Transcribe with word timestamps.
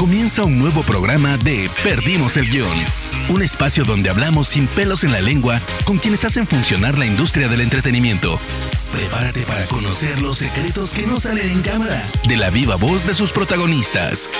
Comienza 0.00 0.44
un 0.44 0.58
nuevo 0.58 0.82
programa 0.82 1.36
de 1.36 1.68
Perdimos 1.84 2.38
el 2.38 2.46
Guión. 2.46 2.74
Un 3.28 3.42
espacio 3.42 3.84
donde 3.84 4.08
hablamos 4.08 4.48
sin 4.48 4.66
pelos 4.66 5.04
en 5.04 5.12
la 5.12 5.20
lengua 5.20 5.60
con 5.84 5.98
quienes 5.98 6.24
hacen 6.24 6.46
funcionar 6.46 6.98
la 6.98 7.04
industria 7.04 7.48
del 7.48 7.60
entretenimiento. 7.60 8.38
Prepárate 8.92 9.42
para 9.42 9.66
conocer 9.66 10.22
los 10.22 10.38
secretos 10.38 10.94
que 10.94 11.06
no 11.06 11.18
salen 11.18 11.50
en 11.50 11.60
cámara 11.60 12.02
de 12.26 12.38
la 12.38 12.48
viva 12.48 12.76
voz 12.76 13.06
de 13.06 13.12
sus 13.12 13.30
protagonistas. 13.30 14.30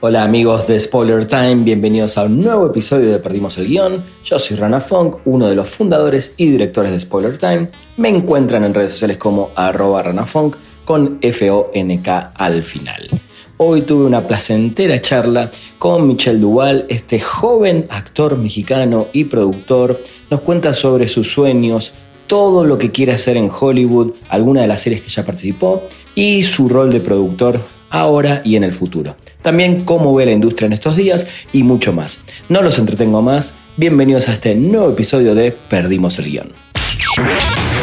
Hola 0.00 0.22
amigos 0.22 0.66
de 0.66 0.80
Spoiler 0.80 1.26
Time, 1.26 1.56
bienvenidos 1.56 2.16
a 2.16 2.24
un 2.24 2.40
nuevo 2.40 2.66
episodio 2.66 3.10
de 3.10 3.18
Perdimos 3.18 3.58
el 3.58 3.66
Guión. 3.66 4.04
Yo 4.24 4.38
soy 4.38 4.56
Rana 4.56 4.80
Funk, 4.80 5.16
uno 5.26 5.48
de 5.48 5.54
los 5.54 5.68
fundadores 5.68 6.32
y 6.38 6.50
directores 6.50 6.92
de 6.92 6.98
Spoiler 6.98 7.36
Time. 7.36 7.70
Me 7.98 8.08
encuentran 8.08 8.64
en 8.64 8.72
redes 8.72 8.92
sociales 8.92 9.18
como 9.18 9.50
arroba 9.54 10.02
ranafunk 10.02 10.56
con 10.86 11.18
F-O-N-K 11.20 12.32
al 12.34 12.64
final. 12.64 13.20
Hoy 13.66 13.80
tuve 13.80 14.04
una 14.04 14.26
placentera 14.26 15.00
charla 15.00 15.50
con 15.78 16.06
Michel 16.06 16.38
Duval, 16.38 16.84
este 16.90 17.18
joven 17.18 17.86
actor 17.88 18.36
mexicano 18.36 19.08
y 19.14 19.24
productor. 19.24 20.02
Nos 20.30 20.42
cuenta 20.42 20.74
sobre 20.74 21.08
sus 21.08 21.32
sueños, 21.32 21.94
todo 22.26 22.64
lo 22.64 22.76
que 22.76 22.90
quiere 22.90 23.12
hacer 23.12 23.38
en 23.38 23.50
Hollywood, 23.50 24.12
algunas 24.28 24.64
de 24.64 24.66
las 24.66 24.82
series 24.82 25.00
que 25.00 25.08
ya 25.08 25.24
participó 25.24 25.82
y 26.14 26.42
su 26.42 26.68
rol 26.68 26.92
de 26.92 27.00
productor 27.00 27.58
ahora 27.88 28.42
y 28.44 28.56
en 28.56 28.64
el 28.64 28.74
futuro. 28.74 29.16
También 29.40 29.86
cómo 29.86 30.14
ve 30.14 30.26
la 30.26 30.32
industria 30.32 30.66
en 30.66 30.74
estos 30.74 30.96
días 30.96 31.26
y 31.50 31.62
mucho 31.62 31.94
más. 31.94 32.20
No 32.50 32.60
los 32.60 32.78
entretengo 32.78 33.22
más. 33.22 33.54
Bienvenidos 33.78 34.28
a 34.28 34.34
este 34.34 34.54
nuevo 34.56 34.90
episodio 34.90 35.34
de 35.34 35.52
Perdimos 35.52 36.18
el 36.18 36.26
guion. 36.26 36.52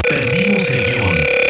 Perdimos 0.03 0.69
el 0.69 0.85
guion. 0.85 1.40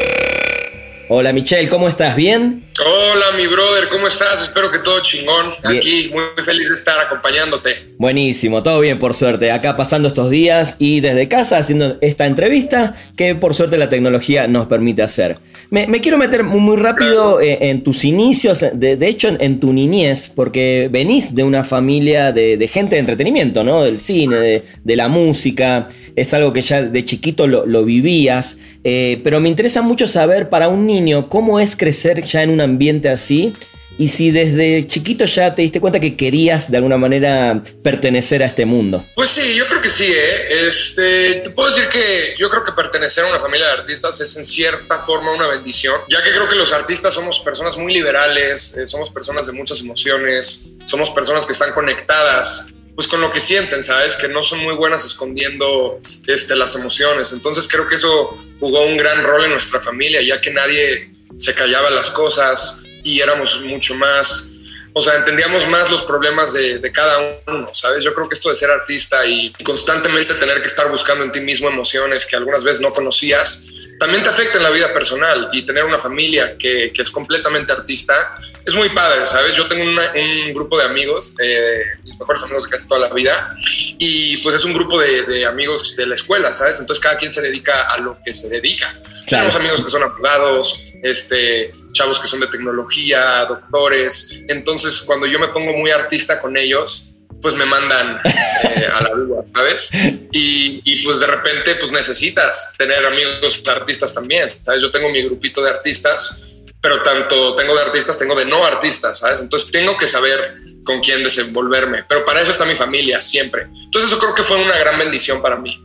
Hola 1.14 1.34
Michelle, 1.34 1.68
¿cómo 1.68 1.90
estás? 1.90 2.16
¿Bien? 2.16 2.64
Hola 2.80 3.36
mi 3.36 3.46
brother, 3.46 3.90
¿cómo 3.90 4.08
estás? 4.08 4.44
Espero 4.44 4.72
que 4.72 4.80
todo 4.80 5.02
chingón. 5.02 5.48
Aquí 5.62 6.10
muy 6.14 6.24
feliz 6.46 6.70
de 6.70 6.76
estar 6.76 6.98
acompañándote. 7.02 7.76
Buenísimo, 7.98 8.64
todo 8.64 8.80
bien 8.80 8.98
por 8.98 9.14
suerte. 9.14 9.52
Acá 9.52 9.76
pasando 9.76 10.08
estos 10.08 10.30
días 10.30 10.78
y 10.80 11.02
desde 11.02 11.28
casa 11.28 11.58
haciendo 11.58 11.98
esta 12.00 12.28
entrevista 12.28 12.96
que 13.18 13.36
por 13.36 13.54
suerte 13.54 13.78
la 13.78 13.90
tecnología 13.90 14.48
nos 14.48 14.68
permite 14.68 15.04
hacer. 15.04 15.38
Me, 15.72 16.02
quiero 16.02 16.18
meter 16.18 16.44
muy 16.44 16.76
rápido 16.76 17.40
eh, 17.40 17.70
en, 17.70 17.82
tus 17.82 18.04
inicios, 18.04 18.60
de, 18.74 18.98
hecho 19.08 19.30
en, 19.40 19.62
tu 19.62 19.72
niñez, 19.72 20.30
porque 20.36 20.90
venís 20.92 21.34
de 21.34 21.46
una 21.46 21.64
familia 21.64 22.34
de, 22.34 22.68
gente 22.68 22.96
de 22.96 23.00
entretenimiento, 23.00 23.64
¿no? 23.64 23.82
Del 23.82 24.02
cine, 24.02 24.64
de, 24.84 24.96
la 24.98 25.08
música, 25.08 25.88
es 26.14 26.34
algo 26.34 26.52
que 26.52 26.60
ya 26.60 26.84
de 26.84 27.06
chiquito 27.06 27.48
lo, 27.48 27.86
vivías, 27.86 28.58
eh, 28.84 29.22
pero 29.24 29.40
me 29.40 29.48
interesa 29.48 29.82
mucho 29.82 30.08
saber 30.08 30.50
para 30.50 30.68
un 30.68 30.86
niño 30.86 31.30
cómo 31.30 31.58
es 31.58 31.78
crecer 31.78 32.22
ya 32.22 32.44
en 32.44 32.50
un 32.50 32.60
ambiente 32.60 33.08
así 33.08 33.54
y 33.98 34.08
si 34.08 34.32
desde 34.32 34.88
chiquito 34.88 35.26
ya 35.26 35.54
te 35.54 35.62
diste 35.62 35.80
cuenta 35.80 36.00
que 36.00 36.16
querías 36.16 36.72
de 36.72 36.78
alguna 36.78 36.98
manera 36.98 37.62
pertenecer 37.84 38.42
a 38.44 38.48
este 38.48 38.66
mundo. 38.66 39.06
Pues 39.16 39.30
sí, 39.30 39.56
yo 39.56 39.68
creo 39.68 39.82
que 39.82 39.90
sí, 39.90 40.06
¿eh? 40.06 40.68
Este, 40.68 41.36
te 41.36 41.50
puedo 41.52 41.70
decir 41.70 41.88
que 41.90 42.36
yo 42.38 42.50
creo 42.50 42.64
que 42.64 42.72
pertenecer 42.72 43.24
a 43.26 43.28
una 43.28 43.40
familia 43.40 43.68
de 43.68 43.74
artistas 43.74 44.20
es 44.22 44.36
en 44.38 44.46
cierta 44.46 45.00
forma 45.00 45.32
una 45.32 45.48
bendición, 45.48 45.96
ya 46.10 46.24
que 46.24 46.32
creo 46.32 46.48
que 46.50 46.56
los 46.56 46.74
artistas 46.74 47.14
somos 47.14 47.40
personas 47.40 47.78
muy 47.78 47.94
liberales, 47.94 48.78
eh, 48.78 48.88
somos 48.88 49.10
personas 49.12 49.48
de 49.48 49.54
muchas 49.54 49.80
emociones, 49.82 50.76
somos 50.86 51.10
personas 51.12 51.46
que 51.46 51.54
están 51.54 51.74
conectadas 51.74 52.74
pues 52.96 53.08
con 53.08 53.22
lo 53.22 53.32
que 53.32 53.40
sienten, 53.40 53.82
¿sabes? 53.84 54.16
Que 54.16 54.28
no 54.28 54.44
son 54.44 54.60
muy 54.60 54.76
buenas 54.76 55.06
escondiendo 55.06 56.00
este, 56.28 56.56
las 56.56 56.76
emociones. 56.76 57.32
Entonces 57.34 57.68
creo 57.68 57.88
que 57.88 57.96
eso 57.96 58.38
jugó 58.60 58.86
un 58.86 58.98
gran 58.98 59.24
rol 59.24 59.46
en 59.46 59.52
nuestra 59.52 59.80
familia, 59.80 60.22
ya 60.22 60.42
que 60.42 60.52
nadie 60.52 61.10
se 61.38 61.54
callaba 61.54 61.90
las 61.90 62.12
cosas, 62.12 62.84
y 63.04 63.22
éramos 63.22 63.62
mucho 63.62 63.96
más, 63.96 64.56
o 64.94 65.02
sea, 65.02 65.16
entendíamos 65.16 65.68
más 65.68 65.90
los 65.90 66.04
problemas 66.04 66.54
de, 66.54 66.80
de, 66.80 66.92
cada 66.92 67.42
uno, 67.48 67.70
¿sabes? 67.74 68.04
Yo 68.04 68.14
creo 68.14 68.28
que 68.28 68.36
esto 68.36 68.50
de 68.50 68.56
ser 68.56 68.72
artista 68.72 69.26
y 69.26 69.54
constantemente 69.64 70.34
tener 70.36 70.62
que 70.62 70.68
estar 70.68 70.90
buscando 70.90 71.24
en 71.24 71.32
ti 71.32 71.40
mismo 71.40 71.70
emociones 71.70 72.26
que 72.26 72.36
algunas 72.36 72.64
veces 72.64 72.82
no 72.82 72.92
conocías, 72.94 73.68
también 74.00 74.24
te 74.24 74.30
afecta 74.30 74.58
en 74.58 74.64
la 74.64 74.72
vida 74.72 74.92
personal 74.94 75.50
y 75.54 75.64
tener 75.64 75.86
una 75.86 75.98
familia 75.98 76.58
que, 76.58 76.92
que 76.92 77.02
es 77.02 77.12
completamente 77.12 77.72
artista 77.72 78.38
es 78.66 78.76
muy 78.76 78.90
padre, 78.90 79.26
¿sabes? 79.26 79.56
Yo 79.56 79.68
tengo 79.68 79.84
un 79.84 80.54
grupo 80.54 80.78
de 80.78 80.86
amigos, 80.86 81.36
eh, 81.40 81.82
mis 82.04 82.20
mejores 82.20 82.44
amigos 82.44 82.66
de 82.66 82.70
casi 82.70 82.88
toda 82.88 83.02
la 83.08 83.14
vida, 83.14 83.56
y 83.98 84.38
pues 84.38 84.56
es 84.56 84.66
un 84.66 84.74
grupo 84.74 85.00
de, 85.00 85.24
de, 85.24 85.46
amigos 85.46 85.96
de 85.96 86.06
la 86.06 86.14
escuela, 86.14 86.54
¿sabes? 86.54 86.80
Entonces 86.80 87.02
cada 87.02 87.18
quien 87.18 87.32
se 87.32 87.42
dedica 87.42 87.92
a 87.92 87.98
lo 88.00 88.18
que 88.24 88.34
se 88.34 88.50
dedica. 88.50 89.00
Tenemos 89.28 89.56
amigos 89.56 89.82
que 89.84 89.90
son 89.90 90.04
abogados, 90.04 90.94
este, 91.02 91.74
chavos 91.94 92.20
que 92.20 92.28
son 92.28 92.40
de 92.40 92.48
tecnología, 92.48 93.46
doctores. 93.46 94.44
Entonces, 94.48 95.02
cuando 95.06 95.28
yo 95.28 95.40
me 95.40 95.50
pongo 95.50 95.74
muy 95.74 95.92
artista 95.92 96.42
con 96.42 96.58
ellos, 96.58 97.16
pues 97.42 97.56
me 97.56 97.66
mandan 97.66 98.20
eh, 98.26 98.88
a 98.94 99.02
la 99.02 99.10
duda, 99.12 99.44
¿sabes? 99.54 99.92
Y, 100.32 100.82
y, 100.84 101.04
pues 101.04 101.20
de 101.20 101.28
repente, 101.28 101.76
pues 101.76 101.92
necesitas 101.92 102.76
tener 102.78 103.06
amigos 103.06 103.62
artistas 103.68 104.14
también, 104.14 104.48
¿sabes? 104.62 104.82
Yo 104.82 104.92
tengo 104.92 105.10
mi 105.10 105.22
grupito 105.24 105.64
de 105.64 105.72
artistas, 105.72 106.51
pero 106.82 107.04
tanto 107.04 107.54
tengo 107.54 107.76
de 107.76 107.82
artistas, 107.82 108.18
tengo 108.18 108.34
de 108.36 108.46
no 108.46 108.66
artistas, 108.66 109.20
¿sabes? 109.20 109.40
Entonces 109.40 109.72
tengo 109.72 109.98
que 109.98 110.08
saber 110.08 110.58
con 110.84 111.00
quién 111.00 111.24
desenvolverme, 111.24 112.04
pero 112.10 112.26
para 112.26 112.42
eso 112.42 112.52
está 112.52 112.66
mi 112.66 112.76
familia, 112.76 113.22
siempre. 113.22 113.64
Entonces 113.64 114.12
eso 114.12 114.20
creo 114.20 114.34
que 114.34 114.44
fue 114.44 114.58
una 114.58 114.76
gran 114.78 114.98
bendición 114.98 115.44
para 115.44 115.58
mí. 115.58 115.80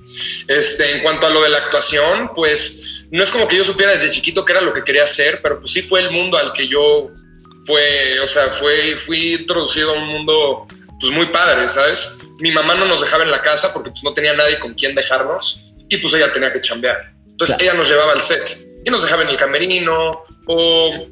Este, 0.49 0.93
en 0.93 1.03
cuanto 1.03 1.27
a 1.27 1.31
lo 1.31 1.43
de 1.43 1.51
la 1.51 1.59
actuación, 1.59 2.31
pues 2.35 3.05
no 3.11 3.23
es 3.23 3.31
como 3.31 3.47
que 3.47 3.57
yo 3.57 3.65
supiera 3.65 3.93
desde 3.93 4.11
chiquito 4.11 4.45
que 4.45 4.53
era 4.53 4.63
lo 4.63 4.73
que 4.73 4.83
quería 4.83 5.05
hacer, 5.05 5.41
pero 5.43 5.61
pues 5.61 5.71
sí 5.71 5.83
fue 5.83 6.01
el 6.01 6.11
mundo 6.11 6.39
al 6.39 6.53
que 6.53 6.67
yo 6.67 7.11
fue, 7.67 8.19
o 8.21 8.27
sea, 8.27 8.49
fue, 8.49 8.97
fui 8.97 9.35
introducido 9.35 9.91
a 9.91 9.99
un 9.99 10.07
mundo 10.07 10.67
pues 10.99 11.13
muy 11.13 11.27
padre, 11.27 11.69
¿sabes? 11.69 12.21
Mi 12.39 12.51
mamá 12.53 12.75
no 12.75 12.87
nos 12.87 13.03
dejaba 13.03 13.25
en 13.25 13.31
la 13.31 13.43
casa 13.43 13.75
porque 13.75 13.91
pues 13.91 14.03
no 14.03 14.15
tenía 14.15 14.33
nadie 14.33 14.59
con 14.59 14.73
quien 14.73 14.95
dejarnos 14.95 15.75
y 15.91 15.99
pues 15.99 16.15
ella 16.15 16.33
tenía 16.33 16.53
que 16.53 16.61
chambear. 16.63 17.13
Entonces 17.27 17.57
ella 17.61 17.75
nos 17.75 17.87
llevaba 17.87 18.13
al 18.13 18.21
set 18.21 18.67
y 18.83 18.89
nos 18.89 19.03
dejaba 19.03 19.23
en 19.23 19.29
el 19.29 19.37
camerino 19.37 20.23
o 20.47 21.07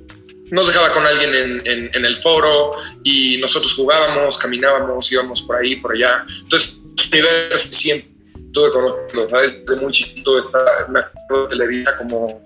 nos 0.51 0.67
dejaba 0.67 0.91
con 0.91 1.07
alguien 1.07 1.35
en, 1.35 1.91
en, 1.93 2.05
el 2.05 2.17
foro 2.17 2.73
y 3.03 3.39
nosotros 3.39 3.73
jugábamos, 3.75 4.39
caminábamos, 4.39 5.11
íbamos 5.11 5.43
por 5.43 5.57
ahí, 5.57 5.77
por 5.77 5.93
allá. 5.95 6.25
Entonces, 6.43 6.79
universo 7.13 7.73
siempre 7.73 8.11
tuve 8.53 8.71
conocido, 8.71 9.29
¿sabes? 9.29 9.67
De 9.67 9.77
muy 9.77 9.93
chiquito 9.93 10.39
estaba, 10.39 10.71
me 10.89 11.01
acuerdo 11.01 11.45
de 11.45 11.49
Televisa 11.49 11.97
como, 11.99 12.43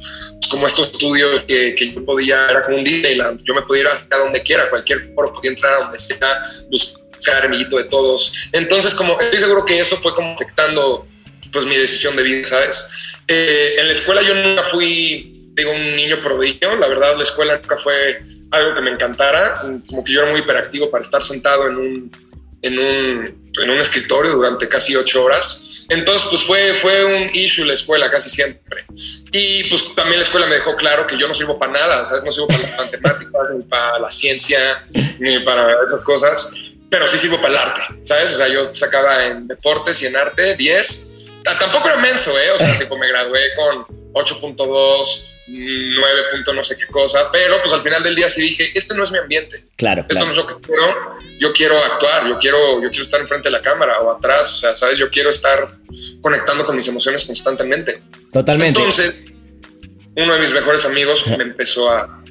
como 0.51 0.67
estos 0.67 0.91
estudios 0.91 1.43
que, 1.43 1.75
que, 1.75 1.93
yo 1.93 2.05
podía, 2.05 2.51
era 2.51 2.63
como 2.63 2.79
un 2.79 2.85
Disneyland, 2.85 3.43
yo 3.45 3.55
me 3.55 3.63
podía 3.63 3.83
ir 3.83 3.89
a 3.89 4.17
donde 4.17 4.43
quiera, 4.43 4.71
cualquier 4.71 5.13
foro, 5.15 5.33
podía 5.33 5.51
entrar 5.51 5.75
a 5.75 5.79
donde 5.81 5.99
sea, 5.99 6.43
buscar 6.71 7.45
amiguito 7.45 7.77
de 7.77 7.85
todos. 7.85 8.33
Entonces, 8.53 8.95
como 8.95 9.19
estoy 9.21 9.39
seguro 9.39 9.65
que 9.65 9.79
eso 9.79 9.97
fue 9.97 10.15
como 10.15 10.33
afectando 10.33 11.07
pues 11.53 11.65
mi 11.65 11.77
decisión 11.77 12.17
de 12.17 12.23
vida, 12.23 12.45
¿sabes? 12.45 12.91
Eh, 13.27 13.77
en 13.79 13.87
la 13.87 13.93
escuela 13.93 14.23
yo 14.23 14.35
nunca 14.35 14.63
fui, 14.63 15.33
digo, 15.63 15.73
un 15.73 15.97
niño 15.97 16.21
prodigio, 16.23 16.75
la 16.77 16.89
verdad 16.89 17.17
la 17.17 17.23
escuela 17.23 17.57
nunca 17.57 17.77
fue 17.77 18.21
algo 18.51 18.75
que 18.75 18.81
me 18.81 18.91
encantara, 18.91 19.63
como 19.89 20.03
que 20.03 20.13
yo 20.13 20.23
era 20.23 20.31
muy 20.31 20.41
hiperactivo 20.41 20.91
para 20.91 21.03
estar 21.03 21.23
sentado 21.23 21.69
en 21.69 21.77
un, 21.77 22.13
en 22.63 22.79
un, 22.79 23.51
en 23.63 23.71
un 23.71 23.79
escritorio 23.79 24.33
durante 24.33 24.69
casi 24.69 24.97
ocho 24.97 25.25
horas 25.25 25.69
entonces, 25.89 26.29
pues 26.29 26.43
fue, 26.43 26.75
fue 26.75 27.05
un 27.05 27.31
issue 27.33 27.65
la 27.65 27.73
escuela 27.73 28.11
casi 28.11 28.29
siempre. 28.29 28.85
Y 29.33 29.65
pues 29.65 29.95
también 29.95 30.19
la 30.19 30.25
escuela 30.25 30.47
me 30.47 30.57
dejó 30.57 30.77
claro 30.77 31.07
que 31.07 31.17
yo 31.17 31.27
no 31.27 31.33
sirvo 31.33 31.59
para 31.59 31.73
nada, 31.73 32.05
¿sabes? 32.05 32.25
No 32.25 32.31
sirvo 32.31 32.49
para 32.49 32.61
las 32.61 32.79
matemáticas, 32.79 33.43
ni 33.57 33.63
para 33.63 33.99
la 33.99 34.11
ciencia, 34.11 34.85
ni 35.19 35.41
para 35.41 35.73
esas 35.87 36.05
cosas, 36.05 36.53
pero 36.91 37.07
sí 37.09 37.17
sirvo 37.17 37.41
para 37.41 37.49
el 37.49 37.57
arte, 37.57 37.81
¿sabes? 38.03 38.33
O 38.33 38.37
sea, 38.37 38.49
yo 38.49 38.73
sacaba 38.73 39.27
en 39.27 39.49
deportes 39.49 40.03
y 40.03 40.07
en 40.07 40.17
arte 40.17 40.57
10. 40.57 41.18
Tampoco 41.59 41.89
era 41.89 41.99
menso, 41.99 42.37
¿eh? 42.39 42.51
O 42.53 42.59
sea, 42.59 42.79
tipo, 42.79 42.97
me 42.99 43.09
gradué 43.09 43.41
con 43.57 43.85
8.2 44.13 45.39
9 45.51 46.23
puntos 46.31 46.55
no 46.55 46.63
sé 46.63 46.77
qué 46.77 46.87
cosa, 46.87 47.31
pero 47.33 47.61
pues 47.63 47.73
al 47.73 47.83
final 47.83 48.03
del 48.03 48.15
día 48.15 48.29
sí 48.29 48.43
dije, 48.43 48.71
este 48.75 48.95
no 48.95 49.03
es 49.03 49.11
mi 49.11 49.19
ambiente. 49.19 49.57
Claro. 49.77 50.05
Esto 50.09 50.25
no 50.25 50.33
es 50.33 50.37
lo 50.37 50.47
que 50.47 50.55
quiero. 50.61 51.17
Yo 51.39 51.53
quiero 51.53 51.79
actuar, 51.85 52.29
yo 52.29 52.39
quiero, 52.39 52.83
yo 52.83 52.89
quiero 52.91 53.03
estar 53.03 53.21
enfrente 53.21 53.49
de 53.49 53.53
la 53.53 53.63
cámara 53.63 53.99
o 54.01 54.13
atrás, 54.13 54.53
o 54.55 54.57
sea, 54.59 54.75
sabes, 54.75 54.99
yo 54.99 55.11
quiero 55.11 55.31
estar 55.31 55.69
conectando 56.21 56.65
con 56.65 56.77
mis 56.77 56.87
emociones 56.89 57.25
constantemente. 57.25 58.03
Totalmente. 58.31 58.79
Entonces, 58.79 59.25
uno 60.17 60.35
de 60.35 60.41
mis 60.41 60.53
mejores 60.53 60.85
amigos 60.85 61.27
me 61.29 61.45
empezó 61.45 61.91
a, 61.91 62.23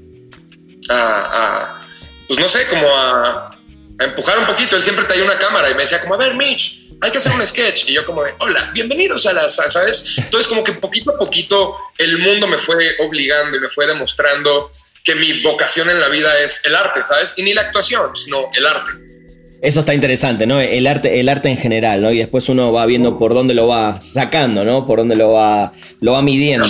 a, 0.89 1.81
pues 2.27 2.39
no 2.39 2.47
sé, 2.47 2.68
como 2.68 2.88
a, 2.88 3.56
a 3.99 4.03
empujar 4.03 4.38
un 4.39 4.45
poquito. 4.45 4.75
Él 4.75 4.81
siempre 4.81 5.05
traía 5.05 5.23
una 5.23 5.38
cámara 5.38 5.69
y 5.69 5.75
me 5.75 5.81
decía 5.81 6.01
como, 6.01 6.15
a 6.15 6.17
ver, 6.17 6.35
Mitch, 6.35 6.91
hay 7.01 7.11
que 7.11 7.17
hacer 7.17 7.31
un 7.31 7.45
sketch. 7.45 7.89
Y 7.89 7.94
yo 7.94 8.05
como 8.05 8.23
de, 8.23 8.31
hola, 8.39 8.71
bienvenidos 8.73 9.25
a 9.25 9.33
las, 9.33 9.55
¿sabes? 9.55 10.13
Entonces 10.17 10.47
como 10.47 10.63
que 10.63 10.73
poquito 10.73 11.11
a 11.11 11.17
poquito 11.17 11.75
el 11.97 12.19
mundo 12.19 12.47
me 12.47 12.57
fue 12.57 12.95
obligando 12.99 13.57
y 13.57 13.59
me 13.59 13.69
fue 13.69 13.88
demostrando 13.88 14.69
que 15.03 15.15
mi 15.15 15.41
vocación 15.41 15.89
en 15.89 15.99
la 15.99 16.09
vida 16.09 16.39
es 16.39 16.65
el 16.65 16.75
arte, 16.75 16.99
¿sabes? 17.03 17.33
Y 17.38 17.44
ni 17.44 17.53
la 17.53 17.61
actuación, 17.61 18.15
sino 18.15 18.49
el 18.53 18.65
arte. 18.65 18.91
Eso 19.59 19.79
está 19.79 19.94
interesante, 19.95 20.45
¿no? 20.45 20.61
El 20.61 20.85
arte, 20.85 21.19
el 21.19 21.29
arte 21.29 21.49
en 21.49 21.57
general, 21.57 22.01
¿no? 22.01 22.11
Y 22.11 22.19
después 22.19 22.47
uno 22.47 22.71
va 22.71 22.85
viendo 22.85 23.17
por 23.17 23.33
dónde 23.33 23.55
lo 23.55 23.67
va 23.67 23.99
sacando, 24.01 24.63
¿no? 24.63 24.85
Por 24.85 24.99
dónde 24.99 25.15
lo 25.15 25.31
va, 25.31 25.73
lo 25.99 26.11
va 26.11 26.21
midiendo. 26.21 26.67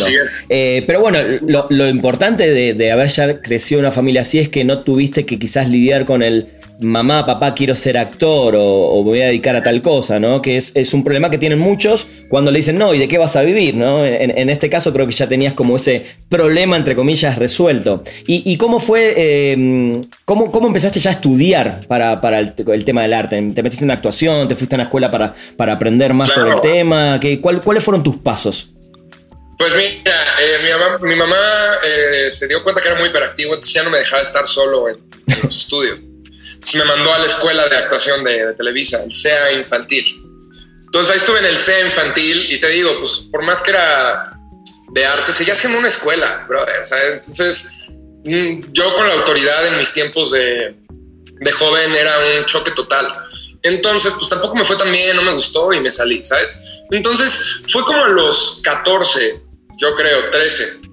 Eh, 0.47 0.83
pero 0.87 1.01
bueno, 1.01 1.19
lo, 1.41 1.89
importante 1.89 2.49
de, 2.49 2.73
de, 2.73 2.91
haber 2.91 3.09
ya 3.09 3.41
crecido 3.41 3.81
una 3.81 3.91
familia 3.91 4.21
así 4.21 4.39
es 4.39 4.47
que 4.47 4.63
no 4.63 4.83
tuviste 4.83 5.25
que 5.25 5.37
quizás 5.37 5.67
lidiar 5.67 6.05
con 6.05 6.23
el 6.23 6.47
mamá, 6.79 7.25
papá, 7.25 7.53
quiero 7.53 7.75
ser 7.75 7.97
actor 7.97 8.55
o, 8.57 9.03
me 9.03 9.09
voy 9.09 9.21
a 9.21 9.27
dedicar 9.27 9.55
a 9.55 9.63
tal 9.63 9.81
cosa, 9.81 10.19
¿no? 10.19 10.41
Que 10.41 10.57
es, 10.57 10.93
un 10.93 11.03
problema 11.03 11.29
que 11.29 11.37
tienen 11.37 11.59
muchos 11.59 12.07
cuando 12.29 12.51
le 12.51 12.57
dicen, 12.57 12.77
no, 12.77 12.93
¿y 12.93 12.99
de 12.99 13.07
qué 13.07 13.17
vas 13.17 13.35
a 13.35 13.41
vivir? 13.41 13.75
¿no? 13.75 14.05
En, 14.05 14.49
este 14.49 14.69
caso 14.69 14.93
creo 14.93 15.07
que 15.07 15.13
ya 15.13 15.27
tenías 15.27 15.53
como 15.53 15.75
ese 15.75 16.05
problema, 16.29 16.77
entre 16.77 16.95
comillas, 16.95 17.37
resuelto. 17.37 18.03
¿Y, 18.27 18.57
cómo 18.57 18.79
fue, 18.79 19.51
em, 19.51 20.03
cómo, 20.25 20.51
cómo, 20.51 20.67
empezaste 20.67 20.99
ya 20.99 21.09
a 21.09 21.13
estudiar 21.13 21.85
para, 21.87 22.39
el, 22.39 22.85
tema 22.85 23.01
del 23.01 23.13
arte? 23.13 23.41
¿Te 23.53 23.63
metiste 23.63 23.83
en 23.83 23.91
actuación? 23.91 24.47
¿Te 24.47 24.55
fuiste 24.55 24.75
a 24.75 24.77
una 24.77 24.83
escuela 24.83 25.11
para, 25.11 25.33
para 25.55 25.73
aprender 25.73 26.13
más 26.13 26.31
sobre 26.31 26.53
el 26.53 26.61
tema? 26.61 27.19
¿Qué, 27.19 27.41
¿Cuáles 27.41 27.83
fueron 27.83 28.03
tus 28.03 28.17
pasos? 28.17 28.69
Pues 29.57 29.73
mira, 29.75 30.13
eh, 30.39 30.97
mi 31.01 31.15
mamá, 31.15 31.35
eh, 31.83 32.29
se 32.29 32.47
dio 32.47 32.63
cuenta 32.63 32.79
que 32.79 32.89
era 32.89 32.97
muy 32.97 33.09
hiperactivo, 33.09 33.55
entonces 33.55 33.73
ya 33.73 33.83
no 33.83 33.89
me 33.89 33.97
dejaba 33.97 34.21
estar 34.21 34.45
solo 34.47 34.87
en 34.87 34.97
los 35.43 35.57
estudios 35.57 36.06
me 36.75 36.83
mandó 36.83 37.13
a 37.13 37.19
la 37.19 37.25
escuela 37.25 37.67
de 37.69 37.77
actuación 37.77 38.23
de, 38.23 38.53
Televisa, 38.55 39.01
el 39.03 39.13
CEA 39.13 39.53
infantil. 39.53 40.05
Entonces 40.85 41.13
ahí 41.13 41.17
estuve 41.19 41.39
en 41.39 41.45
el 41.45 41.57
CEA 41.57 41.85
infantil 41.85 42.51
y 42.51 42.59
te 42.59 42.67
digo, 42.67 42.99
pues 42.99 43.27
por 43.31 43.43
más 43.43 43.61
que 43.61 43.71
era 43.71 44.37
de 44.91 45.05
arte, 45.05 45.31
seguía 45.31 45.55
siendo 45.55 45.79
una 45.79 45.87
escuela, 45.87 46.45
brother. 46.47 46.81
Entonces 47.13 47.69
mm, 48.25 48.71
yo 48.71 48.93
con 48.95 49.07
la 49.07 49.13
autoridad 49.13 49.67
en 49.67 49.77
mis 49.77 49.93
tiempos 49.93 50.31
de, 50.31 50.75
de 51.39 51.51
joven 51.51 51.95
era 51.95 52.11
un 52.37 52.45
choque 52.45 52.71
total. 52.71 53.13
Entonces, 53.63 54.13
pues 54.17 54.29
tampoco 54.29 54.55
me 54.55 54.65
fue 54.65 54.77
tan 54.77 54.91
bien, 54.91 55.15
no 55.15 55.23
me 55.23 55.33
gustó 55.33 55.73
y 55.73 55.81
me 55.81 55.91
salí, 55.91 56.23
¿sabes? 56.23 56.83
Entonces 56.91 57.63
fue 57.67 57.83
como 57.83 58.03
a 58.03 58.09
los 58.09 58.61
14, 58.63 59.43
yo 59.77 59.95
creo, 59.95 60.29
13. 60.29 60.86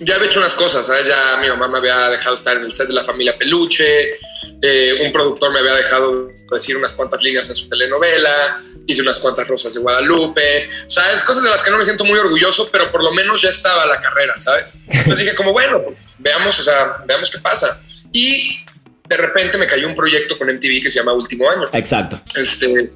Ya 0.00 0.14
había 0.14 0.26
hecho 0.26 0.40
unas 0.40 0.54
cosas, 0.54 0.86
¿sabes? 0.86 1.06
Ya 1.06 1.36
mi 1.40 1.48
mamá 1.48 1.68
me 1.68 1.78
había 1.78 2.08
dejado 2.08 2.34
estar 2.34 2.56
en 2.56 2.64
el 2.64 2.72
set 2.72 2.88
de 2.88 2.94
la 2.94 3.04
familia 3.04 3.36
Peluche, 3.36 4.14
eh, 4.62 4.98
un 5.02 5.12
productor 5.12 5.52
me 5.52 5.58
había 5.58 5.74
dejado 5.74 6.30
decir 6.50 6.76
unas 6.76 6.94
cuantas 6.94 7.22
líneas 7.22 7.48
en 7.48 7.56
su 7.56 7.68
telenovela, 7.68 8.62
hice 8.86 9.02
unas 9.02 9.18
cuantas 9.18 9.46
rosas 9.46 9.74
de 9.74 9.80
Guadalupe, 9.80 10.68
¿sabes? 10.86 11.22
Cosas 11.22 11.44
de 11.44 11.50
las 11.50 11.62
que 11.62 11.70
no 11.70 11.78
me 11.78 11.84
siento 11.84 12.04
muy 12.04 12.18
orgulloso, 12.18 12.70
pero 12.72 12.90
por 12.90 13.04
lo 13.04 13.12
menos 13.12 13.40
ya 13.42 13.50
estaba 13.50 13.86
la 13.86 14.00
carrera, 14.00 14.36
¿sabes? 14.38 14.82
Entonces 14.88 15.18
dije 15.18 15.34
como, 15.34 15.52
bueno, 15.52 15.82
pues, 15.82 15.96
veamos, 16.18 16.58
o 16.58 16.62
sea, 16.62 16.96
veamos 17.06 17.30
qué 17.30 17.38
pasa. 17.38 17.80
Y 18.12 18.64
de 19.08 19.16
repente 19.16 19.58
me 19.58 19.66
cayó 19.66 19.86
un 19.86 19.94
proyecto 19.94 20.38
con 20.38 20.48
MTV 20.48 20.82
que 20.82 20.90
se 20.90 20.98
llama 20.98 21.12
Último 21.12 21.50
Año. 21.50 21.68
Exacto. 21.72 22.20
Este, 22.36 22.90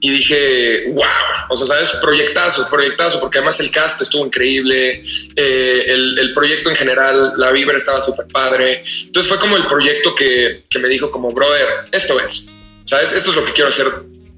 y 0.00 0.10
dije, 0.10 0.84
wow, 0.88 1.04
o 1.50 1.56
sea, 1.56 1.66
sabes, 1.66 1.90
proyectazo, 2.00 2.68
proyectazo, 2.68 3.20
porque 3.20 3.38
además 3.38 3.60
el 3.60 3.70
cast 3.70 4.00
estuvo 4.00 4.24
increíble, 4.24 5.02
eh, 5.36 5.84
el, 5.86 6.32
proyecto 6.32 6.70
en 6.70 6.76
general, 6.76 7.34
la 7.36 7.50
vibra 7.50 7.76
estaba 7.76 8.00
súper 8.00 8.26
padre. 8.28 8.82
Entonces 9.04 9.28
fue 9.28 9.38
como 9.38 9.56
el 9.56 9.66
proyecto 9.66 10.14
que, 10.14 10.64
que 10.70 10.78
me 10.78 10.88
dijo 10.88 11.10
como, 11.10 11.32
brother, 11.32 11.86
esto 11.92 12.18
es, 12.18 12.56
sabes, 12.84 13.12
esto 13.12 13.30
es 13.30 13.36
lo 13.36 13.44
que 13.44 13.52
quiero 13.52 13.68
hacer 13.68 13.86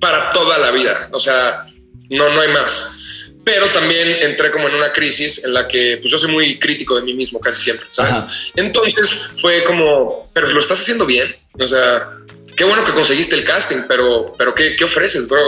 para 0.01 0.31
toda 0.31 0.59
la 0.59 0.73
vida, 0.73 1.09
o 1.13 1.21
sea, 1.21 1.65
no, 2.11 2.29
no 2.31 2.41
hay 2.41 2.49
más. 2.49 2.99
Pero 3.45 3.71
también 3.73 4.23
entré 4.23 4.51
como 4.51 4.69
en 4.69 4.75
una 4.75 4.93
crisis 4.93 5.45
en 5.45 5.55
la 5.55 5.67
que 5.67 5.99
pues 6.01 6.11
yo 6.13 6.19
soy 6.19 6.31
muy 6.31 6.59
crítico 6.61 6.95
de 6.97 7.03
mí 7.03 7.15
mismo 7.15 7.41
casi 7.41 7.63
siempre, 7.63 7.87
¿sabes? 7.89 8.51
Entonces 8.55 9.35
fue 9.41 9.65
como, 9.65 10.31
pero 10.33 10.49
lo 10.49 10.61
estás 10.61 10.81
haciendo 10.81 11.07
bien, 11.07 11.35
o 11.59 11.67
sea, 11.67 12.19
qué 12.63 12.69
bueno 12.69 12.85
que 12.85 12.93
conseguiste 12.93 13.35
el 13.35 13.43
casting, 13.43 13.79
pero, 13.89 14.37
pero 14.39 14.55
¿qué, 14.55 14.77
qué 14.77 14.85
ofreces, 14.85 15.27
bro? 15.27 15.43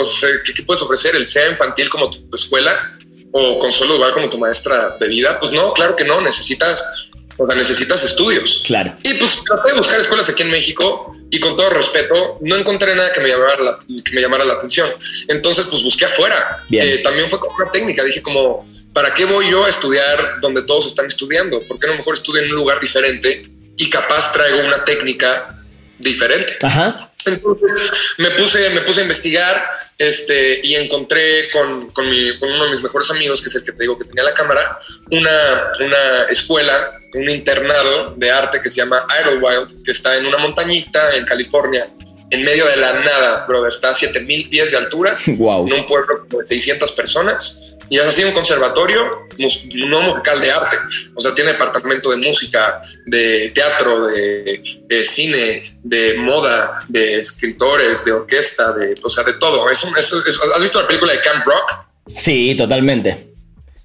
¿qué, 0.44 0.62
puedes 0.64 0.82
ofrecer? 0.82 1.14
¿El 1.14 1.24
sea 1.24 1.48
infantil 1.48 1.88
como 1.88 2.10
tu 2.10 2.34
escuela 2.34 2.98
o 3.30 3.56
Consuelo 3.60 3.94
Duval 3.94 4.12
como 4.12 4.28
tu 4.28 4.36
maestra 4.36 4.96
de 4.98 5.06
vida? 5.06 5.38
Pues 5.38 5.52
no, 5.52 5.72
claro 5.74 5.94
que 5.94 6.02
no, 6.02 6.20
necesitas, 6.20 7.12
o 7.36 7.46
sea, 7.46 7.56
necesitas 7.56 8.02
estudios. 8.02 8.64
Claro. 8.66 8.92
Y 9.04 9.14
pues 9.14 9.44
traté 9.44 9.70
de 9.70 9.78
buscar 9.78 10.00
escuelas 10.00 10.28
aquí 10.28 10.42
en 10.42 10.50
México 10.50 11.14
y 11.30 11.38
con 11.38 11.56
todo 11.56 11.70
respeto, 11.70 12.36
no 12.40 12.56
encontré 12.56 12.96
nada 12.96 13.12
que 13.12 13.20
me 13.20 13.28
llamara 13.28 13.62
la, 13.62 13.78
que 14.04 14.12
me 14.12 14.20
llamara 14.20 14.44
la 14.44 14.54
atención. 14.54 14.90
Entonces, 15.28 15.66
pues 15.70 15.84
busqué 15.84 16.06
afuera. 16.06 16.64
Eh, 16.68 17.00
también 17.04 17.30
fue 17.30 17.38
como 17.38 17.54
una 17.54 17.70
técnica. 17.70 18.02
Dije 18.02 18.22
como, 18.22 18.68
¿para 18.92 19.14
qué 19.14 19.24
voy 19.24 19.48
yo 19.48 19.64
a 19.64 19.68
estudiar 19.68 20.40
donde 20.40 20.62
todos 20.62 20.86
están 20.86 21.06
estudiando? 21.06 21.60
¿Por 21.60 21.78
qué 21.78 21.86
no 21.86 21.94
mejor 21.94 22.14
estudio 22.14 22.42
en 22.42 22.50
un 22.50 22.56
lugar 22.56 22.80
diferente 22.80 23.48
y 23.76 23.88
capaz 23.88 24.32
traigo 24.32 24.58
una 24.58 24.84
técnica 24.84 25.54
diferente. 25.98 26.56
Ajá. 26.62 27.10
Entonces 27.26 27.90
me 28.18 28.30
puse, 28.32 28.70
me 28.70 28.80
puse 28.82 29.00
a 29.00 29.02
investigar 29.04 29.70
este, 29.96 30.60
y 30.62 30.74
encontré 30.74 31.50
con, 31.50 31.90
con, 31.90 32.06
uno 32.06 32.64
de 32.64 32.70
mis 32.70 32.82
mejores 32.82 33.10
amigos, 33.10 33.40
que 33.40 33.48
es 33.48 33.54
el 33.54 33.64
que 33.64 33.72
te 33.72 33.84
digo 33.84 33.98
que 33.98 34.04
tenía 34.04 34.24
la 34.24 34.34
cámara, 34.34 34.78
una, 35.10 35.70
una 35.80 36.24
escuela, 36.30 36.98
un 37.14 37.28
internado 37.30 38.14
de 38.16 38.30
arte 38.30 38.60
que 38.60 38.68
se 38.68 38.82
llama 38.82 39.06
Idlewild, 39.22 39.84
que 39.84 39.92
está 39.92 40.16
en 40.16 40.26
una 40.26 40.38
montañita 40.38 41.16
en 41.16 41.24
California, 41.24 41.88
en 42.30 42.44
medio 42.44 42.66
de 42.66 42.76
la 42.76 42.92
nada, 43.00 43.46
brother. 43.46 43.68
Está 43.68 43.90
a 43.90 43.94
7000 43.94 44.48
pies 44.48 44.72
de 44.72 44.76
altura, 44.76 45.16
wow. 45.26 45.66
en 45.66 45.72
un 45.72 45.86
pueblo 45.86 46.26
de 46.28 46.46
600 46.46 46.92
personas 46.92 47.73
y 47.88 47.98
es 47.98 48.06
así 48.06 48.24
un 48.24 48.32
conservatorio 48.32 49.24
no 49.38 50.00
musical 50.02 50.40
de 50.40 50.50
arte. 50.50 50.76
O 51.14 51.20
sea, 51.20 51.34
tiene 51.34 51.52
departamento 51.52 52.10
de 52.10 52.16
música, 52.16 52.82
de 53.06 53.50
teatro, 53.54 54.06
de, 54.06 55.04
cine, 55.04 55.78
de 55.82 56.14
moda, 56.18 56.84
de 56.88 57.18
escritores, 57.18 58.04
de 58.04 58.12
orquesta, 58.12 58.72
de, 58.72 58.94
o 59.02 59.08
sea, 59.08 59.24
de 59.24 59.34
todo. 59.34 59.66
¿Has 59.68 60.60
visto 60.60 60.80
la 60.80 60.86
película 60.86 61.12
de 61.12 61.20
Camp 61.20 61.44
Rock? 61.44 61.84
Sí, 62.06 62.54
totalmente. 62.56 63.34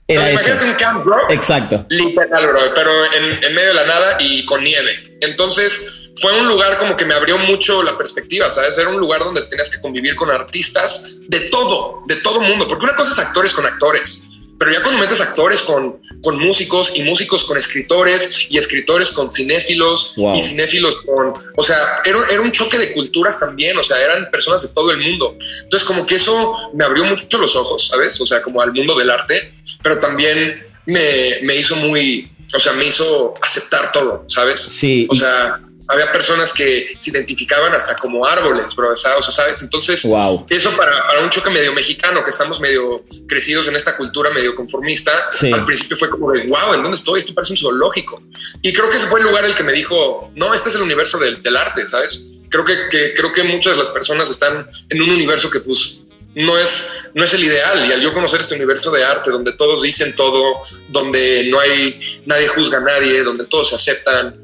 imagínate 0.08 0.66
un 0.66 0.74
Camp 0.76 1.06
Rock. 1.06 1.32
Exacto. 1.32 1.86
Literal, 1.90 2.48
bro, 2.48 2.74
pero 2.74 3.06
en, 3.14 3.44
en 3.44 3.54
medio 3.54 3.70
de 3.70 3.74
la 3.76 3.86
nada 3.86 4.18
y 4.20 4.46
con 4.46 4.64
nieve. 4.64 5.18
Entonces, 5.22 5.99
fue 6.16 6.40
un 6.40 6.48
lugar 6.48 6.78
como 6.78 6.96
que 6.96 7.06
me 7.06 7.14
abrió 7.14 7.38
mucho 7.38 7.84
la 7.84 7.98
perspectiva, 7.98 8.50
¿sabes? 8.50 8.78
Era 8.78 8.90
un 8.90 9.00
lugar 9.00 9.20
donde 9.22 9.42
tenías 9.44 9.70
que 9.70 9.80
convivir 9.80 10.16
con 10.16 10.32
artistas 10.32 11.20
de 11.28 11.40
todo, 11.50 12.02
de 12.08 12.16
todo 12.18 12.40
mundo, 12.42 12.68
porque 12.68 12.86
una 12.86 12.96
cosa 12.96 13.14
es 13.14 13.20
actores 13.20 13.54
con 13.54 13.66
actores, 13.66 14.30
pero 14.60 14.74
ya 14.74 14.84
cuando 14.84 15.00
metes 15.00 15.22
actores 15.22 15.62
con, 15.62 16.02
con 16.22 16.38
músicos 16.38 16.92
y 16.96 17.04
músicos 17.04 17.46
con 17.46 17.58
escritores 17.58 18.48
y 18.50 18.58
escritores 18.58 19.10
con 19.12 19.32
cinéfilos 19.32 20.16
y 20.36 20.42
cinéfilos 20.42 20.98
con, 20.98 21.34
o 21.56 21.64
sea, 21.64 21.78
era, 22.04 22.20
era, 22.30 22.42
un 22.42 22.52
choque 22.52 22.78
de 22.78 22.92
culturas 22.92 23.40
también, 23.40 23.78
o 23.78 23.84
sea, 23.84 23.98
eran 24.04 24.30
personas 24.30 24.62
de 24.62 24.68
todo 24.70 24.92
el 24.92 24.98
mundo. 24.98 25.38
Entonces 25.64 25.88
como 25.88 26.06
que 26.06 26.16
eso 26.16 26.58
me 26.74 26.84
abrió 26.84 27.06
mucho 27.06 27.38
los 27.38 27.56
ojos, 27.56 27.88
¿sabes? 27.88 28.20
O 28.20 28.26
sea, 28.26 28.42
como 28.42 28.62
al 28.62 28.74
mundo 28.74 28.98
del 28.98 29.10
arte, 29.10 29.54
pero 29.82 29.98
también 29.98 30.62
me, 30.86 31.38
me 31.44 31.56
hizo 31.56 31.78
muy, 31.78 32.30
o 32.54 32.60
sea, 32.60 32.74
me 32.74 32.86
hizo 32.86 33.34
aceptar 33.42 33.94
todo, 33.94 34.26
¿sabes? 34.28 34.60
Sí. 34.60 35.08
O 35.10 35.16
sea, 35.16 35.62
había 35.90 36.12
personas 36.12 36.54
que 36.54 36.94
se 36.98 37.10
identificaban 37.10 37.74
hasta 37.74 37.96
como 37.96 38.26
árboles, 38.26 38.76
bro, 38.76 38.94
o 38.94 38.96
sea, 38.96 39.20
¿sabes? 39.22 39.64
Entonces, 39.64 40.06
eso 40.50 40.78
para, 40.78 41.08
para, 41.08 41.22
un 41.22 41.30
choque 41.32 41.50
medio 41.50 41.74
mexicano, 41.74 42.24
que 42.24 42.30
estamos 42.30 42.60
medio 42.60 43.04
crecidos 43.28 43.68
en 43.68 43.76
esta 43.76 43.98
cultura 43.98 44.30
medio 44.30 44.56
conformista, 44.56 45.12
al 45.52 45.66
principio 45.66 45.98
fue 45.98 46.10
como 46.10 46.32
de, 46.32 46.46
wow, 46.48 46.76
¿en 46.76 46.84
dónde 46.84 46.96
estoy? 46.96 47.20
Esto 47.20 47.34
parece 47.34 47.54
un 47.54 47.58
zoológico. 47.58 48.22
Y 48.62 48.72
creo 48.72 48.88
que 48.90 48.98
ese 48.98 49.08
fue 49.08 49.20
el 49.20 49.26
lugar 49.26 49.46
el 49.46 49.56
que 49.56 49.64
me 49.64 49.74
dijo, 49.74 50.32
no, 50.36 50.54
este 50.54 50.70
es 50.70 50.76
el 50.76 50.84
universo 50.84 51.18
del, 51.18 51.42
del 51.42 51.58
arte, 51.58 51.86
¿sabes? 51.88 52.28
Creo 52.50 52.64
que, 52.64 52.90
que, 52.90 53.14
creo 53.16 53.34
que 53.34 53.44
muchas 53.44 53.74
de 53.74 53.80
las 53.80 53.88
personas 53.88 54.30
están 54.30 54.70
en 54.90 55.02
un 55.02 55.10
universo 55.10 55.50
que 55.50 55.60
pues 55.60 56.04
no 56.36 56.58
es, 56.58 57.10
no 57.14 57.24
es 57.24 57.34
el 57.34 57.44
ideal. 57.44 57.88
Y 57.88 57.94
al 57.94 58.02
yo 58.02 58.14
conocer 58.14 58.40
este 58.40 58.56
universo 58.56 58.92
de 58.92 59.04
arte 59.04 59.32
donde 59.32 59.54
todos 59.54 59.82
dicen 59.82 60.16
todo, 60.16 60.62
donde 60.90 61.48
no 61.50 61.60
hay, 61.60 62.22
nadie 62.26 62.48
juzga 62.48 62.78
a 62.78 62.82
nadie, 62.82 63.24
donde 63.24 63.46
todos 63.46 63.70
se 63.70 63.76
aceptan, 63.76 64.39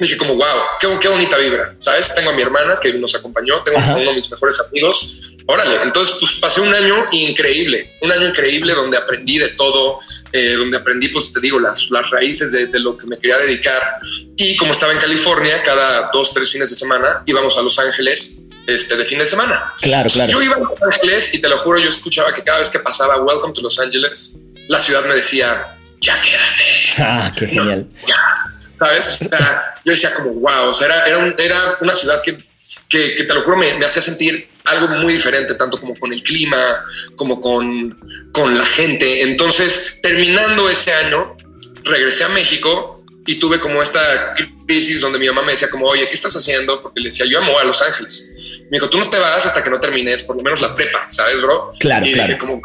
dije 0.00 0.16
como, 0.16 0.34
wow, 0.34 0.46
qué, 0.80 0.88
qué, 1.00 1.08
bonita 1.08 1.36
vibra, 1.36 1.74
¿sabes? 1.78 2.14
Tengo 2.14 2.30
a 2.30 2.32
mi 2.32 2.42
hermana 2.42 2.78
que 2.80 2.94
nos 2.94 3.14
acompañó, 3.14 3.62
tengo 3.62 3.78
a 3.78 3.96
uno 3.96 4.10
de 4.10 4.14
mis 4.14 4.30
mejores 4.30 4.60
amigos. 4.60 5.36
Órale, 5.46 5.82
entonces 5.82 6.16
pues 6.20 6.32
pasé 6.34 6.60
un 6.60 6.72
año 6.72 7.08
increíble, 7.10 7.96
un 8.00 8.12
año 8.12 8.28
increíble 8.28 8.72
donde 8.72 8.96
aprendí 8.96 9.38
de 9.38 9.48
todo, 9.48 9.98
eh, 10.32 10.54
donde 10.56 10.76
aprendí, 10.76 11.08
pues 11.08 11.32
te 11.32 11.40
digo, 11.40 11.58
las, 11.58 11.90
las 11.90 12.08
raíces 12.10 12.52
de, 12.52 12.66
de, 12.68 12.78
lo 12.78 12.96
que 12.96 13.06
me 13.06 13.16
quería 13.16 13.38
dedicar. 13.38 13.96
Y 14.36 14.56
como 14.56 14.72
estaba 14.72 14.92
en 14.92 14.98
California, 14.98 15.62
cada 15.62 16.10
dos, 16.12 16.32
tres 16.32 16.50
fines 16.50 16.70
de 16.70 16.76
semana 16.76 17.22
íbamos 17.26 17.58
a 17.58 17.62
Los 17.62 17.78
Ángeles 17.78 18.42
este, 18.66 18.96
de 18.96 19.04
fin 19.04 19.18
de 19.18 19.26
semana. 19.26 19.72
Claro, 19.80 20.08
claro. 20.08 20.30
Yo 20.30 20.42
iba 20.42 20.54
a 20.54 20.58
Los 20.60 20.80
Ángeles 20.82 21.34
y 21.34 21.40
te 21.40 21.48
lo 21.48 21.58
juro, 21.58 21.78
yo 21.78 21.88
escuchaba 21.88 22.32
que 22.32 22.42
cada 22.42 22.60
vez 22.60 22.68
que 22.68 22.78
pasaba 22.78 23.20
Welcome 23.20 23.52
to 23.54 23.60
Los 23.60 23.78
Ángeles, 23.78 24.34
la 24.68 24.78
ciudad 24.78 25.04
me 25.06 25.14
decía, 25.14 25.76
ya 26.00 26.20
quédate. 26.20 26.64
Ah, 26.98 27.32
qué 27.36 27.48
genial. 27.48 27.88
ya, 28.06 28.16
¿sabes? 28.80 29.20
O 29.20 29.24
sea, 29.28 29.74
yo 29.84 29.92
decía 29.92 30.14
como, 30.14 30.32
wow, 30.32 30.68
o 30.68 30.74
sea, 30.74 30.86
era, 30.86 31.34
era, 31.38 31.78
una 31.80 31.94
ciudad 31.94 32.20
que, 32.24 32.36
que, 32.88 33.24
te 33.24 33.34
lo 33.34 33.42
juro, 33.42 33.58
me, 33.58 33.74
me, 33.74 33.84
hacía 33.84 34.00
sentir 34.00 34.48
algo 34.64 34.88
muy 34.88 35.12
diferente, 35.12 35.54
tanto 35.54 35.78
como 35.78 35.96
con 35.96 36.12
el 36.12 36.22
clima, 36.22 36.58
como 37.16 37.40
con, 37.40 37.98
con 38.32 38.56
la 38.56 38.64
gente. 38.64 39.22
Entonces, 39.22 39.98
terminando 40.02 40.68
ese 40.70 40.92
año, 40.94 41.36
regresé 41.84 42.24
a 42.24 42.28
México 42.30 43.04
y 43.26 43.34
tuve 43.36 43.60
como 43.60 43.82
esta 43.82 44.34
crisis 44.66 45.00
donde 45.00 45.18
mi 45.18 45.26
mamá 45.26 45.42
me 45.42 45.52
decía 45.52 45.68
como, 45.68 45.86
oye, 45.86 46.08
¿qué 46.08 46.14
estás 46.14 46.34
haciendo? 46.34 46.82
Porque 46.82 47.00
le 47.00 47.10
decía, 47.10 47.26
yo 47.26 47.38
amo 47.38 47.58
a 47.58 47.64
Los 47.64 47.82
Ángeles. 47.82 48.30
Me 48.70 48.78
dijo, 48.78 48.88
tú 48.88 48.98
no 48.98 49.10
te 49.10 49.18
vas 49.18 49.44
hasta 49.44 49.62
que 49.62 49.70
no 49.70 49.78
termines 49.78 50.22
por 50.22 50.36
lo 50.36 50.42
menos 50.42 50.60
la 50.60 50.74
prepa, 50.74 51.08
¿sabes, 51.08 51.40
bro? 51.42 51.72
Claro, 51.78 52.06
y 52.06 52.12
claro. 52.12 52.26
dije, 52.28 52.38
como, 52.38 52.62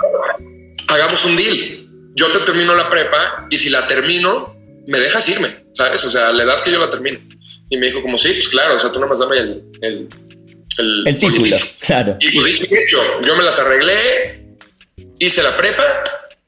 hagamos 0.88 1.26
un 1.26 1.36
deal. 1.36 1.86
Yo 2.16 2.32
te 2.32 2.40
termino 2.40 2.74
la 2.76 2.90
prepa 2.90 3.48
y 3.50 3.58
si 3.58 3.70
la 3.70 3.86
termino, 3.86 4.55
me 4.88 5.00
dejas 5.00 5.27
irme, 5.30 5.48
¿sabes? 5.74 6.04
O 6.06 6.12
sea, 6.12 6.32
la 6.34 6.44
edad 6.44 6.62
que 6.63 6.72
yo 6.72 6.80
la 6.80 6.89
termino. 6.89 7.20
Y 7.70 7.77
me 7.77 7.88
dijo, 7.88 8.01
como, 8.01 8.18
sí, 8.18 8.30
pues 8.34 8.50
claro, 8.50 8.75
o 8.75 8.80
sea, 8.80 8.92
tú 8.92 9.00
nomás 9.00 9.20
dame 9.20 9.38
el, 9.39 9.63
el, 9.82 10.10
el, 10.77 11.08
El 11.08 11.15
título, 11.20 11.38
folletito". 11.38 11.65
claro. 11.80 12.18
Y 12.20 12.32
pues 12.32 12.46
dicho 12.46 12.65
hecho, 12.75 12.98
yo 13.25 13.36
me 13.36 13.44
las 13.44 13.58
arreglé, 13.60 14.56
hice 15.20 15.42
la 15.42 15.56
prepa 15.58 15.84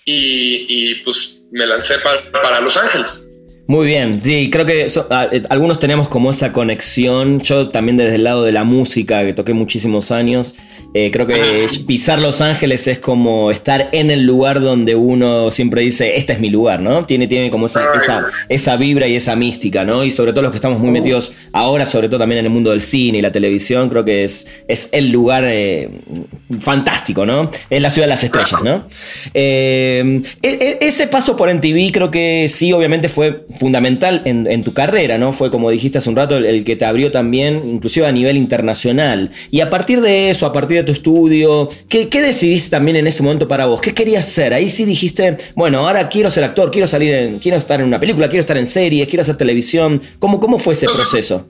y, 0.06 0.66
y, 0.70 0.96
pues 1.04 1.42
me 1.52 1.66
lancé 1.66 1.96
pa- 2.00 2.32
para 2.32 2.62
Los 2.62 2.78
Ángeles. 2.78 3.27
Muy 3.70 3.86
bien, 3.86 4.22
sí, 4.24 4.50
creo 4.50 4.66
que 4.66 4.88
so- 4.88 5.08
a- 5.10 5.26
eh, 5.30 5.42
algunos 5.50 5.78
tenemos 5.78 6.08
como 6.08 6.30
esa 6.30 6.54
conexión. 6.54 7.40
Yo 7.42 7.68
también 7.68 7.98
desde 7.98 8.16
el 8.16 8.24
lado 8.24 8.44
de 8.46 8.54
la 8.54 8.64
música, 8.64 9.26
que 9.26 9.34
toqué 9.34 9.54
muchísimos 9.54 10.10
años, 10.12 10.56
eh, 10.94 11.12
creo 11.12 11.28
que 11.28 11.68
pisar 11.86 12.18
Los 12.20 12.40
Ángeles 12.40 12.88
es 12.88 13.00
como 13.00 13.52
estar 13.52 13.90
en 13.92 14.10
el 14.10 14.26
lugar 14.26 14.62
donde 14.62 14.96
uno 14.96 15.52
siempre 15.52 15.82
dice, 15.82 16.16
este 16.16 16.32
es 16.32 16.40
mi 16.40 16.50
lugar, 16.50 16.80
¿no? 16.80 17.06
Tiene, 17.06 17.28
tiene 17.28 17.50
como 17.52 17.66
esa, 17.66 17.82
esa, 17.94 18.26
esa 18.48 18.78
vibra 18.78 19.06
y 19.06 19.16
esa 19.18 19.36
mística, 19.36 19.84
¿no? 19.84 20.06
Y 20.06 20.12
sobre 20.12 20.32
todo 20.32 20.44
los 20.44 20.52
que 20.52 20.58
estamos 20.58 20.80
muy 20.80 20.92
metidos 20.92 21.34
ahora, 21.52 21.86
sobre 21.86 22.08
todo 22.08 22.20
también 22.20 22.40
en 22.40 22.46
el 22.46 22.52
mundo 22.52 22.70
del 22.72 22.80
cine 22.80 23.18
y 23.18 23.22
la 23.22 23.34
televisión, 23.34 23.90
creo 23.90 24.06
que 24.06 24.24
es, 24.24 24.48
es 24.70 24.88
el 24.94 25.12
lugar 25.12 25.44
eh, 25.46 25.90
fantástico, 26.62 27.26
¿no? 27.26 27.52
Es 27.70 27.82
la 27.82 27.90
ciudad 27.90 28.06
de 28.08 28.12
las 28.12 28.24
estrellas, 28.24 28.62
¿no? 28.64 28.88
Eh, 29.34 30.22
e- 30.42 30.50
e- 30.50 30.78
ese 30.88 31.08
paso 31.08 31.36
por 31.36 31.50
MTV 31.50 31.92
creo 31.92 32.10
que 32.10 32.48
sí, 32.50 32.72
obviamente 32.72 33.10
fue 33.10 33.46
fundamental 33.58 34.22
en, 34.26 34.48
en 34.48 34.64
tu 34.64 34.74
carrera, 34.74 35.18
¿no? 35.18 35.34
Fue 35.34 35.52
como 35.52 35.70
dijiste 35.70 35.98
hace 35.98 36.10
un 36.10 36.16
rato, 36.16 36.38
el, 36.38 36.46
el 36.46 36.64
que 36.64 36.76
te 36.76 36.86
abrió 36.86 37.12
también, 37.12 37.62
inclusive 37.70 38.06
a 38.06 38.12
nivel 38.12 38.38
internacional. 38.38 39.32
Y 39.52 39.62
a 39.62 39.70
partir 39.70 40.02
de 40.02 40.30
eso, 40.30 40.46
a 40.46 40.54
partir 40.54 40.78
de 40.78 40.84
tu 40.84 40.92
estudio, 40.92 41.70
¿qué, 41.90 42.10
qué 42.10 42.22
decidiste 42.22 42.70
también 42.70 42.98
en 42.98 43.08
ese 43.08 43.24
momento 43.24 43.48
para 43.48 43.66
vos? 43.66 43.82
¿Qué 43.82 43.94
querías 43.94 44.26
hacer? 44.26 44.54
Ahí 44.54 44.70
sí 44.70 44.86
dijiste, 44.86 45.38
bueno, 45.56 45.80
ahora 45.80 46.10
quiero 46.10 46.30
ser 46.30 46.44
actor, 46.44 46.72
quiero 46.72 46.88
salir 46.88 47.14
en, 47.14 47.40
quiero 47.40 47.58
estar 47.58 47.80
en 47.80 47.88
una 47.88 48.00
película, 48.00 48.30
quiero 48.30 48.42
estar 48.42 48.58
en 48.58 48.68
series, 48.68 49.08
quiero 49.08 49.22
hacer 49.22 49.38
televisión. 49.38 50.02
¿Cómo, 50.20 50.40
cómo 50.40 50.60
fue 50.60 50.74
ese 50.74 50.86
proceso? 50.86 51.48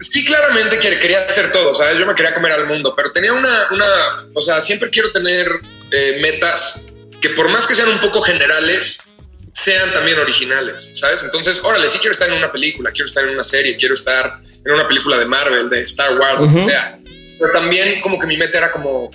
Sí, 0.00 0.24
claramente 0.24 0.78
que 0.78 0.98
quería 0.98 1.20
hacer 1.20 1.52
todo, 1.52 1.74
¿sabes? 1.74 1.98
Yo 1.98 2.06
me 2.06 2.14
quería 2.14 2.34
comer 2.34 2.52
al 2.52 2.66
mundo, 2.66 2.94
pero 2.96 3.12
tenía 3.12 3.32
una, 3.32 3.68
una 3.70 3.86
o 4.34 4.42
sea, 4.42 4.60
siempre 4.60 4.90
quiero 4.90 5.10
tener 5.12 5.46
eh, 5.90 6.18
metas 6.20 6.86
que 7.20 7.30
por 7.30 7.50
más 7.50 7.66
que 7.66 7.74
sean 7.74 7.88
un 7.88 8.00
poco 8.00 8.20
generales, 8.20 9.10
sean 9.54 9.92
también 9.92 10.18
originales, 10.18 10.90
¿sabes? 10.94 11.22
Entonces, 11.22 11.62
órale, 11.62 11.88
sí 11.88 11.98
quiero 11.98 12.12
estar 12.12 12.28
en 12.28 12.34
una 12.34 12.50
película, 12.50 12.90
quiero 12.90 13.06
estar 13.06 13.22
en 13.24 13.30
una 13.30 13.44
serie, 13.44 13.76
quiero 13.76 13.94
estar 13.94 14.40
en 14.64 14.72
una 14.72 14.86
película 14.88 15.16
de 15.16 15.26
Marvel, 15.26 15.70
de 15.70 15.80
Star 15.82 16.18
Wars, 16.18 16.40
lo 16.40 16.52
que 16.52 16.60
sea. 16.60 16.98
Pero 17.38 17.52
también 17.52 18.00
como 18.00 18.18
que 18.18 18.26
mi 18.26 18.36
meta 18.36 18.58
era 18.58 18.72
como 18.72 19.10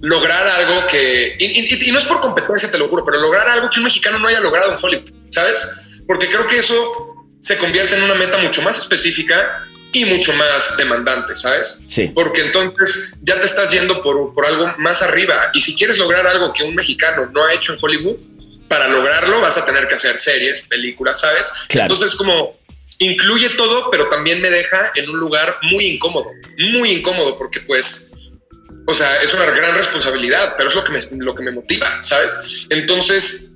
lograr 0.00 0.46
algo 0.46 0.86
que, 0.86 1.36
y, 1.38 1.44
y- 1.74 1.88
y 1.88 1.92
no 1.92 1.98
es 1.98 2.04
por 2.04 2.20
competencia, 2.20 2.70
te 2.70 2.78
lo 2.78 2.88
juro, 2.88 3.04
pero 3.04 3.18
lograr 3.18 3.48
algo 3.48 3.68
que 3.70 3.80
un 3.80 3.84
mexicano 3.84 4.18
no 4.18 4.28
haya 4.28 4.40
logrado 4.40 4.70
en 4.72 4.78
Hollywood, 4.80 5.10
¿sabes? 5.28 5.66
Porque 6.06 6.28
creo 6.28 6.46
que 6.46 6.58
eso 6.58 7.16
se 7.40 7.56
convierte 7.56 7.96
en 7.96 8.02
una 8.02 8.14
meta 8.14 8.38
mucho 8.38 8.62
más 8.62 8.78
específica 8.78 9.64
y 9.92 10.04
mucho 10.04 10.32
más 10.34 10.76
demandante, 10.76 11.34
¿sabes? 11.34 11.80
Sí. 11.88 12.08
Porque 12.14 12.42
entonces 12.42 13.16
ya 13.22 13.40
te 13.40 13.46
estás 13.46 13.70
yendo 13.72 14.02
por, 14.02 14.34
por 14.34 14.44
algo 14.46 14.72
más 14.78 15.02
arriba. 15.02 15.34
Y 15.54 15.60
si 15.62 15.74
quieres 15.74 15.98
lograr 15.98 16.26
algo 16.26 16.52
que 16.52 16.62
un 16.62 16.74
mexicano 16.74 17.30
no 17.34 17.44
ha 17.44 17.54
hecho 17.54 17.72
en 17.72 17.78
Hollywood, 17.80 18.16
para 18.68 18.88
lograrlo 18.88 19.40
vas 19.40 19.56
a 19.56 19.64
tener 19.64 19.86
que 19.86 19.94
hacer 19.94 20.18
series, 20.18 20.62
películas, 20.62 21.20
¿sabes? 21.20 21.52
Claro. 21.68 21.92
Entonces 21.92 22.16
como 22.16 22.58
incluye 23.00 23.50
todo, 23.50 23.90
pero 23.90 24.08
también 24.08 24.40
me 24.40 24.50
deja 24.50 24.92
en 24.96 25.08
un 25.10 25.18
lugar 25.18 25.56
muy 25.70 25.86
incómodo, 25.86 26.26
muy 26.72 26.90
incómodo, 26.90 27.38
porque 27.38 27.60
pues, 27.60 28.30
o 28.86 28.94
sea, 28.94 29.22
es 29.22 29.32
una 29.34 29.46
gran 29.46 29.74
responsabilidad, 29.74 30.54
pero 30.56 30.68
es 30.68 30.74
lo 30.74 30.82
que 30.84 30.92
me, 30.92 31.00
lo 31.24 31.34
que 31.34 31.42
me 31.44 31.52
motiva, 31.52 32.02
¿sabes? 32.02 32.32
Entonces, 32.70 33.52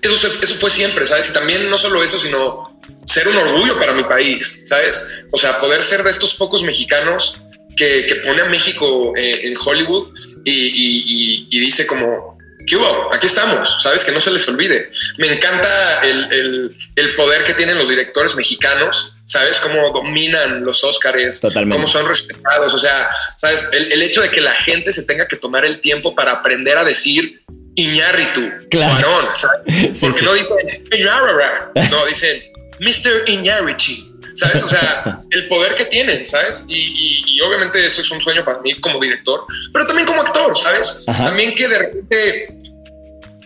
eso, 0.00 0.28
eso 0.42 0.54
fue 0.54 0.70
siempre, 0.70 1.06
¿sabes? 1.06 1.28
Y 1.28 1.32
también 1.32 1.68
no 1.68 1.76
solo 1.76 2.02
eso, 2.02 2.18
sino 2.18 2.80
ser 3.04 3.28
un 3.28 3.36
orgullo 3.36 3.78
para 3.78 3.92
mi 3.92 4.04
país, 4.04 4.62
¿sabes? 4.66 5.12
O 5.32 5.38
sea, 5.38 5.60
poder 5.60 5.82
ser 5.82 6.02
de 6.02 6.10
estos 6.10 6.34
pocos 6.34 6.62
mexicanos 6.62 7.42
que, 7.76 8.06
que 8.06 8.14
pone 8.16 8.40
a 8.42 8.46
México 8.46 9.12
eh, 9.16 9.40
en 9.44 9.54
Hollywood 9.62 10.12
y, 10.44 10.50
y- 10.52 11.04
y- 11.06 11.46
y 11.50 11.60
dice 11.60 11.86
como, 11.86 12.37
¿qué 12.68 12.76
hubo? 12.76 13.10
Aquí 13.14 13.26
estamos, 13.26 13.78
¿sabes? 13.82 14.04
Que 14.04 14.12
no 14.12 14.20
se 14.20 14.30
les 14.30 14.46
olvide. 14.48 14.90
Me 15.18 15.32
encanta 15.32 15.68
el, 16.04 16.32
el- 16.32 16.76
el 16.96 17.14
poder 17.14 17.44
que 17.44 17.54
tienen 17.54 17.78
los 17.78 17.88
directores 17.88 18.34
mexicanos, 18.36 19.16
¿sabes? 19.24 19.58
Cómo 19.60 19.90
dominan 19.92 20.64
los 20.64 20.82
Óscares, 20.84 21.40
cómo 21.70 21.86
son 21.86 22.06
respetados, 22.08 22.74
o 22.74 22.78
sea, 22.78 23.08
¿sabes? 23.36 23.68
El, 23.72 23.92
el 23.92 24.02
hecho 24.02 24.20
de 24.22 24.30
que 24.30 24.40
la 24.40 24.52
gente 24.52 24.92
se 24.92 25.04
tenga 25.04 25.26
que 25.26 25.36
tomar 25.36 25.64
el 25.64 25.80
tiempo 25.80 26.14
para 26.14 26.32
aprender 26.32 26.76
a 26.78 26.84
decir 26.84 27.42
Iñárritu, 27.76 28.42
Claro. 28.70 28.94
varón, 28.94 29.28
¿sabes? 29.34 29.62
Sí, 29.96 30.00
Porque 30.00 30.18
sí. 30.18 30.24
no 30.24 30.32
dicen 30.34 30.56
Iñárritu, 30.92 31.90
no, 31.90 32.06
dicen 32.06 32.42
Mr. 32.80 33.28
Iñárritu, 33.30 33.92
¿sabes? 34.34 34.62
O 34.62 34.68
sea, 34.68 35.20
el 35.30 35.46
poder 35.48 35.74
que 35.76 35.84
tienen, 35.84 36.26
¿sabes? 36.26 36.64
Y, 36.68 36.74
y- 36.76 37.24
y 37.36 37.40
obviamente 37.42 37.84
eso 37.84 38.00
es 38.00 38.10
un 38.10 38.20
sueño 38.20 38.44
para 38.44 38.58
mí 38.60 38.74
como 38.80 38.98
director, 38.98 39.44
pero 39.72 39.86
también 39.86 40.06
como 40.06 40.22
actor, 40.22 40.56
¿sabes? 40.58 41.04
Ajá. 41.06 41.26
También 41.26 41.54
que 41.54 41.68
de 41.68 41.78
repente, 41.78 42.57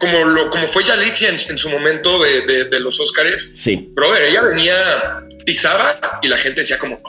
como, 0.03 0.25
lo, 0.25 0.51
como 0.51 0.67
fue 0.69 0.85
Yalitza 0.85 1.29
en, 1.29 1.37
en 1.49 1.57
su 1.59 1.71
momento 1.71 2.21
de, 2.23 2.43
de- 2.43 2.65
de 2.65 2.81
los 2.81 2.99
Óscares, 3.01 3.55
Sí. 3.57 3.89
brother, 3.95 4.23
ella 4.25 4.43
venía, 4.43 4.75
pisaba 5.47 5.99
y 6.23 6.29
la 6.29 6.37
gente 6.37 6.61
decía 6.63 6.77
como, 6.79 7.01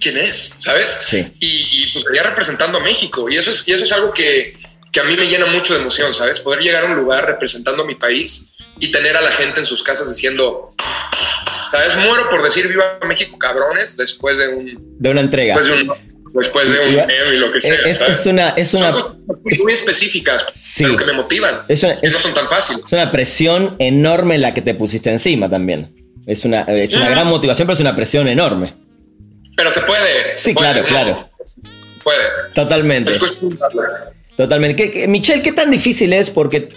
¿quién 0.00 0.16
es? 0.16 0.54
¿Sabes? 0.58 0.90
Sí. 1.06 1.26
Y, 1.40 1.68
y, 1.82 1.92
pues 1.92 2.04
venía 2.04 2.22
representando 2.22 2.78
a 2.78 2.80
México 2.82 3.28
y 3.30 3.36
eso 3.36 3.50
es, 3.50 3.66
y 3.68 3.72
eso 3.72 3.84
es 3.84 3.92
algo 3.92 4.12
que, 4.12 4.56
que 4.92 5.00
a 5.00 5.04
mí 5.04 5.16
me 5.16 5.26
llena 5.26 5.46
mucho 5.46 5.74
de 5.74 5.80
emoción, 5.80 6.12
¿sabes? 6.14 6.40
Poder 6.40 6.60
llegar 6.60 6.84
a 6.84 6.86
un 6.88 6.96
lugar 6.96 7.24
representando 7.26 7.82
a 7.82 7.86
mi 7.86 7.94
país 7.94 8.54
y 8.80 8.90
tener 8.90 9.16
a 9.16 9.20
la 9.20 9.30
gente 9.30 9.60
en 9.60 9.66
sus 9.66 9.82
casas 9.82 10.08
diciendo, 10.08 10.74
¿sabes? 11.70 11.96
Muero 11.96 12.28
por 12.30 12.42
decir 12.42 12.68
viva 12.68 12.98
México, 13.06 13.38
cabrones, 13.38 13.96
después 13.96 14.38
de 14.38 14.48
un, 14.48 14.96
De 14.98 15.10
una 15.10 15.20
entrega. 15.20 15.54
después 15.56 15.66
de 15.66 15.82
un, 15.84 16.15
después 16.34 16.70
de 16.70 16.80
un 16.80 16.92
Iba- 16.94 17.04
Emmy, 17.08 17.36
lo 17.38 17.50
que 17.52 17.60
sea. 17.60 17.74
Es, 17.86 17.98
¿sabes? 17.98 18.18
es 18.20 18.26
una, 18.26 18.50
es 18.50 18.68
Son 18.68 18.80
una, 18.82 18.92
cosas 18.92 19.16
muy 19.62 19.72
específicas, 19.72 20.46
Sí. 20.54 20.84
pero 20.84 20.96
que 20.96 21.04
me 21.06 21.12
motivan. 21.14 21.62
es 21.68 21.82
una- 21.82 22.00
que 22.00 22.06
es- 22.06 22.12
no 22.12 22.18
son 22.20 22.34
tan 22.34 22.48
fáciles. 22.48 22.82
es 22.86 22.92
una 22.92 23.10
presión 23.10 23.76
enorme 23.78 24.38
la 24.38 24.52
que 24.54 24.62
te 24.62 24.74
pusiste 24.74 25.10
encima 25.10 25.48
también. 25.48 25.94
Es 26.26 26.44
una, 26.44 26.62
es 26.62 26.92
una 26.94 27.08
gran 27.08 27.26
motivación, 27.28 27.66
pero 27.66 27.74
es 27.74 27.80
una 27.80 27.94
presión 27.94 28.26
enorme. 28.28 28.74
Pero 29.56 29.70
se 29.70 29.80
puede. 29.82 30.36
se 30.36 30.38
Sí, 30.50 30.52
puede, 30.52 30.66
claro, 30.72 30.82
¿no? 30.82 30.86
claro. 30.88 31.28
Puede. 32.02 32.18
Totalmente. 32.54 33.12
Es 33.12 33.18
cuestión 33.18 33.50
de 33.50 33.56
darle. 33.56 33.80
Totalmente. 34.36 34.76
¿Qué- 34.76 34.90
qué- 34.90 35.08
Michelle, 35.08 35.40
¿qué 35.40 35.52
tan 35.52 35.70
difícil 35.70 36.12
es? 36.12 36.28
Porque, 36.28 36.68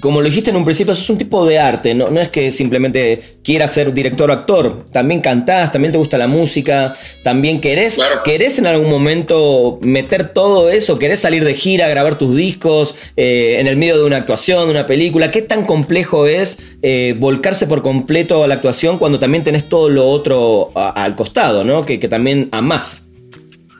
como 0.00 0.20
lo 0.20 0.26
dijiste 0.28 0.50
en 0.50 0.56
un 0.56 0.64
principio, 0.64 0.94
sos 0.94 1.10
un 1.10 1.18
tipo 1.18 1.44
de 1.44 1.58
arte. 1.58 1.92
No, 1.92 2.10
no 2.10 2.20
es 2.20 2.28
que 2.28 2.52
simplemente 2.52 3.20
quieras 3.42 3.72
ser 3.72 3.92
director 3.92 4.30
o 4.30 4.32
actor. 4.32 4.84
También 4.92 5.20
cantás, 5.20 5.72
también 5.72 5.90
te 5.90 5.98
gusta 5.98 6.16
la 6.16 6.28
música. 6.28 6.94
También 7.24 7.60
querés, 7.60 7.96
Claro. 7.96 8.22
querés 8.22 8.58
en 8.60 8.68
algún 8.68 8.88
momento 8.88 9.80
meter 9.82 10.32
todo 10.32 10.70
eso. 10.70 11.00
Querés 11.00 11.18
salir 11.18 11.44
de 11.44 11.54
gira, 11.54 11.88
grabar 11.88 12.16
tus 12.18 12.36
discos 12.36 12.94
eh, 13.16 13.56
en 13.58 13.66
el 13.66 13.76
medio 13.76 13.98
de 13.98 14.04
una 14.04 14.18
actuación, 14.18 14.66
de 14.66 14.70
una 14.70 14.86
película. 14.86 15.32
¿Qué 15.32 15.42
tan 15.42 15.64
complejo 15.66 16.28
es 16.28 16.58
eh, 16.82 17.16
volcarse 17.18 17.66
por 17.66 17.82
completo 17.82 18.44
a 18.44 18.46
la 18.46 18.54
actuación 18.54 18.96
cuando 18.98 19.18
también 19.18 19.42
tenés 19.42 19.68
todo 19.68 19.88
lo 19.88 20.08
otro 20.08 20.70
a- 20.76 20.90
al 20.90 21.16
costado, 21.16 21.64
¿no? 21.64 21.82
Que, 21.84 21.98
que 21.98 22.06
también 22.06 22.48
amás. 22.52 23.06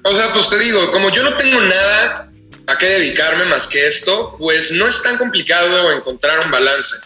O 0.05 0.13
sea, 0.13 0.27
pues 0.33 0.49
te 0.49 0.59
digo, 0.59 0.91
como 0.93 1.11
yo 1.13 1.23
no 1.23 1.35
tengo 1.37 1.61
nada 1.61 2.28
a 2.69 2.77
qué 2.77 2.87
dedicarme 2.87 3.47
más 3.47 3.67
que 3.67 3.87
esto, 3.87 4.37
pues 4.39 4.73
no 4.73 4.87
es 4.87 5.03
tan 5.03 5.17
complicado 5.17 5.91
encontrar 5.91 6.45
un 6.45 6.51
balance. 6.51 6.97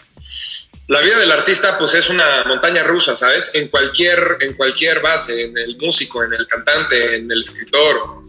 La 0.87 0.99
vida 0.99 1.17
del 1.19 1.31
artista 1.31 1.77
pues 1.79 1.93
es 1.93 2.09
una 2.09 2.43
montaña 2.45 2.83
rusa, 2.83 3.15
¿sabes? 3.15 3.51
En 3.55 3.69
cualquier, 3.69 4.37
en 4.41 4.53
cualquier 4.53 4.99
base, 4.99 5.45
en 5.45 5.57
el 5.57 5.77
músico, 5.77 6.21
en 6.23 6.33
el 6.33 6.45
cantante, 6.47 7.15
en 7.15 7.31
el 7.31 7.39
escritor, 7.39 8.21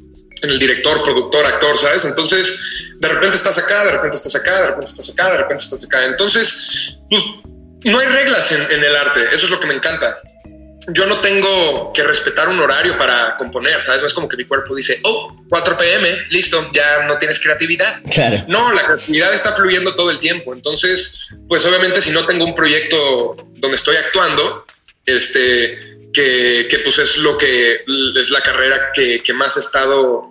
en 0.42 0.50
el 0.50 0.58
director, 0.60 1.02
productor, 1.02 1.44
actor, 1.44 1.76
¿sabes? 1.76 2.04
Entonces, 2.04 2.92
de 2.96 3.08
repente 3.08 3.36
estás 3.36 3.58
acá, 3.58 3.84
de 3.84 3.90
repente 3.90 4.16
estás 4.16 4.36
acá, 4.36 4.60
de 4.60 4.66
repente 4.68 4.90
estás 4.90 5.08
acá, 5.08 5.30
de 5.32 5.38
repente 5.38 5.64
estás 5.64 5.84
acá. 5.84 6.04
Entonces, 6.04 6.68
pues 7.10 7.24
no 7.82 7.98
hay 7.98 8.06
reglas 8.06 8.52
en, 8.52 8.62
en 8.70 8.84
el 8.84 8.96
arte, 8.96 9.26
eso 9.32 9.46
es 9.46 9.50
lo 9.50 9.58
que 9.58 9.66
me 9.66 9.74
encanta 9.74 10.16
yo 10.88 11.06
no 11.06 11.20
tengo 11.20 11.92
que 11.92 12.02
respetar 12.02 12.48
un 12.48 12.60
horario 12.60 12.96
para 12.98 13.36
componer, 13.36 13.80
¿sabes? 13.82 14.02
No 14.02 14.06
es 14.06 14.14
como 14.14 14.28
que 14.28 14.36
mi 14.36 14.44
cuerpo 14.44 14.74
dice, 14.74 15.00
oh, 15.04 15.44
4 15.48 15.78
pm, 15.78 16.26
listo, 16.30 16.70
ya 16.72 17.04
no 17.06 17.16
tienes 17.18 17.40
creatividad. 17.40 18.02
Claro. 18.10 18.44
No, 18.48 18.72
la 18.72 18.84
creatividad 18.84 19.32
está 19.32 19.52
fluyendo 19.52 19.94
todo 19.94 20.10
el 20.10 20.18
tiempo. 20.18 20.52
Entonces, 20.52 21.26
pues 21.48 21.64
obviamente 21.64 22.00
si 22.00 22.10
no 22.10 22.26
tengo 22.26 22.44
un 22.44 22.54
proyecto 22.54 23.36
donde 23.54 23.76
estoy 23.76 23.96
actuando, 23.96 24.66
este, 25.06 25.96
que, 26.12 26.66
que 26.68 26.78
pues 26.80 26.98
es 26.98 27.16
lo 27.18 27.38
que 27.38 27.80
es 28.18 28.30
la 28.30 28.40
carrera 28.40 28.92
que, 28.94 29.22
que 29.22 29.32
más 29.32 29.56
he 29.56 29.60
estado 29.60 30.30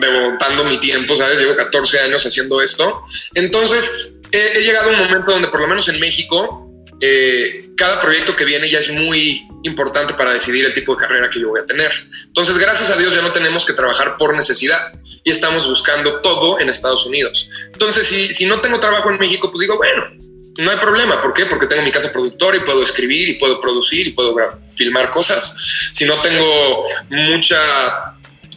devotando 0.00 0.64
mi 0.64 0.78
tiempo, 0.78 1.16
¿sabes? 1.16 1.40
Llevo 1.40 1.56
14 1.56 2.00
años 2.00 2.24
haciendo 2.24 2.62
esto. 2.62 3.04
Entonces, 3.34 4.12
he, 4.32 4.58
he 4.58 4.62
llegado 4.62 4.90
a 4.90 4.92
un 4.92 4.98
momento 4.98 5.32
donde 5.32 5.48
por 5.48 5.60
lo 5.60 5.68
menos 5.68 5.88
en 5.88 6.00
México 6.00 6.69
eh, 7.00 7.70
cada 7.76 8.00
proyecto 8.00 8.36
que 8.36 8.44
viene 8.44 8.68
ya 8.68 8.78
es 8.78 8.90
muy 8.90 9.46
importante 9.62 10.14
para 10.14 10.32
decidir 10.32 10.64
el 10.64 10.72
tipo 10.72 10.94
de 10.94 11.00
carrera 11.00 11.30
que 11.30 11.40
yo 11.40 11.48
voy 11.48 11.60
a 11.60 11.66
tener. 11.66 11.90
Entonces, 12.26 12.58
gracias 12.58 12.90
a 12.90 12.96
Dios 12.96 13.14
ya 13.14 13.22
no 13.22 13.32
tenemos 13.32 13.64
que 13.64 13.72
trabajar 13.72 14.16
por 14.16 14.34
necesidad 14.34 14.92
y 15.24 15.30
estamos 15.30 15.68
buscando 15.68 16.20
todo 16.20 16.60
en 16.60 16.68
Estados 16.68 17.06
Unidos. 17.06 17.48
Entonces, 17.72 18.06
si, 18.06 18.26
si 18.26 18.46
no 18.46 18.60
tengo 18.60 18.80
trabajo 18.80 19.10
en 19.10 19.18
México, 19.18 19.50
pues 19.50 19.60
digo, 19.60 19.76
bueno, 19.76 20.20
no 20.58 20.70
hay 20.70 20.76
problema. 20.78 21.20
¿Por 21.22 21.32
qué? 21.32 21.46
Porque 21.46 21.66
tengo 21.66 21.82
mi 21.82 21.90
casa 21.90 22.12
productora 22.12 22.56
y 22.56 22.60
puedo 22.60 22.82
escribir 22.82 23.28
y 23.28 23.34
puedo 23.34 23.60
producir 23.60 24.06
y 24.06 24.10
puedo 24.10 24.36
filmar 24.70 25.10
cosas. 25.10 25.54
Si 25.92 26.04
no 26.04 26.20
tengo 26.20 26.84
mucha 27.08 27.58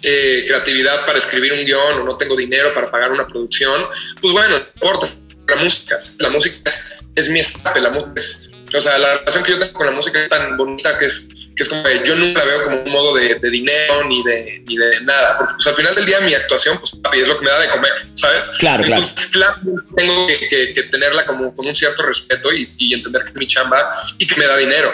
eh, 0.02 0.44
creatividad 0.46 1.06
para 1.06 1.18
escribir 1.18 1.54
un 1.54 1.66
guion 1.66 2.00
o 2.00 2.04
no 2.04 2.18
tengo 2.18 2.36
dinero 2.36 2.74
para 2.74 2.92
pagar 2.92 3.12
una 3.12 3.26
producción, 3.28 3.86
pues 4.20 4.34
bueno, 4.34 4.58
no 4.58 4.66
importa. 4.76 5.10
La 5.48 5.56
música, 5.58 6.00
la 6.20 6.30
música 6.30 6.72
es, 7.16 7.30
mi 7.30 7.40
escape, 7.40 7.80
la 7.80 7.90
música 7.90 8.14
es, 8.16 8.50
o 8.76 8.82
sea, 8.82 8.98
la 8.98 9.18
relación 9.18 9.44
que 9.44 9.52
yo 9.52 9.60
tengo 9.60 9.74
con 9.74 9.86
la 9.86 9.92
música 9.92 10.24
es 10.24 10.30
tan 10.30 10.58
bonita 10.58 10.98
que 10.98 11.06
es, 11.06 11.28
que 11.56 11.64
es 11.64 11.70
como 11.70 11.84
que 11.84 12.02
yo 12.04 12.16
nunca 12.16 12.44
la 12.44 12.46
veo 12.46 12.64
como 12.64 12.82
un 12.82 12.92
modo 12.92 13.16
de, 13.16 13.38
dinero 13.52 14.04
ni 14.06 14.24
de, 14.24 14.64
ni 14.66 14.78
de 14.78 15.02
nada, 15.02 15.38
porque 15.38 15.54
pues, 15.56 15.68
al 15.68 15.76
final 15.76 15.94
del 15.96 16.06
día 16.06 16.22
mi 16.22 16.34
actuación, 16.34 16.78
pues 16.80 16.94
papi, 17.02 17.20
es 17.20 17.28
lo 17.28 17.38
que 17.38 17.46
me 17.46 17.52
da 17.52 17.60
de 17.60 17.70
comer, 17.70 17.92
¿sabes? 18.16 18.52
Claro, 18.60 18.84
Entonces, 18.84 19.28
claro. 19.28 19.56
tengo 19.96 20.28
que, 20.28 20.84
tenerla 20.90 21.26
como 21.26 21.54
con 21.54 21.68
un 21.68 21.76
cierto 21.76 22.04
respeto 22.04 22.52
y, 22.52 22.68
y 22.80 22.94
entender 22.94 23.24
que 23.24 23.32
es 23.32 23.38
mi 23.38 23.46
chamba 23.46 23.90
y 24.18 24.26
que 24.26 24.40
me 24.40 24.48
da 24.48 24.58
dinero. 24.58 24.92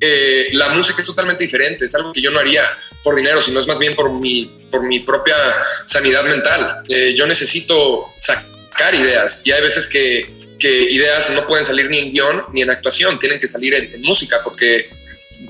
Eh, 0.00 0.50
la 0.52 0.68
música 0.70 1.02
es 1.02 1.08
totalmente 1.08 1.42
diferente, 1.42 1.84
es 1.84 1.94
algo 1.94 2.12
que 2.12 2.22
yo 2.22 2.30
no 2.30 2.38
haría 2.38 2.62
por 3.02 3.16
dinero, 3.16 3.40
sino 3.40 3.58
es 3.58 3.66
más 3.66 3.78
bien 3.78 3.94
por 3.94 4.10
mi, 4.10 4.46
por 4.70 4.82
mi 4.82 5.00
propia 5.00 5.34
sanidad 5.86 6.24
mental. 6.24 6.82
Eh, 6.88 7.14
yo 7.16 7.26
necesito 7.26 8.06
sacar 8.16 8.57
ideas 8.94 9.42
y 9.44 9.52
hay 9.52 9.62
veces 9.62 9.86
que, 9.86 10.36
ideas 10.60 11.30
no 11.30 11.46
pueden 11.46 11.64
salir 11.64 11.88
ni 11.88 11.98
en 11.98 12.12
guion 12.12 12.44
ni 12.52 12.62
en 12.62 12.70
actuación, 12.70 13.18
tienen 13.18 13.38
que 13.38 13.46
salir 13.46 13.74
en, 13.74 14.02
música 14.02 14.38
porque 14.42 14.90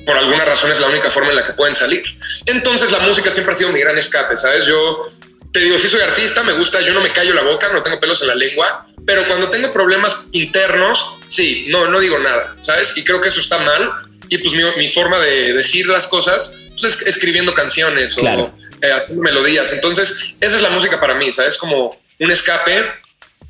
por 0.04 0.16
alguna 0.16 0.44
razón 0.44 0.70
es 0.70 0.80
la 0.80 0.86
única 0.86 1.10
forma 1.10 1.30
en 1.30 1.36
la 1.36 1.46
que 1.46 1.54
pueden 1.54 1.74
salir. 1.74 2.02
Entonces 2.44 2.90
la 2.92 3.00
música 3.00 3.30
siempre 3.30 3.52
ha 3.52 3.54
sido 3.54 3.72
mi 3.72 3.80
gran 3.80 3.96
escape, 3.96 4.36
¿sabes? 4.36 4.66
Yo 4.66 5.06
te 5.50 5.60
digo, 5.60 5.78
si 5.78 5.88
soy 5.88 6.00
artista, 6.02 6.42
me 6.42 6.52
gusta, 6.52 6.80
yo 6.82 6.92
no 6.92 7.00
me 7.00 7.12
callo 7.12 7.32
la 7.32 7.42
boca, 7.42 7.70
no 7.72 7.82
tengo 7.82 7.98
pelos 7.98 8.20
en 8.20 8.28
la 8.28 8.34
lengua, 8.34 8.86
pero 9.06 9.26
cuando 9.26 9.48
tengo 9.48 9.72
problemas 9.72 10.26
internos, 10.32 11.16
sí, 11.26 11.66
no, 11.68 11.86
no 11.86 12.00
digo 12.00 12.18
nada, 12.18 12.56
¿sabes? 12.60 12.92
Y 12.96 13.04
creo 13.04 13.20
que 13.20 13.30
eso 13.30 13.40
está 13.40 13.58
mal 13.58 13.90
y 14.28 14.38
pues 14.38 14.52
mi, 14.76 14.88
forma 14.90 15.18
de 15.20 15.54
decir 15.54 15.86
las 15.86 16.06
cosas 16.06 16.54
pues 16.80 16.84
es 16.84 17.06
escribiendo 17.06 17.54
canciones 17.54 18.16
o 18.18 18.26
eh, 18.26 18.92
melodías. 19.10 19.72
Entonces, 19.72 20.34
esa 20.40 20.56
es 20.56 20.62
la 20.62 20.70
música 20.70 21.00
para 21.00 21.14
mí, 21.14 21.32
¿sabes? 21.32 21.56
Como 21.56 21.98
un 22.20 22.30
escape 22.30 22.92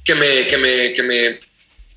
que 0.09 0.15
me, 0.15 0.47
que 0.47 0.57
me, 0.57 0.95
que 0.95 1.03
me 1.03 1.49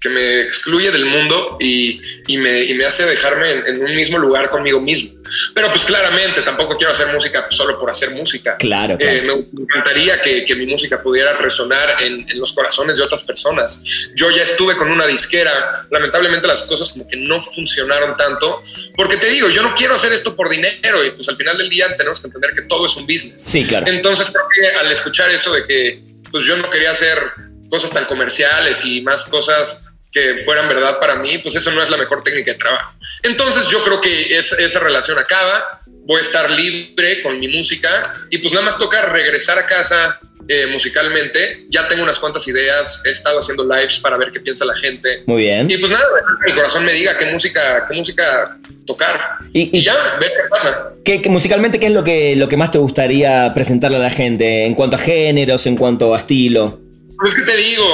que 0.02 0.10
me 0.10 0.42
excluye 0.42 0.90
del 0.90 1.06
mundo 1.06 1.58
y, 1.60 2.02
me, 2.40 2.84
hace 2.84 3.06
dejarme 3.06 3.48
en, 3.68 3.84
un 3.84 3.96
mismo 3.96 4.18
lugar 4.18 4.50
conmigo 4.50 4.82
mismo. 4.82 5.22
Pero 5.54 5.70
pues 5.70 5.84
claramente 5.84 6.42
tampoco 6.42 6.76
quiero 6.76 6.92
hacer 6.92 7.14
música 7.14 7.46
solo 7.52 7.78
por 7.78 7.92
hacer 7.92 8.10
música. 8.10 8.58
Claro. 8.58 8.98
Eh, 9.00 9.22
me 9.22 9.62
encantaría 9.62 10.20
que, 10.20 10.56
mi 10.56 10.66
música 10.66 11.04
pudiera 11.04 11.34
resonar 11.34 12.02
en, 12.02 12.26
los 12.40 12.52
corazones 12.54 12.98
de 12.98 13.04
otras 13.04 13.22
personas. 13.22 13.84
Yo 14.16 14.32
ya 14.32 14.42
estuve 14.42 14.76
con 14.76 14.90
una 14.90 15.06
disquera, 15.06 15.86
lamentablemente 15.92 16.48
las 16.48 16.64
cosas 16.64 16.90
como 16.90 17.08
que 17.08 17.18
no 17.18 17.40
funcionaron 17.40 18.18
tanto, 18.18 18.64
porque 18.96 19.18
te 19.18 19.30
digo, 19.30 19.50
yo 19.50 19.62
no 19.62 19.76
quiero 19.76 19.94
hacer 19.94 20.12
esto 20.14 20.36
por 20.36 20.50
dinero 20.50 21.06
y 21.06 21.12
pues 21.12 21.30
al 21.30 21.38
final 21.38 21.56
del 21.60 21.70
día 21.70 21.96
tenemos 21.96 22.20
que 22.20 22.26
entender 22.26 22.54
que 22.56 22.64
todo 22.64 22.88
es 22.88 22.96
un 22.96 23.06
business. 23.06 23.44
Sí, 23.44 23.66
claro. 23.66 23.86
Entonces 23.88 24.32
creo 24.32 24.46
que 24.50 24.80
al 24.80 24.92
escuchar 24.92 25.30
eso 25.30 25.54
de 25.54 25.68
que 25.68 26.04
pues 26.32 26.44
yo 26.46 26.58
no 26.58 26.72
quería 26.72 26.90
hacer 26.90 27.51
cosas 27.72 27.92
tan 27.92 28.06
comerciales 28.06 28.86
y 28.86 29.02
más 29.02 29.26
cosas 29.26 29.86
que 30.12 30.38
fueran 30.40 30.68
verdad 30.68 31.00
para 31.00 31.16
mí, 31.16 31.38
pues 31.38 31.56
eso 31.56 31.72
no 31.72 31.82
es 31.82 31.90
la 31.90 31.98
mejor 31.98 32.22
técnica 32.22 32.52
de 32.52 32.58
trabajo. 32.58 32.94
Entonces 33.24 33.70
yo 33.70 33.82
creo 33.82 34.02
que 34.02 34.38
esa 34.38 34.80
relación 34.80 35.18
acaba, 35.18 35.82
voy 36.06 36.18
a 36.18 36.22
estar 36.22 36.52
libre 36.52 37.24
con 37.24 37.40
mi 37.40 37.48
música 37.48 37.90
y 38.30 38.38
pues 38.40 38.54
nada 38.54 38.66
más 38.66 38.78
toca 38.78 39.02
regresar 39.04 39.58
a 39.58 39.66
casa 39.66 40.20
eh, 40.50 40.68
musicalmente. 40.68 41.66
Ya 41.70 41.88
tengo 41.88 42.04
unas 42.04 42.20
cuantas 42.20 42.46
ideas, 42.46 43.02
he 43.06 43.10
estado 43.10 43.40
haciendo 43.40 43.64
lives 43.64 44.00
para 44.00 44.18
ver 44.18 44.32
qué 44.34 44.42
piensa 44.42 44.66
la 44.66 44.76
gente. 44.76 45.24
Muy 45.26 45.44
bien. 45.44 45.72
Y 45.72 45.78
pues 45.78 45.94
nada, 45.94 46.06
mi 46.46 46.52
corazón 46.52 46.84
me 46.84 46.92
diga 46.92 47.18
qué 47.18 47.28
música, 47.28 47.86
qué 47.88 47.96
música 47.96 48.58
tocar. 48.86 49.38
Y, 49.54 49.82
ya, 49.82 49.96
ver 50.20 50.30
qué 50.36 50.50
pasa. 50.50 50.92
¿Qué, 51.06 51.22
musicalmente, 51.30 51.80
¿qué 51.80 51.86
es 51.86 51.94
lo 51.94 52.04
que, 52.04 52.36
lo 52.36 52.50
que 52.50 52.58
más 52.58 52.70
te 52.70 52.80
gustaría 52.80 53.54
presentarle 53.54 53.96
a 53.96 54.02
la 54.02 54.10
gente 54.10 54.66
en 54.66 54.76
cuanto 54.76 54.98
a 54.98 55.00
géneros, 55.00 55.66
en 55.68 55.78
cuanto 55.78 56.14
a 56.14 56.20
estilo? 56.20 56.91
Pues 57.22 57.36
es 57.36 57.40
que 57.40 57.52
te 57.52 57.56
digo, 57.56 57.86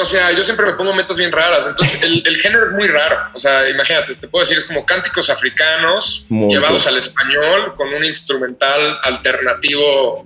o 0.00 0.04
sea, 0.04 0.30
yo 0.30 0.44
siempre 0.44 0.64
me 0.64 0.74
pongo 0.74 0.94
metas 0.94 1.16
bien 1.16 1.32
raras. 1.32 1.66
Entonces, 1.66 2.00
el, 2.04 2.36
género 2.38 2.66
es 2.66 2.72
muy 2.72 2.86
raro. 2.86 3.18
O 3.34 3.40
sea, 3.40 3.68
imagínate, 3.68 4.14
te 4.14 4.28
puedo 4.28 4.44
decir, 4.44 4.56
es 4.56 4.64
como 4.64 4.86
cánticos 4.86 5.28
africanos 5.28 6.24
llevados 6.28 6.86
al 6.86 6.96
español 6.96 7.74
con 7.74 7.92
un 7.92 8.04
instrumental 8.04 8.80
alternativo 9.02 10.24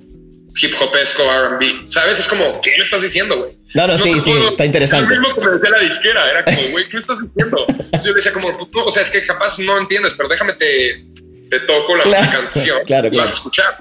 hip 0.60 0.74
hopesco 0.78 1.22
RB. 1.22 1.90
¿Sabes? 1.90 2.20
Es 2.20 2.28
como, 2.28 2.60
¿qué 2.60 2.72
le 2.72 2.82
estás 2.82 3.00
diciendo, 3.00 3.38
güey? 3.38 3.52
No, 3.74 3.86
no, 3.86 3.96
sí, 3.96 4.20
sí, 4.20 4.34
está 4.50 4.66
interesante. 4.66 5.14
Lo 5.14 5.20
mismo 5.22 5.34
que 5.36 5.46
me 5.46 5.52
decía 5.52 5.70
la 5.70 5.78
disquera, 5.78 6.30
era 6.30 6.44
como, 6.44 6.60
güey, 6.72 6.86
¿qué 6.86 6.98
estás 6.98 7.18
diciendo? 7.18 7.64
Entonces 7.66 8.04
yo 8.04 8.10
le 8.10 8.16
decía, 8.16 8.32
como, 8.34 8.68
o 8.84 8.90
sea, 8.90 9.00
es 9.00 9.10
que 9.10 9.24
capaz 9.24 9.58
no 9.60 9.78
entiendes, 9.78 10.12
pero 10.18 10.28
déjame 10.28 10.52
te, 10.52 11.06
te 11.48 11.60
toco 11.60 11.96
la 11.96 12.30
canción 12.30 12.80
claro, 12.86 13.08
y 13.10 13.16
vas 13.16 13.30
a 13.30 13.32
escuchar. 13.32 13.78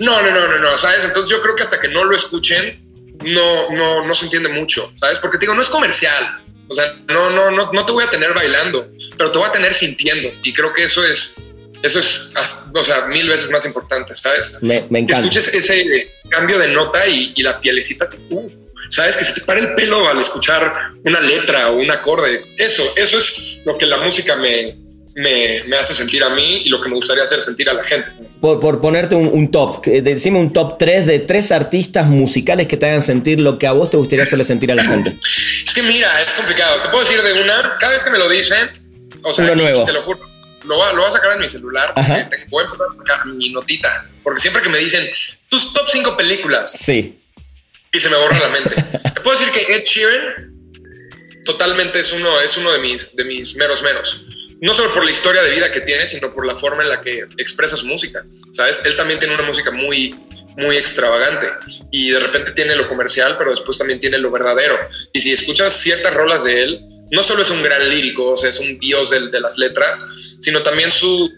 No, 0.00 0.20
no, 0.22 0.32
no, 0.32 0.48
no, 0.48 0.58
no, 0.58 0.76
¿sabes? 0.76 1.04
Entonces 1.04 1.30
yo 1.30 1.40
creo 1.40 1.54
que 1.54 1.62
hasta 1.62 1.80
que 1.80 1.86
no 1.86 2.02
lo 2.02 2.16
escuchen, 2.16 2.87
no, 3.24 3.70
no, 3.70 4.06
no 4.06 4.14
se 4.14 4.24
entiende 4.24 4.48
mucho, 4.48 4.90
¿sabes? 4.96 5.18
Porque 5.18 5.38
te 5.38 5.42
digo, 5.42 5.54
no 5.54 5.62
es 5.62 5.68
comercial. 5.68 6.44
O 6.68 6.74
sea, 6.74 6.94
no, 7.08 7.30
no, 7.30 7.50
no, 7.50 7.70
no 7.72 7.86
te 7.86 7.92
voy 7.92 8.04
a 8.04 8.10
tener 8.10 8.32
bailando, 8.34 8.90
pero 9.16 9.32
te 9.32 9.38
voy 9.38 9.48
a 9.48 9.52
tener 9.52 9.72
sintiendo. 9.72 10.30
Y 10.42 10.52
creo 10.52 10.72
que 10.74 10.84
eso 10.84 11.04
es, 11.04 11.50
eso 11.82 11.98
es, 11.98 12.32
o 12.74 12.84
sea, 12.84 13.06
mil 13.06 13.28
veces 13.28 13.50
más 13.50 13.64
importante, 13.64 14.14
¿sabes? 14.14 14.58
Me, 14.60 14.86
me 14.90 15.00
encanta. 15.00 15.26
Escuches 15.26 15.54
ese 15.54 16.10
cambio 16.28 16.58
de 16.58 16.68
nota 16.68 17.06
y, 17.06 17.32
la 17.42 17.58
pielecita 17.58 18.08
te, 18.10 18.18
uh, 18.30 18.50
¿sabes? 18.90 19.16
Que 19.16 19.24
se 19.24 19.32
te 19.34 19.40
para 19.42 19.60
el 19.60 19.74
pelo 19.74 20.08
al 20.08 20.20
escuchar 20.20 20.92
una 21.04 21.20
letra 21.20 21.70
o 21.70 21.76
un 21.76 21.90
acorde. 21.90 22.44
Eso, 22.58 22.84
eso 22.96 23.18
es 23.18 23.60
lo 23.64 23.78
que 23.78 23.86
la 23.86 23.96
música 23.98 24.36
me, 24.36 24.76
me, 25.18 25.64
me, 25.66 25.76
hace 25.76 25.94
sentir 25.94 26.22
a 26.22 26.30
mí 26.30 26.62
y 26.64 26.68
lo 26.68 26.80
que 26.80 26.88
me 26.88 26.94
gustaría 26.94 27.24
hacer 27.24 27.40
sentir 27.40 27.68
a 27.68 27.74
la 27.74 27.82
gente. 27.82 28.08
Por, 28.40 28.60
por 28.60 28.80
ponerte 28.80 29.16
un, 29.16 29.50
top, 29.50 29.84
decime 29.84 30.38
un 30.38 30.52
top 30.52 30.78
3 30.78 31.06
de 31.06 31.18
tres 31.18 31.50
artistas 31.50 32.06
musicales 32.06 32.68
que 32.68 32.76
te 32.76 32.86
hagan 32.86 33.02
sentir 33.02 33.40
lo 33.40 33.58
que 33.58 33.66
a 33.66 33.72
vos 33.72 33.90
te 33.90 33.96
gustaría 33.96 34.22
hacerle 34.22 34.44
sentir 34.44 34.70
a 34.70 34.76
la 34.76 34.84
gente. 34.84 35.18
Es 35.68 35.74
que 35.74 35.82
mira, 35.82 36.22
es 36.22 36.32
complicado. 36.32 36.80
Te 36.80 36.88
puedo 36.88 37.04
decir 37.04 37.20
de 37.20 37.42
una, 37.42 37.74
cada 37.78 37.92
vez 37.92 38.02
que 38.02 38.10
me 38.10 38.16
lo 38.16 38.28
dicen, 38.28 38.70
o 39.22 39.32
sea, 39.34 39.54
nuevo. 39.54 39.84
te 39.84 39.92
lo 39.92 40.00
juro, 40.00 40.20
lo, 40.64 40.76
voy 40.76 41.04
a 41.06 41.10
sacar 41.10 41.32
en 41.34 41.40
mi 41.40 41.48
celular, 41.48 41.92
porque 41.94 42.12
a 42.12 42.20
empezar 42.20 43.26
mi 43.26 43.50
notita, 43.50 44.08
porque 44.22 44.40
siempre 44.40 44.62
que 44.62 44.70
me 44.70 44.78
dicen 44.78 45.06
tus 45.48 45.74
top 45.74 45.86
5 45.86 46.16
películas, 46.16 46.72
sí. 46.72 47.18
y 47.92 48.00
se 48.00 48.08
me 48.08 48.16
borra 48.16 48.38
la 48.38 48.48
mente. 48.48 48.98
te 49.14 49.20
puedo 49.20 49.38
decir 49.38 49.52
que 49.52 49.74
Ed 49.74 49.84
Sheeran 49.84 50.54
totalmente 51.44 52.00
es 52.00 52.12
uno, 52.12 52.40
es 52.40 52.56
uno 52.56 52.72
de 52.72 52.78
mis, 52.78 53.14
de 53.14 53.24
mis 53.24 53.54
meros 53.56 53.82
menos 53.82 54.27
no 54.60 54.74
solo 54.74 54.92
por 54.92 55.04
la 55.04 55.10
historia 55.10 55.42
de 55.42 55.50
vida 55.50 55.70
que 55.70 55.80
tiene, 55.80 56.06
sino 56.06 56.32
por 56.32 56.46
la 56.46 56.54
forma 56.54 56.82
en 56.82 56.88
la 56.88 57.00
que 57.00 57.26
expresa 57.36 57.76
su 57.76 57.86
música, 57.86 58.24
¿sabes? 58.52 58.82
Él 58.84 58.94
también 58.94 59.18
tiene 59.18 59.34
una 59.34 59.44
música 59.44 59.70
muy, 59.70 60.14
muy 60.56 60.76
extravagante 60.76 61.48
y 61.92 62.10
de 62.10 62.20
repente 62.20 62.52
tiene 62.52 62.74
lo 62.74 62.88
comercial, 62.88 63.36
pero 63.38 63.50
después 63.50 63.78
también 63.78 64.00
tiene 64.00 64.18
lo 64.18 64.30
verdadero. 64.30 64.76
Y 65.12 65.20
si 65.20 65.32
escuchas 65.32 65.72
ciertas 65.80 66.12
rolas 66.14 66.44
de 66.44 66.62
él, 66.62 66.80
no 67.10 67.22
solo 67.22 67.42
es 67.42 67.50
un 67.50 67.62
gran 67.62 67.88
lírico, 67.88 68.32
o 68.32 68.36
sea, 68.36 68.48
es 68.48 68.58
un 68.58 68.78
dios 68.78 69.10
de, 69.10 69.28
de 69.28 69.40
las 69.40 69.58
letras, 69.58 70.08
sino 70.40 70.62
también 70.62 70.90
su, 70.90 71.30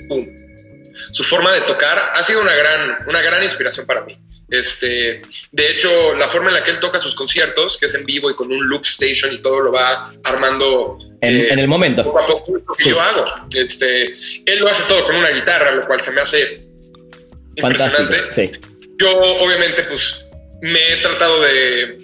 su 1.12 1.24
forma 1.24 1.52
de 1.52 1.60
tocar 1.62 2.12
ha 2.14 2.22
sido 2.22 2.40
una 2.40 2.54
gran, 2.54 2.98
una 3.06 3.20
gran 3.22 3.42
inspiración 3.42 3.86
para 3.86 4.02
mí. 4.04 4.18
Este, 4.48 5.22
de 5.52 5.70
hecho, 5.70 6.14
la 6.14 6.26
forma 6.26 6.48
en 6.48 6.54
la 6.54 6.64
que 6.64 6.72
él 6.72 6.80
toca 6.80 6.98
sus 6.98 7.14
conciertos, 7.14 7.78
que 7.78 7.86
es 7.86 7.94
en 7.94 8.04
vivo 8.04 8.30
y 8.30 8.34
con 8.34 8.52
un 8.52 8.68
loop 8.68 8.84
station 8.84 9.32
y 9.32 9.38
todo 9.38 9.60
lo 9.60 9.72
va 9.72 10.12
armando 10.24 10.98
en, 11.20 11.58
el 11.58 11.68
momento. 11.68 12.14
Que 12.76 12.90
yo 12.90 13.00
hago. 13.00 13.24
Este, 13.54 14.14
él 14.46 14.58
lo 14.60 14.68
hace 14.68 14.82
todo 14.84 15.04
con 15.04 15.16
una 15.16 15.30
guitarra, 15.30 15.72
lo 15.72 15.86
cual 15.86 16.00
se 16.00 16.12
me 16.12 16.20
hace 16.20 16.62
impresionante. 17.56 18.60
Yo, 18.98 19.18
obviamente, 19.42 19.84
pues 19.84 20.26
me 20.62 20.92
he 20.92 20.96
tratado 20.98 21.40
de, 21.42 21.98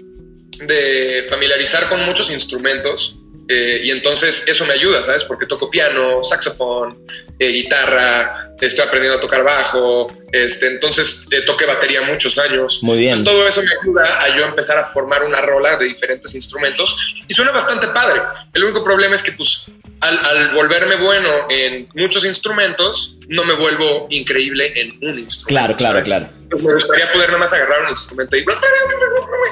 de 0.66 1.26
familiarizar 1.28 1.88
con 1.88 2.04
muchos 2.04 2.30
instrumentos 2.30 3.16
eh, 3.48 3.80
y 3.84 3.90
entonces 3.90 4.48
eso 4.48 4.66
me 4.66 4.74
ayuda, 4.74 5.02
¿sabes? 5.02 5.24
Porque 5.24 5.46
toco 5.46 5.70
piano, 5.70 6.22
saxofón, 6.24 6.98
eh, 7.38 7.48
guitarra, 7.48 8.54
estoy 8.60 8.84
aprendiendo 8.84 9.18
a 9.18 9.20
tocar 9.20 9.44
bajo, 9.44 10.12
este, 10.32 10.66
entonces 10.68 11.26
eh, 11.30 11.42
toqué 11.42 11.64
batería 11.64 12.02
muchos 12.02 12.36
años. 12.38 12.82
Muy 12.82 12.98
bien. 12.98 13.22
todo 13.22 13.46
eso 13.46 13.62
me 13.62 13.70
ayuda 13.82 14.18
a 14.22 14.36
yo 14.36 14.44
empezar 14.44 14.78
a 14.78 14.84
formar 14.84 15.22
una 15.22 15.40
rola 15.40 15.76
de 15.76 15.84
diferentes 15.84 16.34
instrumentos 16.34 16.96
y 17.28 17.34
suena 17.34 17.52
bastante 17.52 17.86
padre. 17.88 18.20
El 18.52 18.64
único 18.64 18.82
problema 18.82 19.14
es 19.14 19.22
que 19.22 19.32
pues 19.32 19.66
al, 20.00 20.54
volverme 20.54 20.96
bueno 20.96 21.30
en 21.48 21.88
muchos 21.94 22.24
instrumentos, 22.24 23.18
no 23.28 23.44
me 23.44 23.54
vuelvo 23.54 24.06
increíble 24.10 24.72
en 24.80 24.92
un 25.02 25.18
instrumento. 25.18 25.46
Claro, 25.46 25.76
claro, 25.76 26.02
claro. 26.02 26.28
Pues 26.50 26.64
me 26.64 26.74
gustaría 26.74 27.12
poder 27.12 27.28
nada 27.28 27.40
más 27.40 27.52
agarrar 27.52 27.84
un 27.84 27.90
instrumento 27.90 28.36
y... 28.36 28.44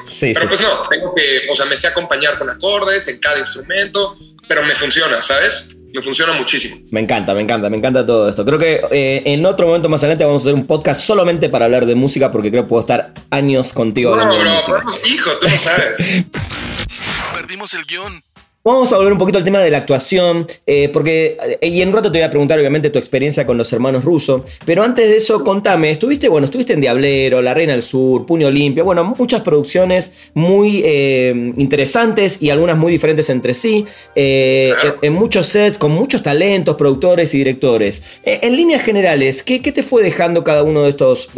Sí, 0.08 0.32
pero 0.34 0.48
pues 0.48 0.60
no, 0.60 0.88
tengo 0.88 1.14
que, 1.14 1.46
o 1.50 1.56
sea, 1.56 1.66
me 1.66 1.76
sé 1.76 1.88
acompañar 1.88 2.38
con 2.38 2.48
acordes 2.48 3.08
en 3.08 3.18
cada 3.18 3.38
instrumento, 3.38 4.16
pero 4.46 4.62
me 4.62 4.74
funciona, 4.74 5.22
¿sabes? 5.22 5.74
me 5.94 6.02
funciona 6.02 6.32
muchísimo. 6.32 6.76
Me 6.90 7.00
encanta, 7.00 7.34
me 7.34 7.42
encanta, 7.42 7.70
me 7.70 7.76
encanta 7.76 8.04
todo 8.04 8.28
esto. 8.28 8.44
Creo 8.44 8.58
que 8.58 8.84
eh, 8.90 9.22
en 9.26 9.46
otro 9.46 9.68
momento 9.68 9.88
más 9.88 10.00
adelante 10.00 10.24
vamos 10.24 10.42
a 10.42 10.48
hacer 10.48 10.54
un 10.54 10.66
podcast 10.66 11.00
solamente 11.00 11.48
para 11.48 11.66
hablar 11.66 11.86
de 11.86 11.94
música 11.94 12.32
porque 12.32 12.50
creo 12.50 12.64
que 12.64 12.68
puedo 12.68 12.80
estar 12.80 13.14
años 13.30 13.72
contigo 13.72 14.12
hablando 14.12 14.36
de 14.36 14.44
música. 14.44 14.82
hijo, 15.06 15.30
tú 15.40 15.48
no 15.48 15.56
sabes. 15.56 15.98
Perdimos 17.32 17.74
el 17.74 17.84
guion. 17.84 18.22
Vamos 18.66 18.90
a 18.94 18.96
volver 18.96 19.12
un 19.12 19.18
poquito 19.18 19.36
al 19.36 19.44
tema 19.44 19.60
de 19.60 19.70
la 19.70 19.76
actuación, 19.76 20.46
eh, 20.66 20.88
porque, 20.90 21.36
eh, 21.60 21.68
y 21.68 21.82
en 21.82 21.88
un 21.88 21.96
rato 21.96 22.10
te 22.10 22.16
voy 22.16 22.24
a 22.24 22.30
preguntar 22.30 22.58
obviamente 22.58 22.88
tu 22.88 22.98
experiencia 22.98 23.44
con 23.44 23.58
los 23.58 23.70
hermanos 23.74 24.06
rusos, 24.06 24.42
pero 24.64 24.82
antes 24.82 25.06
de 25.06 25.18
eso, 25.18 25.44
contame, 25.44 25.90
estuviste, 25.90 26.30
bueno, 26.30 26.46
estuviste 26.46 26.72
en 26.72 26.80
Diablero, 26.80 27.42
La 27.42 27.52
Reina 27.52 27.74
del 27.74 27.82
Sur, 27.82 28.24
Puño 28.24 28.50
Limpio, 28.50 28.82
bueno, 28.82 29.04
muchas 29.18 29.42
producciones 29.42 30.14
muy 30.32 30.80
eh, 30.82 31.52
interesantes 31.58 32.40
y 32.40 32.48
algunas 32.48 32.78
muy 32.78 32.90
diferentes 32.90 33.28
entre 33.28 33.52
sí, 33.52 33.84
en, 34.14 35.12
muchos 35.12 35.44
sets, 35.44 35.76
con 35.76 35.92
muchos 35.92 36.22
talentos, 36.22 36.74
productores 36.76 37.34
y 37.34 37.38
directores. 37.38 38.22
en 38.24 38.56
líneas 38.56 38.80
generales, 38.82 39.42
¿qué, 39.42 39.58
te 39.60 39.82
fue 39.82 40.02
dejando 40.02 40.42
cada 40.42 40.62
uno 40.62 40.84
de 40.84 40.88
estos 40.88 41.28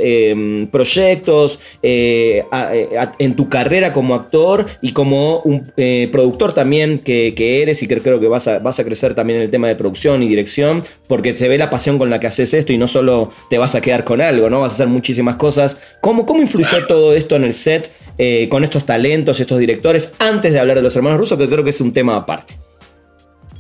proyectos 0.71 1.59
en 1.83 3.35
tu 3.35 3.49
carrera 3.49 3.93
como 3.93 4.15
actor 4.15 4.65
y 4.81 4.93
como 4.93 5.41
un 5.41 5.73
productor 6.13 6.53
también 6.53 7.01
que 7.01 7.16
que, 7.35 7.63
eres 7.63 7.83
y 7.83 7.89
que 7.89 8.01
creo 8.01 8.21
que 8.21 8.29
vas 8.29 8.49
a, 8.49 8.59
vas 8.59 8.79
a 8.79 8.85
crecer 8.85 9.15
también 9.15 9.39
en 9.39 9.45
el 9.45 9.51
tema 9.51 9.69
de 9.69 9.77
producción 9.77 10.23
y 10.23 10.29
dirección, 10.29 10.85
porque 11.09 11.37
se 11.37 11.49
ve 11.49 11.59
la 11.59 11.71
pasión 11.71 11.99
con 11.99 12.11
la 12.11 12.21
que 12.21 12.27
haces 12.27 12.55
esto 12.55 12.73
y 12.73 12.79
no 12.79 12.87
solo 12.87 13.33
te 13.51 13.59
vas 13.59 13.75
a 13.75 13.81
quedar 13.81 14.05
con 14.05 14.21
algo, 14.21 14.51
¿no? 14.51 14.61
Vas 14.61 14.73
a 14.73 14.75
hacer 14.77 14.89
muchísimas 14.89 15.37
cosas. 15.37 15.79
¿Cómo, 16.01 16.27
cómo 16.27 16.41
influyó 16.41 16.87
todo 16.89 17.15
esto 17.15 17.37
en 17.37 17.45
el 17.45 17.55
set 17.55 17.91
eh, 18.19 18.49
con 18.51 18.65
estos 18.65 18.87
talentos, 18.87 19.41
estos 19.41 19.59
directores, 19.59 20.15
antes 20.19 20.53
de 20.53 20.59
hablar 20.59 20.77
de 20.77 20.83
los 20.83 20.95
hermanos 20.97 21.19
rusos, 21.19 21.39
que 21.39 21.49
creo 21.49 21.65
que 21.65 21.71
es 21.71 21.81
un 21.81 21.93
tema 21.93 22.17
aparte? 22.17 22.57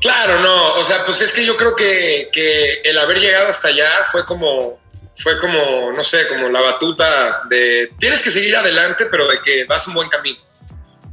Claro, 0.00 0.40
no, 0.40 0.74
o 0.74 0.84
sea, 0.84 1.04
pues 1.04 1.20
es 1.22 1.32
que 1.32 1.44
yo 1.44 1.56
creo 1.56 1.74
que, 1.74 2.28
que 2.32 2.80
el 2.84 2.98
haber 2.98 3.18
llegado 3.18 3.48
hasta 3.48 3.68
allá 3.68 3.88
fue 4.10 4.24
como, 4.24 4.78
fue 5.16 5.38
como, 5.38 5.92
no 5.92 6.04
sé, 6.04 6.28
como 6.28 6.48
la 6.48 6.60
batuta 6.60 7.42
de 7.48 7.90
tienes 7.98 8.22
que 8.22 8.30
seguir 8.30 8.54
adelante, 8.56 9.06
pero 9.10 9.26
de 9.26 9.40
que 9.44 9.64
vas 9.64 9.86
un 9.88 9.94
buen 9.94 10.08
camino. 10.08 10.38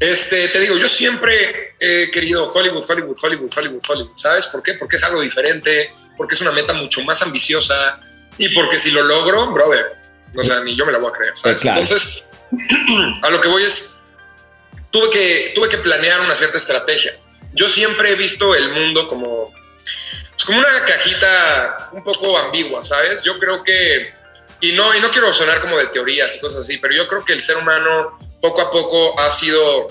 Este, 0.03 0.49
te 0.49 0.59
digo, 0.59 0.77
yo 0.77 0.87
siempre 0.89 1.75
he 1.79 2.11
querido 2.11 2.51
Hollywood, 2.51 2.83
Hollywood, 2.85 3.17
Hollywood, 3.21 3.49
Hollywood, 3.55 3.81
Hollywood. 3.87 4.17
¿Sabes 4.17 4.47
por 4.47 4.61
qué? 4.61 4.73
Porque 4.73 4.97
es 4.97 5.03
algo 5.05 5.21
diferente, 5.21 5.93
porque 6.17 6.35
es 6.35 6.41
una 6.41 6.51
meta 6.51 6.73
mucho 6.73 7.01
más 7.03 7.21
ambiciosa 7.21 8.01
y 8.37 8.49
porque 8.49 8.77
si 8.79 8.91
lo 8.91 9.01
logro, 9.03 9.51
brother, 9.51 9.95
o 10.35 10.43
sea, 10.43 10.59
ni 10.59 10.75
yo 10.75 10.85
me 10.85 10.91
la 10.91 10.97
voy 10.97 11.09
a 11.09 11.13
creer. 11.13 11.37
¿sabes? 11.37 11.63
Entonces, 11.63 12.25
a 13.21 13.29
lo 13.29 13.39
que 13.39 13.47
voy 13.47 13.63
es, 13.63 13.99
tuve 14.91 15.09
que, 15.09 15.53
tuve 15.55 15.69
que 15.69 15.77
planear 15.77 16.19
una 16.19 16.35
cierta 16.35 16.57
estrategia. 16.57 17.17
Yo 17.53 17.69
siempre 17.69 18.11
he 18.11 18.15
visto 18.15 18.53
el 18.55 18.73
mundo 18.73 19.07
como, 19.07 19.53
pues, 20.31 20.43
como 20.43 20.59
una 20.59 20.85
cajita 20.85 21.91
un 21.93 22.03
poco 22.03 22.37
ambigua, 22.39 22.81
¿sabes? 22.81 23.23
Yo 23.23 23.39
creo 23.39 23.63
que, 23.63 24.13
y 24.59 24.73
no, 24.73 24.93
y 24.93 24.99
no 24.99 25.09
quiero 25.11 25.31
sonar 25.31 25.61
como 25.61 25.77
de 25.77 25.87
teorías 25.87 26.35
y 26.35 26.41
cosas 26.41 26.59
así, 26.65 26.77
pero 26.79 26.93
yo 26.93 27.07
creo 27.07 27.23
que 27.23 27.31
el 27.31 27.41
ser 27.41 27.55
humano 27.55 28.19
poco 28.43 28.59
a 28.59 28.69
poco 28.69 29.17
ha 29.21 29.29
sido 29.29 29.87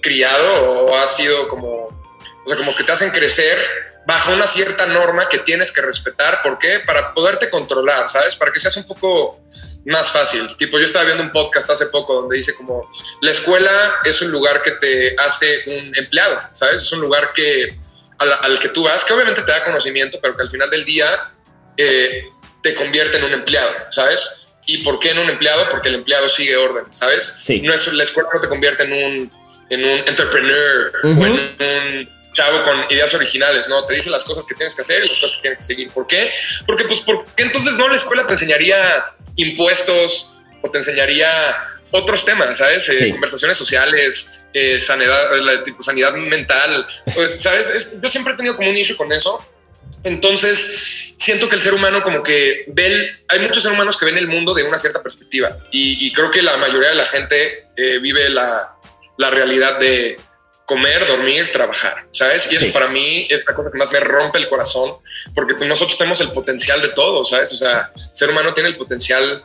criado 0.00 0.84
o 0.84 0.96
ha 0.96 1.08
sido 1.08 1.48
como, 1.48 1.86
o 1.86 2.44
sea, 2.46 2.56
como 2.56 2.72
que 2.76 2.84
te 2.84 2.92
hacen 2.92 3.10
crecer 3.10 3.58
bajo 4.06 4.32
una 4.32 4.46
cierta 4.46 4.86
norma 4.86 5.28
que 5.28 5.40
tienes 5.40 5.72
que 5.72 5.80
respetar. 5.80 6.40
¿Por 6.40 6.56
qué? 6.60 6.78
Para 6.86 7.12
poderte 7.12 7.50
controlar, 7.50 8.08
¿sabes? 8.08 8.36
Para 8.36 8.52
que 8.52 8.60
seas 8.60 8.76
un 8.76 8.86
poco 8.86 9.42
más 9.86 10.12
fácil. 10.12 10.56
Tipo, 10.56 10.78
yo 10.78 10.86
estaba 10.86 11.04
viendo 11.04 11.24
un 11.24 11.32
podcast 11.32 11.68
hace 11.68 11.86
poco 11.86 12.14
donde 12.14 12.36
dice 12.36 12.54
como 12.54 12.88
la 13.22 13.32
escuela 13.32 13.72
es 14.04 14.22
un 14.22 14.30
lugar 14.30 14.62
que 14.62 14.70
te 14.70 15.16
hace 15.18 15.64
un 15.66 15.92
empleado, 15.96 16.40
¿sabes? 16.52 16.82
Es 16.82 16.92
un 16.92 17.00
lugar 17.00 17.32
que 17.32 17.76
al, 18.18 18.58
que 18.60 18.68
tú 18.68 18.84
vas, 18.84 19.02
que 19.04 19.14
obviamente 19.14 19.42
te 19.42 19.50
da 19.50 19.64
conocimiento, 19.64 20.20
pero 20.22 20.36
que 20.36 20.44
al 20.44 20.50
final 20.50 20.70
del 20.70 20.84
día 20.84 21.34
eh, 21.76 22.24
te 22.62 22.72
convierte 22.76 23.18
en 23.18 23.24
un 23.24 23.32
empleado, 23.32 23.70
¿sabes? 23.90 24.45
¿Y 24.66 24.78
por 24.78 24.98
qué 24.98 25.10
en 25.10 25.18
un 25.18 25.30
empleado? 25.30 25.68
Porque 25.70 25.88
el 25.88 25.94
empleado 25.94 26.28
sigue 26.28 26.56
orden, 26.56 26.92
¿sabes? 26.92 27.38
Sí. 27.40 27.60
No 27.60 27.72
es, 27.72 27.92
la 27.92 28.02
escuela 28.02 28.28
no 28.34 28.40
te 28.40 28.48
convierte 28.48 28.82
en 28.82 28.92
un, 28.92 29.32
en 29.70 29.84
un 29.84 29.98
entrepreneur 30.08 30.92
o 31.04 31.08
en 31.08 31.56
un 31.60 32.08
chavo 32.36 32.62
con 32.62 32.84
ideas 32.90 33.12
originales, 33.14 33.68
¿no? 33.68 33.84
Te 33.86 33.94
dice 33.94 34.10
las 34.10 34.24
cosas 34.24 34.46
que 34.46 34.54
tienes 34.54 34.74
que 34.74 34.82
hacer 34.82 35.04
y 35.04 35.08
las 35.08 35.18
cosas 35.18 35.36
que 35.36 35.42
tienes 35.42 35.58
que 35.58 35.64
seguir. 35.64 35.90
¿Por 35.90 36.06
qué? 36.06 36.32
Porque, 36.66 36.84
pues, 36.84 37.00
porque 37.00 37.24
entonces 37.38 37.74
no 37.74 37.88
la 37.88 37.96
escuela 37.96 38.26
te 38.26 38.34
enseñaría 38.34 39.06
impuestos 39.36 40.42
o 40.62 40.70
te 40.70 40.78
enseñaría 40.78 41.30
otros 41.90 42.24
temas, 42.24 42.58
¿sabes? 42.58 42.88
Eh, 42.88 43.10
conversaciones 43.10 43.56
sociales, 43.56 44.40
eh, 44.52 44.78
sanidad, 44.78 45.36
la, 45.40 45.64
tipo, 45.64 45.82
sanidad 45.82 46.12
mental. 46.14 46.86
Pues, 47.14 47.40
¿sabes? 47.40 47.96
yo 48.02 48.10
siempre 48.10 48.34
he 48.34 48.36
tenido 48.36 48.56
como 48.56 48.68
un 48.68 48.76
issue 48.76 48.96
con 48.96 49.12
eso. 49.12 49.40
Entonces, 50.04 51.14
siento 51.16 51.48
que 51.48 51.56
el 51.56 51.60
ser 51.60 51.74
humano 51.74 52.02
como 52.02 52.22
que 52.22 52.64
ve, 52.68 53.24
hay 53.28 53.40
muchos 53.40 53.62
seres 53.62 53.74
humanos 53.74 53.96
que 53.96 54.04
ven 54.04 54.16
el 54.18 54.28
mundo 54.28 54.54
de 54.54 54.62
una 54.62 54.78
cierta 54.78 55.02
perspectiva 55.02 55.58
y, 55.72 56.12
creo 56.12 56.30
que 56.30 56.42
la 56.42 56.56
mayoría 56.58 56.90
de 56.90 56.94
la 56.94 57.06
gente 57.06 57.66
eh, 57.76 57.98
vive 57.98 58.28
la, 58.30 58.76
la, 59.18 59.30
realidad 59.30 59.78
de 59.78 60.18
comer, 60.64 61.06
dormir, 61.06 61.50
trabajar, 61.50 62.06
¿sabes? 62.12 62.50
Y 62.52 62.56
eso 62.56 62.72
para 62.72 62.88
mí 62.88 63.26
es 63.30 63.44
la 63.46 63.54
cosa 63.54 63.70
que 63.72 63.78
más 63.78 63.92
me 63.92 64.00
rompe 64.00 64.38
el 64.38 64.48
corazón 64.48 64.92
porque 65.34 65.54
nosotros 65.66 65.98
tenemos 65.98 66.20
el 66.20 66.30
potencial 66.32 66.80
de 66.80 66.88
todo, 66.90 67.24
¿sabes? 67.24 67.52
O 67.52 67.56
sea, 67.56 67.92
el 67.94 68.16
ser 68.16 68.30
humano 68.30 68.54
tiene 68.54 68.68
el 68.68 68.76
potencial 68.76 69.44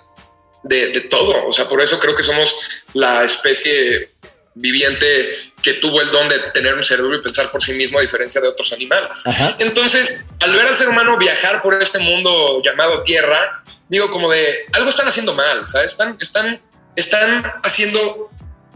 de, 0.64 0.88
de 0.90 1.02
todo, 1.02 1.48
o 1.48 1.52
sea, 1.52 1.68
por 1.68 1.82
eso 1.82 2.00
creo 2.00 2.16
que 2.16 2.22
somos 2.24 2.84
la 2.94 3.24
especie 3.24 4.10
viviente 4.54 5.54
que 5.62 5.74
tuvo 5.76 6.02
el 6.02 6.12
don 6.12 6.28
de 6.28 6.40
tener 6.54 6.74
un 6.74 6.84
cerebro 6.84 7.16
y 7.16 7.22
pensar 7.22 7.52
por 7.52 7.64
sí 7.64 7.74
mismo 7.74 8.00
a 8.00 8.02
diferencia 8.02 8.42
de 8.42 8.48
otros 8.48 8.74
animales. 8.74 9.24
Entonces, 9.60 10.22
al 10.40 10.54
ver 10.54 10.68
al 10.68 10.76
ser 10.76 10.90
humano 10.90 11.18
viajar 11.18 11.62
por 11.62 11.82
este 11.82 12.00
mundo 12.00 12.62
llamado 12.64 13.04
Tierra, 13.04 13.64
digo 13.88 14.10
como 14.10 14.32
de 14.32 14.66
algo 14.74 14.90
están 14.90 15.08
haciendo 15.08 15.34
mal, 15.34 15.68
¿sabes? 15.68 15.92
Están, 15.92 16.18
están, 16.20 16.62
están 16.96 17.54
haciendo 17.64 18.30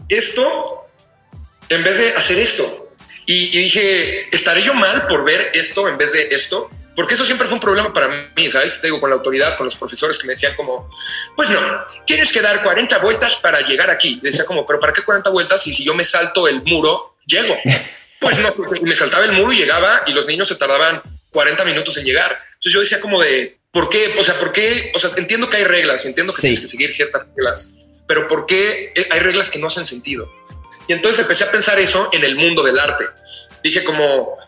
esto 0.08 0.86
en 1.68 1.82
vez 1.82 1.98
de 1.98 2.08
hacer 2.14 2.38
esto. 2.38 2.90
Y, 3.26 3.56
y 3.56 3.62
dije, 3.62 4.34
¿estaré 4.34 4.62
yo 4.62 4.74
mal 4.74 5.06
por 5.08 5.24
ver 5.24 5.50
esto 5.54 5.88
en 5.88 5.98
vez 5.98 6.12
de 6.12 6.28
esto? 6.30 6.70
Porque 6.96 7.12
eso 7.12 7.26
siempre 7.26 7.46
fue 7.46 7.56
un 7.56 7.60
problema 7.60 7.92
para 7.92 8.08
mí, 8.08 8.50
¿sabes? 8.50 8.80
Te 8.80 8.86
digo, 8.86 8.98
con 8.98 9.10
la 9.10 9.16
autoridad, 9.16 9.56
con 9.58 9.66
los 9.66 9.76
profesores 9.76 10.18
que 10.18 10.26
me 10.26 10.32
decían 10.32 10.56
como, 10.56 10.88
pues 11.36 11.50
no, 11.50 11.60
tienes 12.06 12.32
que 12.32 12.40
dar 12.40 12.62
40 12.62 12.98
vueltas 13.00 13.36
para 13.36 13.60
llegar 13.60 13.90
aquí. 13.90 14.18
Decía 14.22 14.46
como, 14.46 14.64
pero 14.64 14.80
¿para 14.80 14.94
qué 14.94 15.02
40 15.02 15.28
vueltas? 15.28 15.66
Y 15.66 15.74
si 15.74 15.84
yo 15.84 15.94
me 15.94 16.04
salto 16.04 16.48
el 16.48 16.62
muro, 16.62 17.16
llego. 17.26 17.54
Pues 18.18 18.38
no, 18.38 18.48
me 18.82 18.96
saltaba 18.96 19.26
el 19.26 19.32
muro 19.32 19.52
y 19.52 19.58
llegaba 19.58 20.02
y 20.06 20.12
los 20.12 20.26
niños 20.26 20.48
se 20.48 20.54
tardaban 20.54 21.02
40 21.30 21.64
minutos 21.66 21.98
en 21.98 22.04
llegar. 22.04 22.36
Entonces 22.54 22.72
yo 22.72 22.80
decía 22.80 22.98
como 22.98 23.20
de, 23.20 23.58
¿por 23.70 23.90
qué? 23.90 24.16
O 24.18 24.24
sea, 24.24 24.34
¿por 24.38 24.52
qué? 24.52 24.90
O 24.94 24.98
sea, 24.98 25.10
entiendo 25.18 25.50
que 25.50 25.58
hay 25.58 25.64
reglas, 25.64 26.06
entiendo 26.06 26.32
que 26.32 26.40
tienes 26.40 26.60
que 26.60 26.66
seguir 26.66 26.94
ciertas 26.94 27.26
reglas, 27.36 27.74
pero 28.08 28.26
¿por 28.26 28.46
qué 28.46 28.94
hay 29.10 29.20
reglas 29.20 29.50
que 29.50 29.58
no 29.58 29.66
hacen 29.66 29.84
sentido? 29.84 30.32
Y 30.88 30.94
entonces 30.94 31.20
empecé 31.20 31.44
a 31.44 31.50
pensar 31.50 31.78
eso 31.78 32.08
en 32.12 32.24
el 32.24 32.36
mundo 32.36 32.62
del 32.62 32.78
arte. 32.78 33.04
Dije 33.62 33.84
como, 33.84 34.38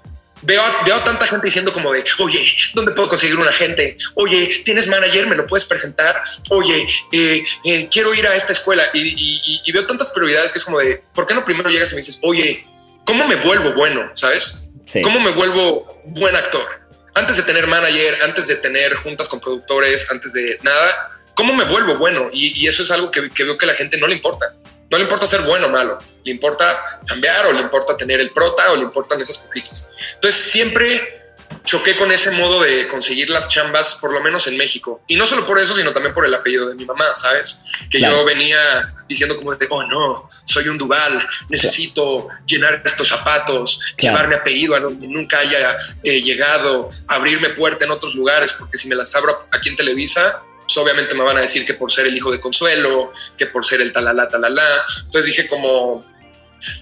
Veo, 0.43 0.63
veo 0.85 1.01
tanta 1.01 1.27
gente 1.27 1.47
diciendo 1.47 1.73
como 1.73 1.93
de, 1.93 2.05
oye, 2.19 2.57
¿dónde 2.75 2.93
puedo 2.93 3.09
conseguir 3.09 3.39
un 3.39 3.49
agente? 3.49 3.97
Oye, 4.15 4.63
¿tienes 4.65 4.87
manager? 4.87 5.27
¿Me 5.27 5.37
lo 5.37 5.47
puedes 5.47 5.67
presentar? 5.67 6.23
Oye, 6.51 6.87
eh, 7.13 7.45
eh, 7.65 7.89
quiero 7.91 8.15
ir 8.15 8.27
a 8.27 8.35
esta 8.35 8.53
escuela. 8.53 8.85
Y, 8.95 9.73
veo 9.73 9.87
tantas 9.87 10.11
prioridades 10.11 10.53
que 10.53 10.59
es 10.59 10.65
como 10.65 10.79
de, 10.79 11.03
¿por 11.15 11.27
qué 11.27 11.35
no 11.35 11.45
primero 11.45 11.71
llegas 11.71 11.91
y 11.93 11.95
me 11.95 12.01
dices, 12.01 12.19
oye, 12.23 12.67
¿cómo 13.05 13.27
me 13.27 13.37
vuelvo 13.37 13.73
bueno? 13.75 14.11
¿Sabes? 14.15 14.71
¿Cómo 15.03 15.21
me 15.21 15.31
vuelvo 15.31 16.03
buen 16.07 16.35
actor? 16.35 16.67
Antes 17.15 17.37
de 17.37 17.43
tener 17.43 17.67
manager, 17.67 18.23
antes 18.23 18.47
de 18.49 18.57
tener 18.57 18.95
juntas 18.95 19.29
con 19.29 19.41
productores, 19.41 20.11
antes 20.11 20.33
de 20.33 20.59
nada, 20.63 21.11
¿cómo 21.35 21.55
me 21.55 21.65
vuelvo 21.65 21.97
bueno? 21.97 22.29
Y, 22.33 22.67
eso 22.67 22.83
es 22.83 22.91
algo 22.91 23.11
que, 23.11 23.29
que 23.31 23.45
veo 23.45 23.59
que 23.59 23.67
a 23.67 23.69
la 23.69 23.75
gente 23.75 23.99
no 23.99 24.07
le 24.07 24.15
importa. 24.15 24.55
No 24.91 24.97
le 24.97 25.05
importa 25.05 25.27
ser 25.27 25.43
bueno 25.43 25.67
o 25.67 25.71
malo, 25.71 25.99
le 26.25 26.33
importa 26.33 27.01
cambiar 27.07 27.47
o 27.47 27.53
le 27.53 27.61
importa 27.61 27.97
tener 27.97 28.21
el 28.21 28.31
prota 28.31 28.73
o 28.73 28.77
le 28.77 28.83
importan 28.83 29.21
esas 29.21 29.39
cositas. 29.39 29.91
Entonces 30.15 30.51
siempre 30.51 31.19
choqué 31.65 31.97
con 31.97 32.11
ese 32.11 32.31
modo 32.31 32.63
de 32.63 32.89
conseguir 32.89 33.29
las 33.31 33.49
chambas, 33.49 33.97
por 33.97 34.13
lo 34.13 34.23
menos 34.23 34.47
en 34.47 34.57
México. 34.57 35.03
Y 35.07 35.17
no 35.17 35.27
solo 35.27 35.47
por 35.47 35.59
eso, 35.59 35.77
sino 35.77 35.93
también 35.93 36.15
por 36.15 36.25
el 36.25 36.35
apellido 36.35 36.67
de 36.67 36.75
mi 36.75 36.85
mamá, 36.85 37.13
¿sabes? 37.15 37.65
Que 37.91 38.01
yo 38.01 38.25
venía 38.25 38.95
diciendo 39.09 39.37
como 39.37 39.55
de, 39.55 39.67
oh 39.71 39.83
no, 39.87 40.29
soy 40.45 40.69
un 40.69 40.79
Duval, 40.79 41.29
necesito 41.49 42.29
llenar 42.47 42.83
estos 42.85 43.09
zapatos, 43.09 43.95
llevarme 43.99 44.37
apellido 44.37 44.75
a 44.75 44.81
donde 44.81 45.07
nunca 45.07 45.39
haya 45.39 45.77
eh, 46.03 46.21
llegado, 46.23 46.89
abrirme 47.07 47.51
puerta 47.51 47.85
en 47.85 47.91
otros 47.91 48.15
lugares, 48.15 48.55
porque 48.59 48.79
si 48.79 48.89
me 48.89 48.95
las 48.95 49.15
abro 49.15 49.49
aquí 49.51 49.69
en 49.69 49.77
Televisa, 49.77 50.43
pues 50.69 50.77
obviamente 50.77 51.15
me 51.15 51.25
van 51.25 51.39
a 51.39 51.41
decir 51.41 51.65
que 51.65 51.73
por 51.73 51.91
ser 51.91 52.07
el 52.07 52.15
hijo 52.15 52.31
de 52.31 52.39
Consuelo, 52.39 53.11
que 53.39 53.47
por 53.47 53.65
ser 53.65 53.81
el 53.81 53.91
talala, 53.91 54.29
talala. 54.29 54.63
Entonces 55.07 55.25
dije 55.25 55.49
como, 55.49 56.05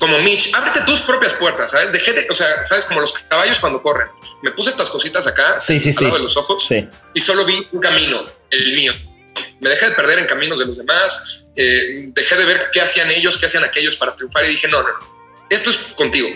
como 0.01 0.19
Mitch, 0.19 0.53
ábrete 0.55 0.81
tus 0.85 1.03
propias 1.03 1.35
puertas, 1.35 1.71
¿sabes? 1.71 1.93
Dejé 1.93 2.13
de, 2.13 2.27
o 2.29 2.35
sea, 2.35 2.65
¿sabes? 2.65 2.85
Como 2.87 3.01
los 3.01 3.13
caballos 3.13 3.61
cuando 3.61 3.81
corren. 3.81 4.09
Me 4.43 4.51
puse 4.51 4.71
estas 4.71 4.91
cositas 4.91 5.29
acá, 5.29 5.61
sí, 5.61 5.79
sí, 5.79 5.95
al 5.99 6.05
lado 6.05 6.17
de 6.17 6.23
los 6.25 6.37
ojos, 6.37 6.69
y 7.15 7.21
solo 7.21 7.45
vi 7.45 7.69
un 7.71 7.81
camino, 7.81 8.25
el 8.51 8.75
mío. 8.75 8.93
Me 9.61 9.71
dejé 9.71 9.91
de 9.91 9.95
perder 9.95 10.19
en 10.19 10.27
caminos 10.27 10.59
de 10.59 10.67
los 10.67 10.79
demás, 10.79 11.47
eh, 11.55 12.07
dejé 12.09 12.37
de 12.37 12.45
ver 12.45 12.69
qué 12.73 12.81
hacían 12.81 13.09
ellos, 13.13 13.37
qué 13.37 13.47
hacían 13.47 13.63
aquellos 13.63 13.95
para 13.95 14.17
triunfar 14.17 14.45
y 14.47 14.49
dije, 14.49 14.67
no, 14.67 14.83
no, 14.83 14.89
no. 14.89 15.47
esto 15.49 15.71
es 15.71 15.77
contigo. 15.97 16.29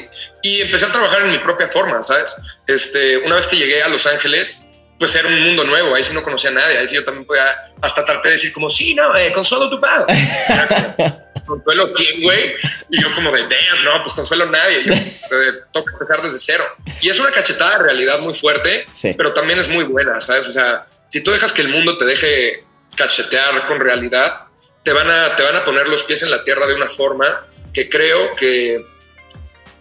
Y 0.42 0.60
empecé 0.60 0.84
a 0.84 0.92
trabajar 0.92 1.22
en 1.22 1.32
mi 1.32 1.38
propia 1.38 1.66
forma, 1.66 2.00
¿sabes? 2.04 2.36
Este, 2.68 3.18
una 3.18 3.34
vez 3.34 3.48
que 3.48 3.56
llegué 3.56 3.82
a 3.82 3.88
Los 3.88 4.06
Ángeles, 4.06 4.66
pues 5.00 5.14
era 5.14 5.28
un 5.28 5.40
mundo 5.40 5.64
nuevo, 5.64 5.94
ahí 5.94 6.04
sí 6.04 6.12
no 6.12 6.22
conocía 6.22 6.50
a 6.50 6.52
nadie, 6.52 6.76
ahí 6.76 6.86
sí 6.86 6.94
yo 6.94 7.02
también 7.02 7.24
podía 7.24 7.42
hasta 7.80 8.04
tratar 8.04 8.22
de 8.24 8.32
decir 8.32 8.52
como, 8.52 8.68
sí, 8.68 8.94
no, 8.94 9.16
eh, 9.16 9.32
Consuelo 9.32 9.70
tu 9.70 9.80
padre. 9.80 10.14
Consuelo 11.46 11.90
quién, 11.94 12.22
güey. 12.22 12.54
Y 12.90 13.00
yo 13.00 13.14
como 13.14 13.32
de, 13.32 13.40
damn, 13.44 13.82
no, 13.82 14.02
pues 14.02 14.14
Consuelo 14.14 14.44
nadie. 14.44 14.84
Yo 14.84 14.92
pues, 14.92 15.24
eh, 15.32 15.62
toca 15.72 15.94
empezar 15.94 16.22
desde 16.22 16.38
cero. 16.38 16.64
Y 17.00 17.08
es 17.08 17.18
una 17.18 17.30
cachetada 17.30 17.78
de 17.78 17.84
realidad 17.84 18.18
muy 18.20 18.34
fuerte, 18.34 18.86
pero 19.16 19.32
también 19.32 19.58
es 19.58 19.68
muy 19.68 19.84
buena, 19.84 20.20
¿sabes? 20.20 20.46
O 20.48 20.50
sea, 20.50 20.86
si 21.08 21.22
tú 21.22 21.30
dejas 21.30 21.52
que 21.52 21.62
el 21.62 21.70
mundo 21.70 21.96
te 21.96 22.04
deje 22.04 22.62
cachetear 22.94 23.64
con 23.64 23.80
realidad, 23.80 24.48
te 24.82 24.92
van 24.92 25.08
a, 25.08 25.34
te 25.34 25.42
van 25.42 25.56
a 25.56 25.64
poner 25.64 25.88
los 25.88 26.02
pies 26.02 26.22
en 26.24 26.30
la 26.30 26.44
tierra 26.44 26.66
de 26.66 26.74
una 26.74 26.86
forma 26.86 27.46
que 27.72 27.88
creo 27.88 28.36
que, 28.36 28.84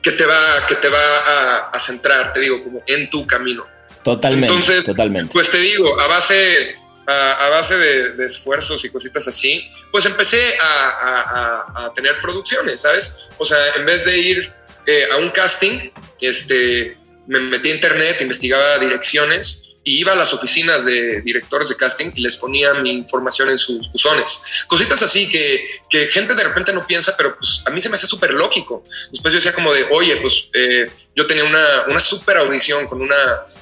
que 0.01 0.13
te 0.13 0.25
va, 0.25 0.65
que 0.65 0.75
te 0.75 0.87
va 0.87 1.17
a, 1.27 1.57
a 1.71 1.79
centrar, 1.81 2.31
te 2.31 2.39
digo, 2.39 2.63
como 2.63 2.81
en 2.87 3.09
tu 3.09 3.27
camino. 3.27 3.67
Totalmente. 4.03 4.53
Entonces, 4.53 4.83
totalmente. 4.83 5.29
pues 5.31 5.49
te 5.51 5.59
digo, 5.59 5.99
a 5.99 6.07
base, 6.07 6.75
a, 7.07 7.49
base 7.49 7.77
de, 7.77 8.25
esfuerzos 8.25 8.83
y 8.85 8.89
cositas 8.89 9.27
así, 9.27 9.69
pues 9.91 10.05
empecé 10.05 10.57
a, 10.61 11.91
tener 11.95 12.19
producciones, 12.19 12.81
¿sabes? 12.81 13.17
O 13.37 13.45
sea, 13.45 13.57
en 13.77 13.85
vez 13.85 14.05
de 14.05 14.17
ir 14.17 14.53
eh, 14.85 15.05
a 15.11 15.17
un 15.17 15.29
casting, 15.29 15.89
este, 16.21 16.97
me 17.27 17.39
metí 17.39 17.71
a 17.71 17.75
internet, 17.75 18.21
investigaba 18.21 18.77
direcciones 18.79 19.68
y 19.89 19.99
iba 20.01 20.13
a 20.13 20.15
las 20.15 20.33
oficinas 20.33 20.85
de 20.85 21.21
directores 21.21 21.67
de 21.67 21.75
casting 21.75 22.11
y 22.13 22.21
les 22.21 22.37
ponía 22.37 22.75
mi 22.75 22.91
información 22.91 23.49
en 23.49 23.57
sus 23.57 23.91
buzones. 23.91 24.43
Cositas 24.67 25.01
así 25.01 25.27
que, 25.27 25.67
que 25.89 26.05
gente 26.05 26.35
de 26.35 26.43
repente 26.43 26.71
no 26.73 26.85
piensa, 26.85 27.15
pero 27.17 27.35
pues 27.35 27.63
a 27.65 27.71
mí 27.71 27.81
se 27.81 27.89
me 27.89 27.95
hace 27.95 28.05
súper 28.05 28.35
lógico. 28.35 28.83
Después 29.11 29.33
yo 29.33 29.39
decía 29.39 29.53
como 29.53 29.73
de, 29.73 29.87
oye, 29.89 30.17
pues 30.17 30.49
eh, 30.53 30.91
yo 31.15 31.25
tenía 31.25 31.43
una, 31.43 31.65
una 31.87 31.99
súper 31.99 32.37
audición 32.37 32.85
con 32.85 33.01
una 33.01 33.15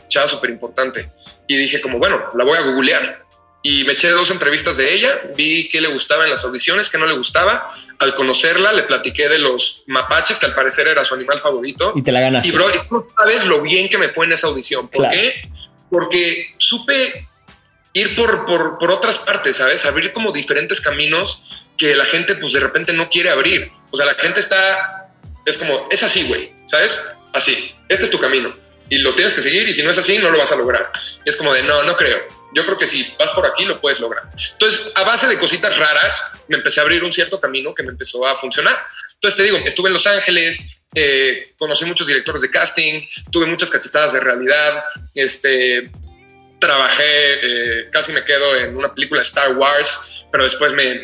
chava 0.09 0.27
súper 0.27 0.49
importante 0.49 1.09
y 1.47 1.55
dije 1.55 1.79
como, 1.79 1.97
bueno, 1.97 2.21
la 2.35 2.43
voy 2.43 2.57
a 2.57 2.61
googlear. 2.61 3.25
Y 3.63 3.85
me 3.85 3.93
eché 3.93 4.09
dos 4.09 4.29
entrevistas 4.29 4.75
de 4.75 4.93
ella, 4.93 5.31
vi 5.35 5.69
qué 5.69 5.79
le 5.79 5.87
gustaba 5.87 6.25
en 6.25 6.29
las 6.29 6.43
audiciones, 6.43 6.89
qué 6.89 6.97
no 6.97 7.05
le 7.05 7.13
gustaba. 7.13 7.73
Al 7.99 8.13
conocerla, 8.15 8.73
le 8.73 8.83
platiqué 8.83 9.29
de 9.29 9.39
los 9.39 9.83
mapaches, 9.87 10.39
que 10.39 10.45
al 10.45 10.53
parecer 10.53 10.87
era 10.89 11.05
su 11.05 11.15
animal 11.15 11.39
favorito. 11.39 11.93
Y 11.95 12.01
te 12.01 12.11
la 12.11 12.19
ganaste. 12.19 12.49
Y 12.49 12.51
bro, 12.51 12.65
tú 12.89 13.07
sabes 13.15 13.45
lo 13.45 13.61
bien 13.61 13.87
que 13.87 13.97
me 13.97 14.09
fue 14.09 14.25
en 14.25 14.33
esa 14.33 14.47
audición. 14.47 14.89
¿Por 14.89 15.07
qué? 15.07 15.41
Porque 15.89 16.55
supe 16.57 17.27
ir 17.93 18.15
por, 18.15 18.45
por, 18.45 18.91
otras 18.91 19.19
partes, 19.19 19.57
¿sabes? 19.57 19.85
Abrir 19.85 20.13
como 20.13 20.31
diferentes 20.31 20.81
caminos 20.81 21.65
que 21.77 21.95
la 21.95 22.05
gente 22.05 22.35
pues 22.35 22.53
de 22.53 22.59
repente 22.59 22.93
no 22.93 23.09
quiere 23.09 23.29
abrir. 23.29 23.71
O 23.91 23.97
sea, 23.97 24.05
la 24.05 24.15
gente 24.15 24.39
está, 24.39 25.11
es 25.45 25.57
como, 25.57 25.87
es 25.89 26.03
así, 26.03 26.23
güey, 26.27 26.53
¿sabes? 26.65 27.11
Así, 27.33 27.75
este 27.89 28.05
es 28.05 28.11
tu 28.11 28.19
camino 28.19 28.55
y 28.89 28.99
lo 28.99 29.15
tienes 29.15 29.33
que 29.33 29.41
seguir 29.41 29.67
y 29.67 29.73
si 29.73 29.83
no 29.83 29.91
es 29.91 29.97
así 29.97 30.17
no 30.19 30.29
lo 30.29 30.37
vas 30.37 30.51
a 30.51 30.55
lograr. 30.55 30.91
es 31.25 31.35
como 31.35 31.53
de, 31.53 31.63
no, 31.63 31.83
no 31.83 31.95
creo. 31.95 32.19
Yo 32.53 32.65
creo 32.65 32.77
que 32.77 32.87
si 32.87 33.13
vas 33.19 33.31
por 33.31 33.45
aquí 33.45 33.65
lo 33.65 33.81
puedes 33.81 33.99
lograr. 33.99 34.23
Entonces, 34.53 34.91
a 34.95 35.03
base 35.03 35.27
de 35.27 35.37
cositas 35.37 35.77
raras, 35.77 36.31
me 36.47 36.57
empecé 36.57 36.79
a 36.79 36.83
abrir 36.83 37.03
un 37.03 37.11
cierto 37.11 37.39
camino 37.39 37.73
que 37.73 37.83
me 37.83 37.89
empezó 37.89 38.25
a 38.25 38.35
funcionar. 38.37 38.75
Entonces, 39.17 39.37
te 39.37 39.43
digo, 39.43 39.57
estuve 39.65 39.89
en 39.89 39.93
Los 39.93 40.05
Ángeles, 40.05 40.77
eh, 40.93 41.53
conocí 41.57 41.85
muchos 41.85 42.05
directores 42.05 42.41
de 42.41 42.51
casting, 42.51 43.01
tuve 43.31 43.47
muchas 43.47 43.69
cachetadas 43.69 44.13
de 44.13 44.19
realidad, 44.19 44.83
este, 45.15 45.91
trabajé, 46.59 47.03
eh, 47.03 47.89
casi 47.91 48.13
me 48.13 48.23
quedo 48.23 48.55
en 48.57 48.77
una 48.77 48.93
película 48.93 49.21
Star 49.21 49.57
Wars, 49.57 50.25
pero 50.31 50.43
después 50.43 50.73
me, 50.73 50.95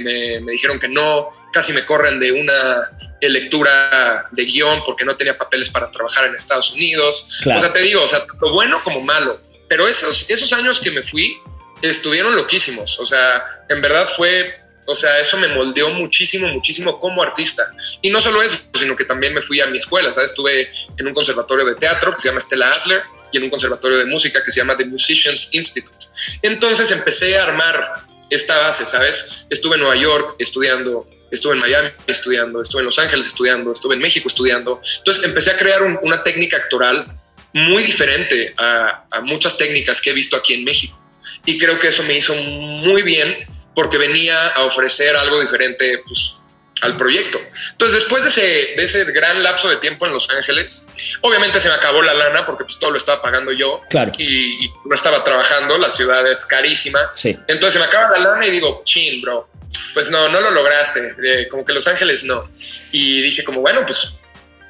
me, 0.42 0.52
dijeron 0.52 0.80
que 0.80 0.90
no, 0.90 1.32
casi 1.52 1.74
me 1.74 1.86
corren 1.86 2.20
de 2.20 2.32
una 2.34 2.92
lectura 3.22 4.28
de 4.32 4.46
guion 4.46 4.84
porque 4.86 5.06
no 5.06 5.16
tenía 5.16 5.36
papeles 5.36 5.70
para 5.70 5.90
trabajar 5.90 6.26
en 6.26 6.36
Estados 6.36 6.72
Unidos. 6.72 7.30
O 7.46 7.60
sea, 7.60 7.74
te 7.74 7.80
digo, 7.80 8.04
o 8.04 8.08
sea, 8.08 8.26
lo 8.42 8.52
bueno 8.52 8.82
como 8.84 9.02
malo, 9.02 9.42
pero 9.70 9.88
esos, 9.88 10.30
esos 10.30 10.54
años 10.54 10.80
que 10.80 10.92
me 10.92 11.04
fui 11.04 11.38
estuvieron 11.82 12.36
loquísimos, 12.36 13.00
o 13.00 13.06
sea, 13.06 13.44
en 13.70 13.82
verdad 13.82 14.08
fue 14.08 14.63
o 14.86 14.96
sea, 14.96 15.20
eso 15.20 15.38
me 15.38 15.48
moldeó 15.50 15.90
muchísimo, 15.92 16.48
muchísimo 16.48 17.00
como 17.00 17.24
artista. 17.24 17.64
Y 18.02 18.10
no 18.10 18.20
solo 18.20 18.42
eso, 18.42 18.58
sino 18.78 18.96
que 18.96 19.06
también 19.06 19.34
me 19.34 19.42
fui 19.42 19.62
a 19.62 19.68
mi 19.68 19.78
escuela, 19.78 20.12
¿sabes? 20.14 20.32
Estuve 20.32 20.70
en 20.98 21.08
un 21.08 21.14
conservatorio 21.14 21.66
de 21.66 21.76
teatro 21.76 22.14
que 22.14 22.22
se 22.22 22.28
llama 22.28 22.40
Stella 22.40 22.70
Adler 22.70 23.04
y 23.32 23.38
en 23.38 23.44
un 23.44 23.50
conservatorio 23.50 23.98
de 23.98 24.06
música 24.06 24.44
que 24.44 24.52
se 24.52 24.60
llama 24.60 24.76
The 24.76 24.86
Musicians 24.86 25.50
Institute. 25.54 26.06
Entonces 26.42 26.92
empecé 26.92 27.38
a 27.38 27.44
armar 27.44 28.06
esta 28.30 28.58
base, 28.58 28.86
¿sabes? 28.86 29.46
Estuve 29.50 29.76
en 29.76 29.82
Nueva 29.82 29.96
York 29.96 30.36
estudiando, 30.40 31.10
estuve 31.32 31.54
en 31.54 31.60
Miami 31.60 31.90
estudiando, 32.08 32.62
estuve 32.62 32.82
en 32.82 32.86
Los 32.86 33.00
Ángeles 33.00 33.28
estudiando, 33.28 33.72
estuve 33.72 33.96
en 33.96 34.02
México 34.02 34.28
estudiando. 34.28 34.82
Entonces 34.98 35.24
empecé 35.24 35.52
a 35.52 35.58
crear 35.58 35.84
una 35.84 36.24
técnica 36.24 36.58
actoral 36.58 37.06
muy 37.54 37.84
diferente 37.84 38.54
a, 38.58 39.06
a 39.12 39.22
muchas 39.22 39.58
técnicas 39.58 40.02
que 40.02 40.10
he 40.10 40.14
visto 40.14 40.36
aquí 40.36 40.56
en 40.56 40.64
México. 40.64 41.00
Y 41.46 41.58
creo 41.58 41.80
que 41.80 41.88
eso 41.88 42.04
me 42.04 42.18
hizo 42.18 42.36
muy 42.36 43.04
bien 43.04 43.46
porque 43.76 43.98
venía 43.98 44.48
a 44.50 44.64
ofrecer 44.64 45.16
algo 45.16 45.42
diferente 45.42 46.02
pues, 46.06 46.36
al 46.82 46.98
proyecto. 46.98 47.40
Entonces, 47.72 48.00
después 48.00 48.24
de 48.24 48.30
ese, 48.30 48.76
de 48.76 48.84
ese 48.84 49.12
gran 49.12 49.42
lapso 49.42 49.70
de 49.70 49.78
tiempo 49.78 50.06
en 50.06 50.14
Los 50.14 50.30
Ángeles, 50.30 50.86
obviamente 51.22 51.60
se 51.60 51.70
me 51.70 51.76
acabó 51.76 52.02
la 52.02 52.14
lana 52.14 52.46
porque 52.46 52.66
pues, 52.66 52.78
todo 52.78 52.92
lo 52.92 52.98
estaba 52.98 53.22
pagando 53.22 53.52
yo 53.52 53.82
claro. 53.90 54.12
y, 54.18 54.70
no 54.86 54.96
estaba 54.96 55.24
trabajando, 55.24 55.78
la 55.78 55.90
ciudad 55.90 56.26
es 56.30 56.46
carísima. 56.46 57.12
Sí. 57.16 57.38
Entonces 57.48 57.74
se 57.74 57.80
me 57.80 57.86
acaba 57.86 58.18
la 58.18 58.32
lana 58.32 58.46
y 58.46 58.52
digo, 58.52 58.82
chin, 58.86 59.22
bro, 59.22 59.50
pues 59.94 60.10
no, 60.10 60.28
no 60.30 60.42
lo 60.42 60.52
lograste, 60.52 61.16
eh, 61.24 61.48
como 61.48 61.64
que 61.64 61.74
Los 61.74 61.88
Ángeles 61.88 62.24
no. 62.24 62.50
Y 62.92 63.22
dije 63.22 63.44
como, 63.44 63.62
bueno, 63.62 63.86
pues 63.86 64.20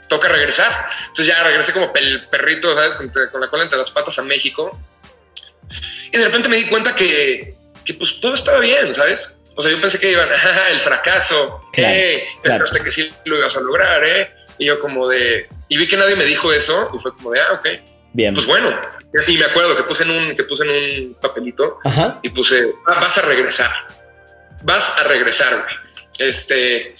toca 0.07 0.29
regresar. 0.29 0.87
Entonces 1.07 1.25
ya 1.25 1.43
regresé 1.43 1.73
como 1.73 1.91
el 1.95 2.27
perrito, 2.27 2.73
¿sabes? 2.75 2.95
Con, 2.97 3.09
con 3.09 3.41
la 3.41 3.49
cola 3.49 3.63
entre 3.63 3.77
las 3.77 3.89
patas 3.89 4.19
a 4.19 4.21
México. 4.21 4.79
Y 6.11 6.17
de 6.17 6.25
repente 6.25 6.47
me 6.47 6.57
di 6.57 6.67
cuenta 6.67 6.95
que 6.95 7.55
que 7.84 7.93
pues 7.93 8.19
todo 8.19 8.34
estaba 8.34 8.60
bien, 8.60 8.93
¿sabes? 8.93 9.39
O 9.56 9.62
sea, 9.62 9.72
yo 9.72 9.80
pensé 9.80 10.00
que 10.00 10.12
iban, 10.12 10.30
el 10.72 10.80
fracaso, 10.80 11.62
eh, 11.76 12.26
pensaste 12.41 12.82
que 12.82 12.91
sí 12.91 13.12
lo 13.26 13.38
ibas 13.38 13.56
a 13.56 13.60
lograr, 13.60 14.04
¿eh? 14.04 14.34
Y 14.58 14.65
yo 14.65 14.80
como 14.80 15.08
de, 15.08 15.48
y 15.67 15.78
vi 15.78 15.88
que 15.88 15.98
nadie 15.98 16.15
me 16.15 16.26
dijo 16.26 16.52
eso 16.52 16.91
y 16.93 17.00
fue 17.00 17.13
como 17.13 17.32
de, 17.32 17.41
ah, 17.41 17.54
ok. 17.54 17.67
Bien. 18.13 18.34
Pues 18.34 18.46
bueno, 18.46 18.80
y 19.28 19.38
me 19.38 19.46
acuerdo 19.46 19.76
que 19.76 19.84
puse 19.84 20.04
en 20.04 20.12
un, 20.12 20.36
que 20.36 20.43
puse 20.43 20.63
en 20.63 20.69
un 20.69 21.15
papelito 21.15 21.80
y 22.22 22.30
puse, 22.30 22.74
ah, 22.88 23.00
vas 23.00 23.17
a 23.17 23.22
regresar, 23.24 23.72
vas 24.63 25.00
a 25.00 25.04
regresar, 25.06 25.63
güey. 25.63 25.84
Este, 26.19 26.96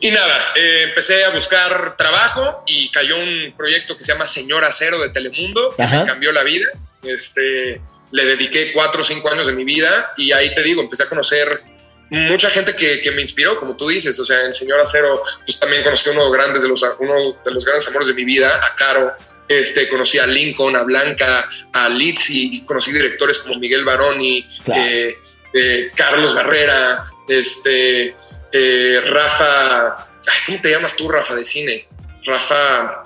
y 0.00 0.10
nada, 0.10 0.52
eh, 0.56 0.84
empecé 0.88 1.22
a 1.24 1.30
buscar 1.30 1.96
trabajo 1.98 2.64
y 2.66 2.90
cayó 2.90 3.18
un 3.18 3.52
proyecto 3.56 3.94
que 3.96 4.02
se 4.02 4.12
llama 4.12 4.24
Señora 4.24 4.72
Cero 4.72 4.98
de 5.00 5.10
Telemundo, 5.10 5.74
que 5.76 5.86
me 5.86 6.04
cambió 6.04 6.32
la 6.32 6.42
vida. 6.44 6.66
Este, 7.02 7.80
le 8.12 8.24
dediqué 8.24 8.72
cuatro 8.72 9.00
o 9.00 9.04
cinco 9.04 9.30
años 9.30 9.46
de 9.46 9.52
mi 9.52 9.64
vida 9.64 10.12
y 10.16 10.32
ahí 10.32 10.54
te 10.54 10.62
digo, 10.62 10.82
empecé 10.82 11.04
a 11.04 11.08
conocer 11.08 11.62
mucha 12.10 12.48
gente 12.48 12.74
que, 12.74 13.00
que, 13.02 13.10
me 13.10 13.22
inspiró, 13.22 13.58
como 13.58 13.76
tú 13.76 13.88
dices, 13.88 14.18
o 14.18 14.24
sea, 14.24 14.40
el 14.40 14.54
señor 14.54 14.80
Acero, 14.80 15.22
pues 15.44 15.58
también 15.58 15.82
conocí 15.82 16.08
uno, 16.08 16.30
grandes 16.30 16.62
de 16.62 16.68
los, 16.68 16.82
uno 16.98 17.38
de 17.44 17.52
los 17.52 17.64
grandes 17.64 17.86
amores 17.88 18.08
de 18.08 18.14
mi 18.14 18.24
vida, 18.24 18.48
a 18.62 18.74
Caro, 18.74 19.12
este, 19.48 19.88
conocí 19.88 20.18
a 20.18 20.26
Lincoln, 20.26 20.76
a 20.76 20.82
Blanca, 20.82 21.48
a 21.72 21.88
Litzy, 21.88 22.62
conocí 22.64 22.92
directores 22.92 23.38
como 23.38 23.58
Miguel 23.58 23.84
Baroni, 23.84 24.46
eh, 24.74 25.18
eh, 25.52 25.90
Carlos 25.94 26.34
Barrera, 26.34 27.04
este, 27.28 28.14
eh, 28.52 29.00
Rafa, 29.04 30.10
¿cómo 30.46 30.60
te 30.60 30.70
llamas 30.70 30.96
tú, 30.96 31.08
Rafa, 31.10 31.34
de 31.34 31.44
cine? 31.44 31.88
Rafa, 32.24 33.04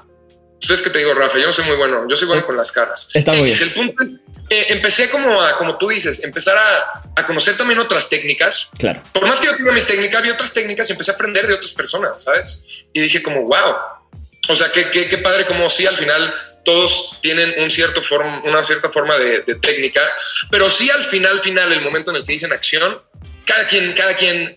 pues 0.66 0.78
es 0.78 0.82
que 0.82 0.90
te 0.90 1.00
digo, 1.00 1.12
Rafa, 1.12 1.38
yo 1.38 1.46
no 1.46 1.52
soy 1.52 1.64
muy 1.64 1.74
bueno, 1.74 2.06
yo 2.08 2.14
soy 2.14 2.28
bueno 2.28 2.46
con 2.46 2.56
las 2.56 2.70
caras. 2.70 3.08
Está 3.14 3.32
muy 3.32 3.42
bien. 3.42 3.58
El 3.60 3.72
punto 3.72 4.04
eh, 4.48 4.66
empecé 4.68 5.10
como 5.10 5.42
a, 5.42 5.58
como 5.58 5.76
tú 5.76 5.88
dices, 5.88 6.22
empezar 6.22 6.56
a, 6.56 7.24
conocer 7.24 7.56
también 7.56 7.80
otras 7.80 8.08
técnicas. 8.08 8.70
Claro. 8.78 9.02
Por 9.12 9.26
más 9.26 9.40
que 9.40 9.46
yo 9.46 9.56
tuviera 9.56 9.74
mi 9.74 9.80
técnica, 9.82 10.18
había 10.18 10.34
otras 10.34 10.52
técnicas 10.52 10.88
y 10.88 10.92
empecé 10.92 11.10
a 11.10 11.14
aprender 11.14 11.48
de 11.48 11.54
otras 11.54 11.72
personas, 11.72 12.22
¿sabes? 12.22 12.64
Y 12.92 13.00
dije 13.00 13.22
como, 13.22 13.40
wow. 13.42 13.76
O 14.50 14.56
sea, 14.56 14.70
qué, 14.70 14.88
qué, 14.90 15.18
padre 15.18 15.46
como 15.46 15.68
si 15.68 15.84
al 15.86 15.96
final 15.96 16.34
todos 16.64 17.18
tienen 17.22 17.60
un 17.60 17.68
cierto 17.68 18.00
forma, 18.00 18.42
una 18.44 18.62
cierta 18.62 18.88
forma 18.90 19.16
de, 19.18 19.40
técnica, 19.56 20.00
pero 20.48 20.70
sí 20.70 20.90
al 20.90 21.02
final, 21.02 21.40
final, 21.40 21.72
el 21.72 21.80
momento 21.80 22.12
en 22.12 22.18
el 22.18 22.24
que 22.24 22.34
dicen 22.34 22.52
acción, 22.52 23.02
cada 23.44 23.66
quien, 23.66 23.92
cada 23.94 24.14
quien 24.14 24.54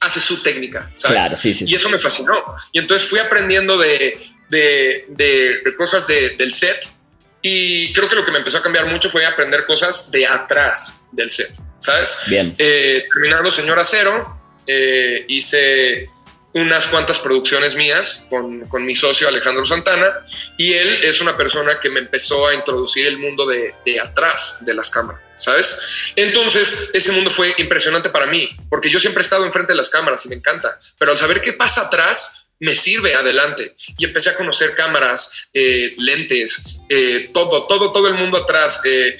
hace 0.00 0.20
su 0.20 0.42
técnica, 0.42 0.90
¿sabes? 0.94 1.20
Claro, 1.20 1.36
sí, 1.38 1.54
sí, 1.54 1.64
y 1.66 1.74
eso 1.74 1.88
me 1.88 1.98
fascinó. 1.98 2.34
Y 2.72 2.80
entonces 2.80 3.08
fui 3.08 3.18
aprendiendo 3.18 3.78
de, 3.78 4.18
de, 4.48 5.06
de 5.08 5.76
cosas 5.76 6.06
del 6.06 6.52
set 6.52 6.98
y 7.42 7.92
creo 7.92 8.08
que 8.08 8.16
lo 8.16 8.24
que 8.24 8.32
me 8.32 8.38
empezó 8.38 8.58
a 8.58 8.62
cambiar 8.62 8.86
mucho 8.86 9.08
fue 9.08 9.24
aprender 9.24 9.64
cosas 9.64 10.10
de 10.10 10.26
atrás 10.26 11.06
del 11.12 11.30
set, 11.30 11.50
¿sabes? 11.78 12.18
Bien. 12.26 12.54
Eh, 12.58 13.06
terminando 13.12 13.50
Señor 13.50 13.78
Acero, 13.78 14.40
eh, 14.66 15.24
hice 15.28 16.08
unas 16.54 16.88
cuantas 16.88 17.18
producciones 17.18 17.76
mías 17.76 18.26
con, 18.28 18.66
con, 18.68 18.84
mi 18.84 18.94
socio 18.94 19.28
Alejandro 19.28 19.64
Santana 19.66 20.24
y 20.56 20.72
él 20.72 21.04
es 21.04 21.20
una 21.20 21.36
persona 21.36 21.78
que 21.78 21.90
me 21.90 22.00
empezó 22.00 22.48
a 22.48 22.54
introducir 22.54 23.06
el 23.06 23.18
mundo 23.18 23.46
de, 23.46 23.74
de 23.84 24.00
atrás 24.00 24.64
de 24.64 24.74
las 24.74 24.90
cámaras. 24.90 25.22
¿Sabes? 25.38 26.12
Entonces, 26.16 26.90
ese 26.94 27.12
mundo 27.12 27.30
fue 27.30 27.54
impresionante 27.58 28.10
para 28.10 28.26
mí, 28.26 28.50
porque 28.68 28.90
yo 28.90 28.98
siempre 28.98 29.20
he 29.20 29.24
estado 29.24 29.44
enfrente 29.46 29.72
de 29.72 29.76
las 29.76 29.88
cámaras 29.88 30.26
y 30.26 30.30
me 30.30 30.34
encanta, 30.34 30.76
pero 30.98 31.12
al 31.12 31.16
saber 31.16 31.40
qué 31.40 31.52
pasa 31.52 31.82
atrás, 31.82 32.47
me 32.60 32.74
sirve 32.74 33.14
adelante. 33.14 33.74
Y 33.98 34.04
empecé 34.04 34.30
a 34.30 34.36
conocer 34.36 34.74
cámaras, 34.74 35.32
eh, 35.52 35.94
lentes, 35.98 36.78
eh, 36.88 37.30
todo, 37.32 37.66
todo, 37.66 37.92
todo 37.92 38.08
el 38.08 38.14
mundo 38.14 38.38
atrás, 38.38 38.80
eh, 38.84 39.16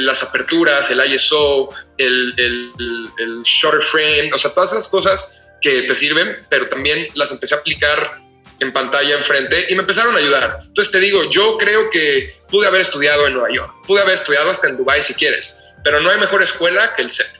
las 0.00 0.22
aperturas, 0.22 0.90
el 0.90 1.12
ISO, 1.12 1.70
el, 1.96 2.34
el, 2.36 2.70
el, 3.18 3.42
shutter 3.42 3.80
frame, 3.80 4.30
o 4.34 4.38
sea, 4.38 4.52
todas 4.52 4.72
esas 4.72 4.88
cosas 4.88 5.38
que 5.60 5.82
te 5.82 5.94
sirven, 5.94 6.38
pero 6.48 6.68
también 6.68 7.06
las 7.14 7.30
empecé 7.30 7.54
a 7.54 7.58
aplicar 7.58 8.20
en 8.60 8.72
pantalla 8.72 9.16
enfrente 9.16 9.66
y 9.70 9.74
me 9.74 9.82
empezaron 9.82 10.14
a 10.14 10.18
ayudar. 10.18 10.58
Entonces 10.66 10.92
te 10.92 11.00
digo, 11.00 11.30
yo 11.30 11.56
creo 11.58 11.88
que 11.90 12.34
pude 12.50 12.66
haber 12.66 12.82
estudiado 12.82 13.26
en 13.26 13.34
Nueva 13.34 13.50
York, 13.52 13.72
pude 13.86 14.02
haber 14.02 14.14
estudiado 14.14 14.50
hasta 14.50 14.68
en 14.68 14.76
Dubai 14.76 15.02
si 15.02 15.14
quieres, 15.14 15.62
pero 15.82 16.00
no 16.00 16.10
hay 16.10 16.18
mejor 16.18 16.42
escuela 16.42 16.94
que 16.94 17.02
el 17.02 17.10
set. 17.10 17.30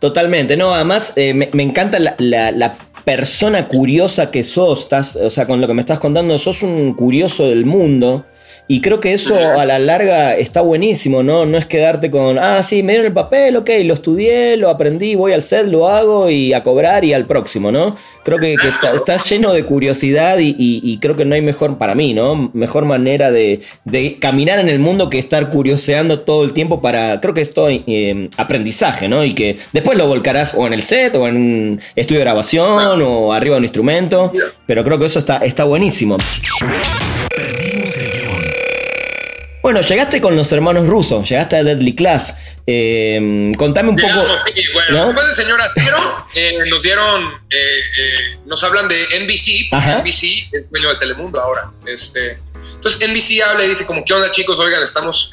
Totalmente, 0.00 0.56
no, 0.56 0.74
además 0.74 1.12
me, 1.16 1.62
encanta 1.62 1.98
la 1.98 2.76
persona 3.04 3.68
curiosa 3.68 4.30
que 4.30 4.44
sos, 4.44 4.80
estás, 4.80 5.16
o 5.16 5.30
sea, 5.30 5.46
con 5.46 5.60
lo 5.60 5.66
que 5.66 5.74
me 5.74 5.82
estás 5.82 6.00
contando, 6.00 6.38
sos 6.38 6.62
un 6.62 6.94
curioso 6.94 7.46
del 7.46 7.66
mundo. 7.66 8.26
Y 8.66 8.80
creo 8.80 8.98
que 8.98 9.12
eso 9.12 9.36
a 9.58 9.66
la 9.66 9.78
larga 9.78 10.36
está 10.36 10.62
buenísimo, 10.62 11.22
¿no? 11.22 11.44
No 11.44 11.58
es 11.58 11.66
quedarte 11.66 12.10
con, 12.10 12.38
ah, 12.38 12.62
sí, 12.62 12.82
me 12.82 12.94
dieron 12.94 13.08
el 13.08 13.12
papel, 13.12 13.56
ok, 13.56 13.68
lo 13.84 13.92
estudié, 13.92 14.56
lo 14.56 14.70
aprendí, 14.70 15.16
voy 15.16 15.34
al 15.34 15.42
set, 15.42 15.66
lo 15.66 15.86
hago 15.86 16.30
y 16.30 16.54
a 16.54 16.62
cobrar 16.62 17.04
y 17.04 17.12
al 17.12 17.26
próximo, 17.26 17.70
¿no? 17.70 17.94
Creo 18.24 18.38
que, 18.38 18.56
estás 18.94 19.28
lleno 19.28 19.52
de 19.52 19.64
curiosidad 19.64 20.38
y, 20.40 20.98
creo 21.02 21.14
que 21.14 21.26
no 21.26 21.34
hay 21.34 21.42
mejor, 21.42 21.76
para 21.76 21.94
mí, 21.94 22.14
¿no? 22.14 22.50
Mejor 22.54 22.86
manera 22.86 23.30
de, 23.30 23.60
caminar 24.18 24.58
en 24.58 24.70
el 24.70 24.78
mundo 24.78 25.10
que 25.10 25.18
estar 25.18 25.50
curioseando 25.50 26.20
todo 26.20 26.42
el 26.44 26.52
tiempo 26.52 26.80
para, 26.80 27.20
creo 27.20 27.34
que 27.34 27.42
es 27.42 27.52
todo 27.52 27.68
eh, 27.68 28.30
aprendizaje, 28.38 29.08
¿no? 29.08 29.24
Y 29.24 29.34
que 29.34 29.58
después 29.74 29.98
lo 29.98 30.06
volcarás 30.06 30.54
o 30.56 30.66
en 30.66 30.72
el 30.72 30.80
set 30.80 31.14
o 31.16 31.28
en 31.28 31.36
un 31.36 31.80
estudio 31.96 32.20
de 32.20 32.24
grabación 32.24 33.02
o 33.02 33.34
arriba 33.34 33.56
de 33.56 33.58
un 33.58 33.64
instrumento, 33.64 34.32
pero 34.66 34.82
creo 34.84 34.98
que 34.98 35.04
eso 35.04 35.18
está, 35.18 35.38
está 35.44 35.64
buenísimo. 35.64 36.16
Bueno, 39.64 39.80
llegaste 39.80 40.20
con 40.20 40.36
los 40.36 40.52
hermanos 40.52 40.86
rusos, 40.86 41.26
llegaste 41.26 41.56
a 41.56 41.64
Deadly 41.64 41.94
Class. 41.94 42.36
Eh, 42.66 43.50
contame 43.56 43.88
un 43.88 43.96
poco. 43.96 44.14
bueno, 44.74 45.06
después 45.06 45.26
de 45.26 45.34
Señora 45.42 45.72
Tiro, 45.74 45.96
eh, 46.34 46.58
nos 46.68 46.82
dieron, 46.82 47.32
eh, 47.48 48.36
nos 48.44 48.62
hablan 48.62 48.88
de 48.88 49.02
NBC, 49.20 49.70
porque 49.70 49.86
NBC 49.86 50.50
es 50.52 50.70
dueño 50.70 50.90
de 50.90 50.96
Telemundo 50.96 51.40
ahora. 51.40 51.72
Este, 51.86 52.38
entonces 52.74 53.08
NBC 53.08 53.42
habla 53.42 53.64
y 53.64 53.68
dice 53.68 53.86
como, 53.86 54.04
¿qué 54.04 54.12
onda 54.12 54.30
chicos? 54.30 54.58
Oigan, 54.58 54.82
estamos 54.82 55.30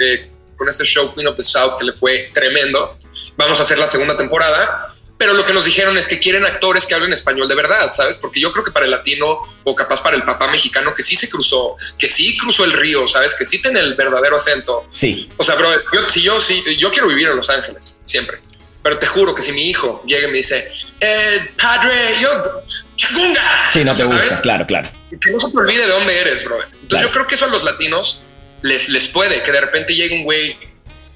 con 0.56 0.70
este 0.70 0.86
show 0.86 1.14
Queen 1.14 1.28
of 1.28 1.36
the 1.36 1.44
South 1.44 1.76
que 1.78 1.84
le 1.84 1.92
fue 1.92 2.32
tremendo. 2.34 2.98
Vamos 3.36 3.60
a 3.60 3.64
hacer 3.64 3.80
la 3.80 3.88
segunda 3.88 4.16
temporada 4.16 4.94
pero 5.22 5.36
lo 5.36 5.46
que 5.46 5.54
nos 5.54 5.66
dijeron 5.66 6.00
es 6.00 6.08
que 6.08 6.20
quieren 6.20 6.44
actores 6.46 6.88
que 6.88 6.96
hablen 6.96 7.14
español 7.14 7.48
de 7.48 7.54
verdad, 7.54 7.94
¿sabes? 7.94 8.18
Porque 8.18 8.40
yo 8.40 8.52
creo 8.52 8.66
que 8.66 8.72
para 8.72 8.86
el 8.86 8.92
latino 8.92 9.38
o 9.64 9.76
capaz 9.76 10.02
para 10.02 10.16
el 10.16 10.24
papá 10.24 10.48
mexicano 10.48 10.96
que 10.96 11.04
sí 11.04 11.16
se 11.16 11.30
cruzó, 11.30 11.76
que 12.00 12.10
sí 12.10 12.36
cruzó 12.40 12.66
el 12.66 12.74
río, 12.74 13.08
¿sabes? 13.08 13.36
Que 13.36 13.46
sí 13.46 13.62
tiene 13.62 13.82
el 13.82 13.94
verdadero 13.94 14.38
acento. 14.38 14.88
Sí. 14.92 15.32
O 15.38 15.44
sea, 15.44 15.54
bro, 15.54 15.70
yo, 15.94 16.10
si 16.10 16.24
yo, 16.24 16.42
si, 16.42 16.76
yo 16.76 16.90
quiero 16.90 17.08
vivir 17.08 17.28
en 17.28 17.36
Los 17.36 17.52
Ángeles, 17.52 18.00
siempre. 18.04 18.40
Pero 18.82 18.98
te 18.98 19.06
juro 19.06 19.36
que 19.36 19.44
si 19.44 19.52
mi 19.52 19.70
hijo 19.70 20.02
llega 20.08 20.28
y 20.28 20.32
me 20.32 20.38
dice, 20.38 20.68
eh, 21.00 21.54
padre, 21.62 21.94
yo, 22.20 22.64
chagunga. 22.96 23.70
Sí, 23.72 23.84
no 23.84 23.96
te 23.96 24.04
gusta, 24.06 24.42
claro, 24.42 24.66
claro. 24.66 24.90
Que 25.22 25.30
no 25.30 25.40
se 25.40 25.52
te 25.52 25.58
olvide 25.60 25.86
de 25.86 25.92
dónde 25.92 26.20
eres, 26.20 26.44
bro. 26.46 26.58
Entonces 26.82 27.08
yo 27.08 27.14
creo 27.14 27.28
que 27.28 27.36
eso 27.36 27.46
a 27.46 27.50
los 27.50 27.64
latinos 27.64 28.24
les, 28.64 28.90
les 28.90 29.08
puede, 29.08 29.44
que 29.44 29.52
de 29.52 29.62
repente 29.62 29.94
llegue 29.94 30.16
un 30.16 30.24
güey, 30.24 30.58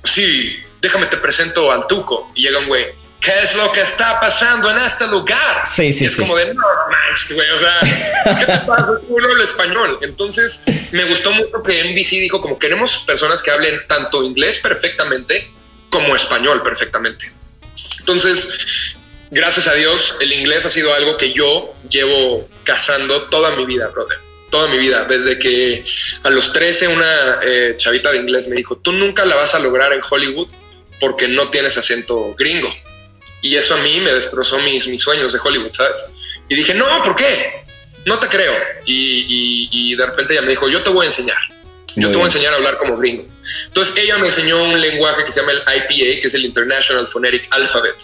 sí, 0.04 0.58
déjame 0.80 1.08
te 1.08 1.18
presento 1.18 1.72
al 1.72 1.88
tuco, 1.88 2.32
y 2.36 2.44
llega 2.44 2.60
un 2.60 2.68
güey, 2.68 2.94
¿qué 3.26 3.34
es 3.44 3.56
lo 3.56 3.72
que 3.72 3.82
está 3.82 4.20
pasando 4.20 4.70
en 4.70 4.78
este 4.78 5.08
lugar? 5.08 5.64
Sí, 5.74 5.92
sí, 5.92 6.06
es 6.06 6.16
como 6.16 6.36
de, 6.36 6.54
no, 6.54 6.64
güey, 7.34 7.50
o 7.50 7.58
sea, 7.58 7.80
¿qué 8.38 8.46
te 8.46 8.58
pasa? 8.60 8.88
Uno 9.08 9.32
el 9.32 9.42
español. 9.42 9.98
Entonces, 10.02 10.64
me 10.92 11.04
gustó 11.06 11.32
mucho 11.32 11.64
que 11.64 11.84
NBC 11.84 12.22
dijo 12.22 12.42
como 12.42 12.60
queremos 12.60 13.00
personas 13.00 13.42
que 13.42 13.52
hablen 13.52 13.82
tanto 13.88 14.24
inglés 14.24 14.60
perfectamente 14.60 15.52
como 15.90 16.16
español 16.16 16.62
perfectamente. 16.62 17.32
Entonces, 18.00 18.54
gracias 19.32 19.68
a 19.68 19.74
Dios, 19.74 20.18
el 20.20 20.32
inglés 20.32 20.66
ha 20.66 20.70
sido 20.70 20.94
algo 20.94 21.18
que 21.18 21.34
yo 21.34 21.74
llevo 21.90 22.48
cazando 22.64 23.24
toda 23.24 23.56
mi 23.56 23.66
vida, 23.66 23.88
brother. 23.88 24.20
Toda 24.52 24.70
mi 24.70 24.78
vida, 24.78 25.06
desde 25.06 25.40
que 25.40 25.84
a 26.24 26.30
los 26.30 26.54
13 26.54 26.88
una 26.90 27.40
eh, 27.42 27.74
chavita 27.78 28.12
de 28.12 28.20
inglés 28.20 28.48
me 28.48 28.56
dijo, 28.56 28.78
tú 28.78 28.94
nunca 28.94 29.26
la 29.26 29.36
vas 29.36 29.56
a 29.56 29.60
lograr 29.60 29.92
en 29.92 30.02
Hollywood 30.08 30.50
porque 31.00 31.28
no 31.28 31.50
tienes 31.50 31.78
acento 31.78 32.36
gringo. 32.38 32.72
Y 33.42 33.56
eso 33.56 33.76
a 33.76 33.78
mí 33.78 34.02
me 34.02 34.12
destrozó 34.12 34.60
mis, 34.60 34.88
mis 34.88 35.02
sueños 35.02 35.34
de 35.34 35.40
Hollywood, 35.44 35.72
¿sabes? 35.74 36.16
Y 36.50 36.56
dije, 36.56 36.74
no, 36.74 37.02
¿por 37.04 37.16
qué? 37.16 37.64
No 38.06 38.18
te 38.20 38.28
creo. 38.28 38.54
Y, 38.86 39.68
y, 39.72 39.96
de 39.96 40.06
repente 40.06 40.34
ella 40.34 40.42
me 40.42 40.50
dijo, 40.50 40.68
yo 40.70 40.82
te 40.82 40.90
voy 40.90 41.06
a 41.06 41.10
enseñar. 41.10 41.38
Yo 41.98 42.10
te 42.10 42.16
voy 42.16 42.24
a 42.24 42.26
enseñar 42.26 42.54
a 42.54 42.58
hablar 42.58 42.78
como 42.78 42.98
gringo. 42.98 43.26
Entonces 43.68 43.96
ella 43.98 44.18
me 44.18 44.28
enseñó 44.28 44.62
un 44.64 44.80
lenguaje 44.82 45.24
que 45.24 45.32
se 45.32 45.40
llama 45.40 45.54
el 45.54 45.60
IPA, 45.60 46.20
que 46.20 46.28
es 46.28 46.34
el 46.34 46.44
International 46.44 47.08
Phonetic 47.08 47.48
Alphabet, 47.52 47.96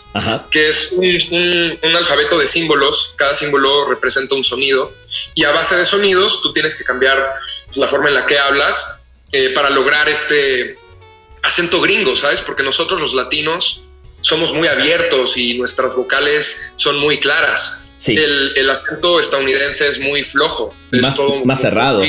que 0.50 0.70
es 0.70 0.94
un, 0.94 1.80
un, 1.82 1.96
alfabeto 1.96 2.40
de 2.40 2.48
símbolos. 2.48 3.16
Cada 3.18 3.36
símbolo 3.36 3.90
representa 3.90 4.36
un 4.36 4.46
sonido 4.46 4.96
y 5.36 5.44
a 5.44 5.52
base 5.52 5.76
de 5.76 5.86
sonidos 5.86 6.42
tú 6.42 6.54
tienes 6.54 6.76
que 6.76 6.86
cambiar 6.86 7.36
la 7.76 7.88
forma 7.88 8.08
en 8.08 8.16
la 8.16 8.26
que 8.26 8.40
hablas 8.40 9.02
eh, 9.34 9.50
para 9.50 9.70
lograr 9.70 10.08
este 10.08 10.78
acento 11.44 11.82
gringo, 11.82 12.16
¿sabes? 12.16 12.42
Porque 12.42 12.64
nosotros 12.64 13.02
los 13.02 13.14
latinos 13.14 13.84
somos 14.22 14.54
muy 14.54 14.68
abiertos 14.68 15.38
y 15.38 15.58
nuestras 15.58 15.96
vocales 15.96 16.74
son 16.76 16.98
muy 17.00 17.20
claras. 17.20 17.86
Sí. 17.98 18.16
El, 18.16 18.54
el, 18.56 18.70
acento 18.70 19.20
estadounidense 19.20 19.88
es 19.88 20.00
muy 20.00 20.24
flojo. 20.24 20.76
Es 20.92 21.02
más, 21.02 21.16
todo 21.16 21.46
más 21.46 21.62
cerrado. 21.62 22.02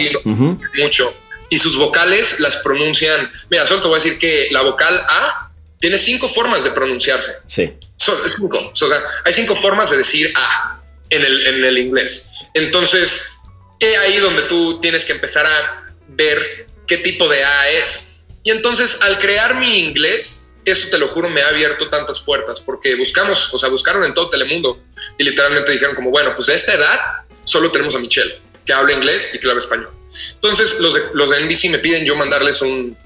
Mucho. 0.79 1.15
Y 1.51 1.59
sus 1.59 1.77
vocales 1.77 2.41
las 2.41 2.57
pronuncian. 2.59 3.31
Mira, 3.51 3.67
solo 3.67 3.83
te 3.83 3.89
voy 3.89 4.01
a 4.01 4.03
decir 4.03 4.19
que 4.19 4.49
la 4.53 4.63
vocal 4.63 4.95
A 5.07 5.51
tiene 5.79 5.99
cinco 5.99 6.29
formas 6.29 6.65
de 6.65 6.71
pronunciarse. 6.71 7.33
Sí. 7.47 7.71
Son 7.97 8.17
cinco. 8.37 8.71
O 8.73 8.77
sea, 8.77 8.89
hay 9.25 9.33
cinco 9.33 9.55
formas 9.55 9.91
de 9.91 9.99
decir 9.99 10.33
A 10.37 10.81
en 11.11 11.25
el, 11.25 11.47
en 11.47 11.65
el 11.65 11.77
inglés. 11.77 12.37
Entonces, 12.55 13.33
es 13.79 13.99
ahí 13.99 14.17
donde 14.19 14.43
tú 14.43 14.81
tienes 14.81 15.05
que 15.05 15.13
empezar 15.13 15.45
a 15.45 15.93
ver 16.09 16.67
qué 16.87 16.99
tipo 16.99 17.29
de 17.29 17.45
A 17.45 17.71
es. 17.71 18.25
Y 18.45 18.51
entonces, 18.51 19.01
al 19.03 19.19
crear 19.19 19.57
mi 19.59 19.79
inglés, 19.79 20.52
eso 20.65 20.89
te 20.91 20.99
lo 20.99 21.09
juro 21.09 21.29
me 21.29 21.43
ha 21.43 21.49
abierto 21.49 21.89
tantas 21.89 22.21
puertas 22.21 22.61
porque 22.61 22.95
buscamos, 22.95 23.53
o 23.53 23.59
sea, 23.59 23.69
buscaron 23.69 24.05
en 24.05 24.15
todo 24.15 24.29
Telemundo 24.29 24.83
y 25.19 25.25
literalmente 25.25 25.73
dijeron 25.73 25.95
como, 25.95 26.11
bueno, 26.11 26.35
pues 26.35 26.47
de 26.47 26.55
esta 26.55 26.75
edad 26.75 26.99
solo 27.45 27.71
tenemos 27.71 27.95
a 27.95 27.99
Michelle, 27.99 28.41
que 28.65 28.73
habla 28.73 28.93
inglés 28.93 29.35
y 29.35 29.39
que 29.39 29.49
habla 29.49 29.61
español. 29.61 29.91
Entonces 30.35 30.81
los 30.81 30.95
de, 30.95 31.03
los 31.15 31.31
de 31.31 31.41
NBC 31.41 31.71
me 31.71 31.79
piden 31.79 32.05
yo 32.05 32.15
mandarles 32.17 32.63
un, 32.63 32.97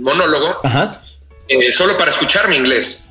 monólogo 0.00 0.60
eh, 1.48 1.72
solo 1.72 1.96
para 1.98 2.10
escuchar 2.10 2.48
mi 2.48 2.56
inglés. 2.56 3.06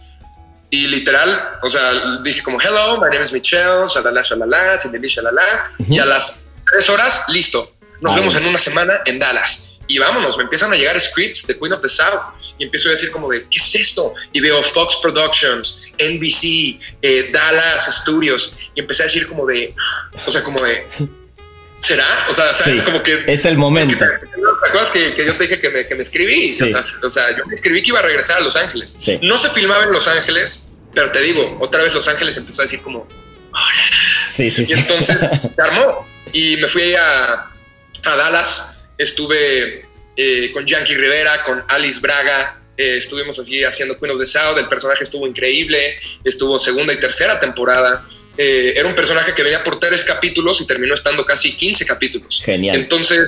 Y 0.71 0.85
literal, 0.87 1.59
o 1.63 1.69
sea, 1.69 2.19
dije 2.23 2.43
como, 2.43 2.59
hello, 2.61 2.97
my 3.01 3.09
name 3.09 3.23
is 3.23 3.31
Michelle, 3.31 3.87
shalala, 3.87 4.21
shalala, 4.21 4.77
shalala, 4.77 5.71
y 5.87 5.97
a 5.97 6.05
las 6.05 6.49
tres 6.71 6.89
horas, 6.89 7.23
listo. 7.29 7.75
Nos 8.01 8.13
vemos 8.13 8.35
en 8.35 8.45
una 8.45 8.59
semana 8.59 8.93
en 9.05 9.17
Dallas 9.17 9.69
y 9.89 9.97
vámonos, 9.97 10.37
me 10.37 10.43
empiezan 10.43 10.71
a 10.71 10.75
llegar 10.75 11.01
scripts 11.01 11.47
de 11.47 11.57
Queen 11.57 11.73
of 11.73 11.81
the 11.81 11.89
South 11.89 12.21
y 12.59 12.63
empiezo 12.63 12.89
a 12.89 12.91
decir 12.91 13.09
como 13.09 13.27
de, 13.27 13.41
¿qué 13.49 13.57
es 13.57 13.73
esto? 13.73 14.13
Y 14.31 14.39
veo 14.39 14.61
Fox 14.61 14.97
Productions, 15.01 15.91
NBC, 15.97 16.79
eh, 17.01 17.31
Dallas 17.33 18.01
Studios 18.01 18.59
y 18.75 18.81
empecé 18.81 19.01
a 19.01 19.05
decir 19.07 19.27
como 19.27 19.47
de, 19.47 19.73
o 20.27 20.29
sea, 20.29 20.43
como 20.43 20.61
de, 20.61 20.85
¿será? 21.79 22.27
O 22.29 22.33
sea, 22.35 22.51
es 22.51 22.83
como 22.83 23.01
que... 23.01 23.23
Es 23.25 23.45
el 23.45 23.57
momento. 23.57 23.97
¿Te 23.97 24.05
acuerdas 24.67 24.91
que, 24.91 25.15
que, 25.15 25.25
yo 25.25 25.33
te 25.33 25.45
dije 25.45 25.59
que 25.59 25.71
me, 25.71 25.87
que 25.87 25.95
me 25.95 26.03
escribí? 26.03 26.51
O, 26.51 26.67
sea, 26.67 26.81
o, 27.07 27.09
sea, 27.09 27.35
yo 27.35 27.43
me 27.47 27.55
escribí 27.55 27.81
que 27.81 27.89
iba 27.89 27.99
a 27.99 28.03
regresar 28.03 28.37
a 28.37 28.41
Los 28.41 28.55
Ángeles. 28.55 28.95
No 29.23 29.39
se 29.39 29.49
filmaba 29.49 29.85
en 29.85 29.91
Los 29.91 30.07
Ángeles, 30.07 30.67
pero 30.93 31.11
te 31.11 31.19
digo, 31.21 31.57
otra 31.59 31.81
vez 31.81 31.95
Los 31.95 32.07
Ángeles 32.07 32.37
empezó 32.37 32.61
a 32.61 32.65
decir 32.65 32.81
como, 32.81 33.07
Hola. 33.51 33.83
Sí, 34.27 34.51
sí, 34.51 34.65
y 34.67 34.73
entonces 34.73 35.17
se 35.55 35.61
armó 35.63 36.07
y 36.31 36.57
me 36.57 36.67
fui 36.67 36.93
a, 36.93 37.49
a 38.05 38.15
Dallas 38.15 38.78
estuve 38.99 39.85
eh, 40.15 40.51
con 40.51 40.65
Yankee 40.65 40.95
Rivera, 40.95 41.41
con 41.41 41.63
Alice 41.69 42.01
Braga, 42.01 42.61
eh, 42.77 42.97
estuvimos 42.97 43.39
así 43.39 43.63
haciendo 43.63 43.97
Queen 43.97 44.11
of 44.11 44.19
the 44.19 44.25
South, 44.25 44.57
el 44.57 44.67
personaje 44.67 45.03
estuvo 45.03 45.25
increíble, 45.25 45.97
estuvo 46.23 46.59
segunda 46.59 46.93
y 46.93 46.97
tercera 46.97 47.39
temporada. 47.39 48.05
Eh, 48.37 48.73
era 48.75 48.87
un 48.87 48.95
personaje 48.95 49.33
que 49.33 49.43
venía 49.43 49.63
por 49.63 49.79
tres 49.79 50.03
capítulos 50.03 50.61
y 50.61 50.67
terminó 50.67 50.93
estando 50.93 51.25
casi 51.25 51.55
15 51.55 51.85
capítulos. 51.85 52.41
Genial. 52.43 52.75
Entonces, 52.75 53.19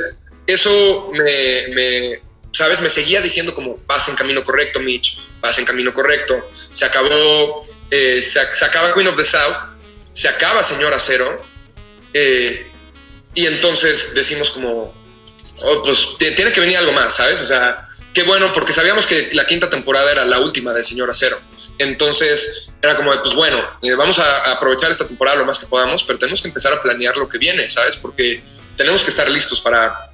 eso 0.46 1.10
me, 1.14 2.22
¿sabes? 2.52 2.82
Me 2.82 2.90
seguía 2.90 3.22
diciendo 3.22 3.56
como, 3.56 3.78
vas 3.88 4.10
en 4.10 4.16
camino 4.16 4.44
correcto, 4.44 4.82
Mitch, 4.82 5.18
vas 5.40 5.58
en 5.60 5.66
camino 5.66 5.94
correcto. 5.94 6.46
Se 6.72 6.86
acabó, 6.86 7.62
se, 7.90 8.22
se, 8.22 8.66
acaba 8.66 8.94
Queen 8.94 9.08
of 9.08 9.16
the 9.16 9.24
South, 9.24 9.58
se 10.12 10.28
acaba 10.28 10.62
Señor 10.62 10.94
Acero, 10.94 11.42
y 12.14 13.46
entonces 13.46 14.14
decimos 14.14 14.50
como, 14.50 15.01
Oh, 15.64 15.84
pues 15.84 16.16
tiene 16.18 16.52
que 16.52 16.60
venir 16.60 16.78
algo 16.78 16.92
más, 16.92 17.16
¿sabes? 17.16 17.42
O 17.42 17.46
sea, 17.46 17.90
qué 18.14 18.24
bueno, 18.24 18.52
porque 18.54 18.74
sabíamos 18.74 19.06
que 19.06 19.30
la 19.34 19.46
quinta 19.46 19.70
temporada 19.70 20.12
era 20.12 20.26
la 20.26 20.40
última 20.40 20.74
de 20.74 20.84
Señor 20.84 21.10
Acero. 21.10 21.40
Entonces 21.78 22.70
era 22.82 22.96
como, 22.96 23.12
pues 23.22 23.34
bueno, 23.34 23.64
eh, 23.82 23.94
vamos 23.96 24.20
a, 24.20 24.52
aprovechar 24.52 24.92
esta 24.92 25.08
temporada 25.08 25.38
lo 25.38 25.46
más 25.46 25.60
que 25.60 25.68
podamos, 25.68 26.04
pero 26.04 26.20
tenemos 26.20 26.42
que 26.42 26.48
empezar 26.48 26.74
a 26.74 26.82
planear 26.82 27.16
lo 27.18 27.30
que 27.30 27.38
viene, 27.38 27.70
¿sabes? 27.70 27.96
Porque 27.98 28.44
tenemos 28.76 29.04
que 29.04 29.12
estar 29.12 29.30
listos 29.30 29.62
para, 29.62 30.12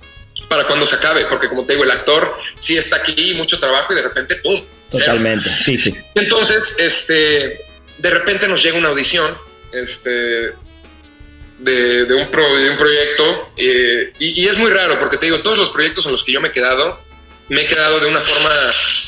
para 0.49 0.65
cuando 0.65 0.85
se 0.85 0.95
acabe, 0.95 1.25
porque 1.25 1.47
como 1.47 1.65
te 1.65 1.73
digo, 1.73 1.83
el 1.83 1.91
actor 1.91 2.35
sí 2.57 2.77
está 2.77 2.97
aquí, 2.97 3.33
mucho 3.35 3.59
trabajo 3.59 3.93
y 3.93 3.95
de 3.95 4.01
repente, 4.01 4.35
¡pum! 4.37 4.63
Totalmente, 4.89 5.49
sí, 5.63 5.77
sí. 5.77 5.97
Entonces, 6.15 6.77
este, 6.79 7.65
de 7.97 8.09
repente 8.09 8.47
nos 8.47 8.63
llega 8.63 8.77
una 8.77 8.89
audición, 8.89 9.37
este, 9.73 10.53
de, 11.59 12.05
de, 12.05 12.13
un, 12.13 12.29
de 12.31 12.69
un, 12.69 12.77
proyecto 12.77 13.51
eh, 13.57 14.13
y, 14.19 14.43
y, 14.43 14.47
es 14.47 14.57
muy 14.57 14.69
raro 14.69 14.99
porque 14.99 15.17
te 15.17 15.25
digo, 15.25 15.39
todos 15.39 15.57
los 15.57 15.69
proyectos 15.69 16.05
en 16.05 16.11
los 16.11 16.23
que 16.23 16.31
yo 16.31 16.41
me 16.41 16.49
he 16.49 16.51
quedado, 16.51 16.99
me 17.49 17.61
he 17.61 17.67
quedado 17.67 17.99
de 17.99 18.07
una 18.07 18.19
forma 18.19 18.49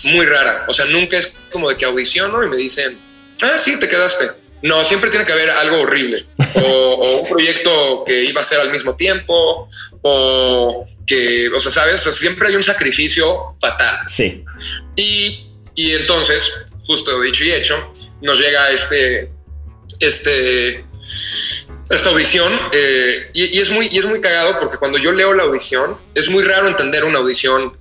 muy 0.06 0.26
rara. 0.26 0.66
O 0.68 0.74
sea, 0.74 0.86
nunca 0.86 1.18
es 1.18 1.36
como 1.52 1.70
de 1.70 1.78
que 1.78 1.86
audiciono 1.86 2.44
y 2.44 2.48
me 2.48 2.58
dicen, 2.58 2.98
ah, 3.42 3.58
sí, 3.58 3.80
te 3.80 3.88
quedaste. 3.88 4.32
No, 4.62 4.84
siempre 4.84 5.10
tiene 5.10 5.26
que 5.26 5.32
haber 5.32 5.50
algo 5.52 5.80
horrible 5.80 6.26
o, 6.56 6.60
o, 6.60 7.20
un 7.22 7.30
proyecto 7.30 8.04
que 8.06 8.26
iba 8.26 8.42
a 8.42 8.44
ser 8.44 8.60
al 8.60 8.72
mismo 8.72 8.94
tiempo 8.96 9.70
o 10.02 10.86
que, 11.08 11.50
o 11.50 11.60
sea, 11.62 11.72
sabes, 11.72 11.96
o 11.96 12.04
sea, 12.04 12.12
siempre 12.12 12.50
hay 12.50 12.56
un 12.56 12.64
sacrificio 12.64 13.56
fatal. 13.62 14.00
Sí. 14.08 14.44
Y, 14.98 15.48
y 15.76 15.94
entonces, 15.94 16.52
justo 16.84 17.22
dicho 17.22 17.46
y 17.46 17.54
hecho, 17.54 17.92
nos 18.22 18.38
llega 18.38 18.70
este, 18.72 19.32
este, 20.02 20.86
esta 21.90 22.10
audición 22.10 22.52
eh, 22.72 23.32
y, 23.34 23.58
y, 23.58 23.60
es 23.60 23.70
muy, 23.72 23.88
y 23.92 23.98
es 23.98 24.06
muy 24.06 24.22
cagado 24.22 24.60
porque 24.60 24.78
cuando 24.78 24.98
yo 24.98 25.12
leo 25.12 25.34
la 25.34 25.44
audición 25.44 25.98
es 26.14 26.30
muy 26.30 26.44
raro 26.44 26.68
entender 26.68 27.04
una 27.04 27.20
audición 27.20 27.78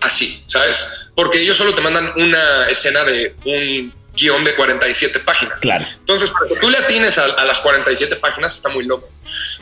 así, 0.00 0.42
¿sabes? 0.46 0.92
Porque 1.14 1.40
ellos 1.40 1.56
solo 1.56 1.74
te 1.74 1.82
mandan 1.82 2.12
una 2.16 2.66
escena 2.68 3.04
de 3.04 3.34
un 3.44 3.94
guion 4.14 4.42
de 4.44 4.54
47 4.54 5.20
páginas. 5.20 5.58
Claro. 5.60 5.84
Entonces, 5.98 6.30
para 6.30 6.48
que 6.48 6.56
tú 6.56 6.70
le 6.70 6.78
atines 6.78 7.18
a, 7.18 7.24
a, 7.24 7.44
las 7.44 7.60
47 7.60 8.16
páginas 8.16 8.54
está 8.54 8.70
muy 8.70 8.84
loco. 8.84 9.08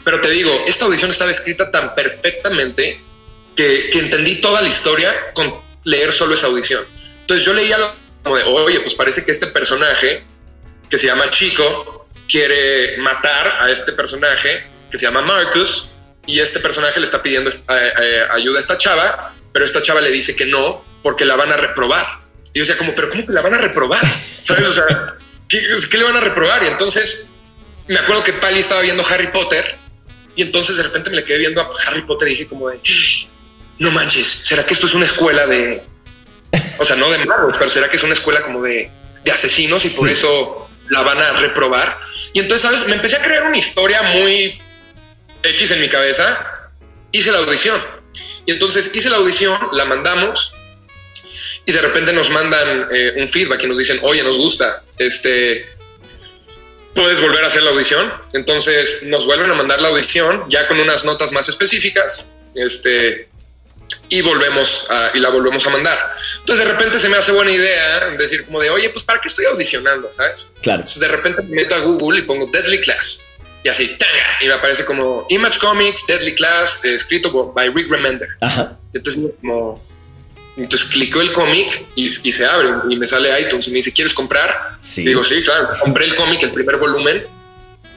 Pero 0.05 0.21
te 0.21 0.31
digo, 0.31 0.53
esta 0.67 0.85
audición 0.85 1.11
estaba 1.11 1.31
escrita 1.31 1.71
tan 1.71 1.95
perfectamente 1.95 3.01
que, 3.57 3.91
que 3.91 3.99
entendí 3.99 4.41
toda 4.41 4.63
la 4.63 4.69
historia 4.69 5.15
con 5.35 5.61
leer 5.85 6.13
solo 6.13 6.35
esa 6.35 6.47
audición. 6.47 6.85
Entonces 7.21 7.45
yo 7.45 7.53
leía 7.53 7.77
lo 7.79 8.09
como 8.23 8.37
de, 8.37 8.45
oye, 8.45 8.81
pues 8.81 8.95
parece 8.95 9.25
que 9.25 9.31
este 9.31 9.47
personaje 9.49 10.25
que 10.89 10.99
se 10.99 11.07
llama 11.07 11.31
Chico 11.31 11.98
quiere 12.29 12.99
matar 12.99 13.59
a 13.61 13.71
este 13.71 13.93
personaje 13.93 14.71
que 14.91 14.99
se 14.99 15.07
llama 15.07 15.23
Marcus 15.23 15.95
y 16.27 16.41
este 16.41 16.61
personaje 16.61 17.01
le 17.01 17.07
está 17.07 17.23
pidiendo 17.23 17.51
eh, 17.51 17.55
eh, 17.69 18.23
ayuda 18.31 18.59
a 18.59 18.61
esta 18.61 18.79
chava, 18.79 19.35
pero 19.53 19.65
esta 19.65 19.83
chava 19.83 20.01
le 20.01 20.11
dice 20.11 20.37
que 20.37 20.47
no 20.47 20.85
porque 21.03 21.25
la 21.25 21.37
van 21.37 21.51
a 21.51 21.57
reprobar. 21.57 22.05
Y 22.53 22.59
yo 22.59 22.65
decía 22.65 22.77
como, 22.77 22.95
pero 22.95 23.09
¿cómo 23.09 23.27
que 23.27 23.33
la 23.33 23.41
van 23.41 23.55
a 23.55 23.59
reprobar? 23.59 24.05
¿Sabes? 24.43 24.67
O 24.69 24.73
sea, 24.73 25.17
¿qué, 25.49 25.59
¿qué, 25.91 25.99
le 25.99 26.05
van 26.05 26.17
a 26.17 26.21
reprobar? 26.21 26.63
Y 26.65 26.67
entonces 26.67 27.31
me 27.89 27.99
acuerdo 27.99 28.23
que 28.25 28.35
Pali 28.35 28.61
estaba 28.61 28.83
viendo 28.83 29.05
Harry 29.07 29.33
Potter 29.33 29.77
y 30.37 30.43
entonces 30.43 30.77
de 30.77 30.83
repente 30.83 31.11
me 31.11 31.17
le 31.17 31.25
quedé 31.25 31.39
viendo 31.39 31.63
a 31.63 31.69
Harry 31.87 32.03
Potter 32.03 32.29
y 32.29 32.33
dije 32.33 32.47
como 32.47 32.69
de, 32.69 32.81
no 33.79 33.91
manches, 33.91 34.27
¿será 34.27 34.67
que 34.67 34.75
esto 34.75 34.87
es 34.87 34.95
una 34.95 35.07
escuela 35.07 35.47
de, 35.47 35.83
o 36.79 36.85
sea, 36.85 36.97
no 36.97 37.11
de 37.11 37.25
magos, 37.25 37.57
pero 37.59 37.71
será 37.71 37.91
que 37.91 37.97
es 37.97 38.03
una 38.03 38.13
escuela 38.13 38.43
como 38.43 38.63
de, 38.63 38.91
de 39.25 39.31
asesinos 39.33 39.85
y 39.85 39.89
por 39.89 40.07
sí. 40.09 40.13
eso 40.13 40.68
la 40.91 41.03
van 41.03 41.21
a 41.21 41.33
reprobar? 41.41 42.01
Y 42.33 42.41
entonces, 42.41 42.63
¿sabes? 42.63 42.87
Me 42.89 42.95
empecé 42.95 43.17
a 43.17 43.23
crear 43.23 43.47
una 43.47 43.59
historia 43.59 44.03
muy 44.03 44.61
X 45.43 45.71
en 45.71 45.81
mi 45.81 45.89
cabeza, 45.89 46.71
hice 47.13 47.33
la 47.33 47.39
audición. 47.39 47.81
Y 48.47 48.53
entonces 48.53 48.95
hice 48.95 49.11
la 49.11 49.17
audición, 49.17 49.57
la 49.73 49.85
mandamos 49.85 50.55
y 51.69 51.73
de 51.73 51.83
repente 51.83 52.13
nos 52.15 52.31
mandan 52.31 52.89
eh, 52.91 53.13
un 53.17 53.29
feedback 53.29 53.63
y 53.63 53.67
nos 53.67 53.77
dicen, 53.77 53.99
oye, 54.03 54.23
nos 54.23 54.39
gusta, 54.39 54.83
este, 54.97 55.69
puedes 56.95 57.21
volver 57.21 57.45
a 57.45 57.49
hacer 57.49 57.63
la 57.63 57.71
audición. 57.71 58.11
Entonces 58.33 59.03
nos 59.03 59.27
vuelven 59.27 59.51
a 59.51 59.55
mandar 59.55 59.81
la 59.81 59.89
audición 59.89 60.47
ya 60.49 60.67
con 60.67 60.81
unas 60.81 61.05
notas 61.05 61.33
más 61.33 61.49
específicas. 61.49 62.31
Este, 62.55 63.29
y 64.09 64.21
volvemos 64.23 64.87
a, 64.91 65.11
y 65.15 65.21
la 65.21 65.31
volvemos 65.31 65.67
a 65.67 65.71
mandar. 65.71 65.99
Entonces 66.41 66.65
de 66.65 66.73
repente 66.73 66.99
se 66.99 67.09
me 67.09 67.17
hace 67.17 67.33
buena 67.33 67.51
idea 67.51 68.11
decir 68.19 68.45
como 68.45 68.61
de, 68.61 68.71
oye, 68.71 68.89
pues 68.91 69.05
para 69.05 69.21
qué 69.21 69.29
estoy 69.29 69.45
audicionando, 69.47 70.11
¿sabes? 70.13 70.53
Claro. 70.63 70.81
Entonces 70.81 71.01
de 71.01 71.09
repente 71.09 71.43
me 71.43 71.57
meto 71.57 71.75
a 71.75 71.81
Google 71.81 72.21
y 72.21 72.23
pongo 72.23 72.47
Deadly 72.47 72.81
Class 72.81 73.29
y 73.65 73.69
así, 73.69 73.97
¡tanga! 73.99 74.39
y 74.41 74.47
me 74.47 74.55
aparece 74.55 74.85
como 74.85 75.27
Image 75.29 75.59
Comics, 75.59 76.07
Deadly 76.07 76.35
Class, 76.35 76.85
eh, 76.85 76.95
escrito 76.95 77.33
por, 77.33 77.53
by 77.55 77.71
Rick 77.71 77.91
Remender. 77.91 78.29
Ajá. 78.41 78.79
Entonces 78.93 79.33
como, 79.41 79.85
entonces 80.57 80.89
clico 80.89 81.21
el 81.21 81.33
cómic 81.33 81.85
y, 81.95 82.05
y, 82.05 82.33
se 82.33 82.47
abre 82.47 82.71
y 82.89 82.97
me 82.97 83.07
sale 83.07 83.41
iTunes 83.41 83.67
y 83.69 83.71
me 83.71 83.77
dice, 83.77 83.93
¿quieres 83.93 84.15
comprar? 84.15 84.77
Sí. 84.81 85.03
Y 85.03 85.09
digo, 85.09 85.25
sí, 85.25 85.43
claro. 85.43 85.71
Compré 85.81 86.05
el 86.05 86.15
cómic, 86.15 86.43
el 86.43 86.53
primer 86.53 86.77
volumen 86.77 87.27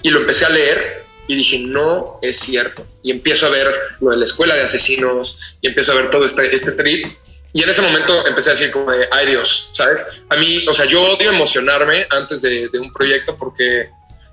y 0.03 0.09
lo 0.09 0.19
empecé 0.19 0.45
a 0.45 0.49
leer 0.49 1.00
y 1.27 1.35
dije, 1.35 1.59
no 1.59 2.19
es 2.21 2.39
cierto. 2.39 2.85
Y 3.03 3.11
empiezo 3.11 3.45
a 3.45 3.49
ver 3.49 3.67
lo 3.99 4.11
de 4.11 4.17
la 4.17 4.25
escuela 4.25 4.55
de 4.55 4.63
asesinos 4.63 5.55
y 5.61 5.67
empiezo 5.67 5.91
a 5.91 5.95
ver 5.95 6.09
todo 6.09 6.25
este, 6.25 6.53
este 6.53 6.73
trip. 6.73 7.05
Y 7.53 7.63
en 7.63 7.69
ese 7.69 7.81
momento 7.81 8.25
empecé 8.27 8.49
a 8.49 8.53
decir 8.53 8.71
como 8.71 8.91
de, 8.91 9.07
ay 9.11 9.27
Dios, 9.27 9.69
¿sabes? 9.73 10.05
A 10.29 10.35
mí, 10.37 10.65
o 10.67 10.73
sea, 10.73 10.85
yo 10.85 11.01
odio 11.01 11.29
emocionarme 11.29 12.07
antes 12.09 12.41
de, 12.41 12.69
de 12.69 12.79
un 12.79 12.91
proyecto 12.91 13.35
porque, 13.35 13.89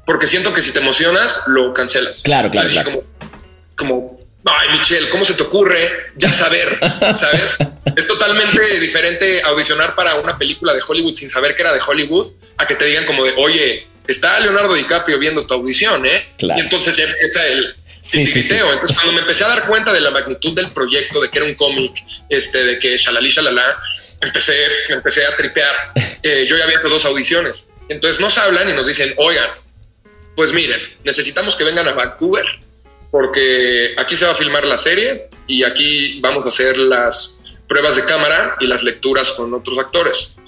porque 0.06 0.26
siento 0.26 0.52
que 0.52 0.60
si 0.60 0.72
te 0.72 0.78
emocionas, 0.78 1.42
lo 1.48 1.72
cancelas. 1.72 2.22
Claro, 2.22 2.50
claro. 2.50 2.66
Así 2.66 2.74
claro. 2.74 3.04
Como, 3.76 4.16
como, 4.16 4.16
ay 4.44 4.78
Michelle, 4.78 5.08
¿cómo 5.10 5.24
se 5.24 5.34
te 5.34 5.42
ocurre 5.42 6.12
ya 6.16 6.32
saber? 6.32 6.78
¿Sabes? 7.16 7.58
es 7.96 8.06
totalmente 8.06 8.78
diferente 8.78 9.42
audicionar 9.42 9.96
para 9.96 10.14
una 10.16 10.38
película 10.38 10.72
de 10.72 10.80
Hollywood 10.86 11.14
sin 11.14 11.28
saber 11.28 11.56
que 11.56 11.62
era 11.62 11.72
de 11.72 11.80
Hollywood 11.84 12.30
a 12.56 12.66
que 12.66 12.76
te 12.76 12.84
digan 12.84 13.06
como 13.06 13.24
de, 13.24 13.34
oye, 13.36 13.87
está 14.08 14.40
Leonardo 14.40 14.74
DiCaprio 14.74 15.18
viendo 15.20 15.46
tu 15.46 15.54
audición, 15.54 16.04
¿eh? 16.06 16.32
Claro. 16.36 16.58
Y 16.58 16.62
entonces 16.64 16.96
ya 16.96 17.04
empieza 17.04 17.46
el, 17.46 17.76
Sí, 18.00 18.24
sí, 18.24 18.42
sí. 18.42 18.54
Entonces, 18.54 18.96
cuando 18.96 19.12
me 19.12 19.20
empecé 19.20 19.44
a 19.44 19.48
dar 19.48 19.66
cuenta 19.66 19.92
de 19.92 20.00
la 20.00 20.10
magnitud 20.10 20.54
del 20.54 20.70
proyecto, 20.72 21.20
de 21.20 21.28
que 21.28 21.38
era 21.38 21.46
un 21.46 21.54
cómic, 21.54 21.92
este, 22.30 22.64
de 22.64 22.78
que 22.78 22.96
shalali, 22.96 23.28
shalala, 23.28 23.76
empecé, 24.20 24.54
empecé 24.88 25.26
a 25.26 25.36
tripear. 25.36 25.92
Eh, 26.22 26.46
yo 26.48 26.56
ya 26.56 26.64
había 26.64 26.78
hecho 26.78 26.88
dos 26.88 27.04
audiciones. 27.04 27.68
Entonces 27.88 28.20
nos 28.20 28.38
hablan 28.38 28.68
y 28.68 28.72
nos 28.72 28.86
dicen, 28.86 29.12
oigan, 29.18 29.50
pues 30.34 30.52
miren, 30.52 30.80
necesitamos 31.04 31.54
que 31.54 31.64
vengan 31.64 31.86
a 31.88 31.92
Vancouver 31.92 32.44
porque 33.10 33.94
aquí 33.98 34.16
se 34.16 34.26
va 34.26 34.32
a 34.32 34.34
filmar 34.34 34.66
la 34.66 34.78
serie 34.78 35.28
y 35.46 35.64
aquí 35.64 36.20
vamos 36.20 36.44
a 36.44 36.48
hacer 36.48 36.76
las 36.76 37.40
pruebas 37.66 37.96
de 37.96 38.04
cámara 38.04 38.56
y 38.60 38.66
las 38.66 38.82
lecturas 38.82 39.32
con 39.32 39.52
otros 39.54 39.78
actores. 39.78 40.40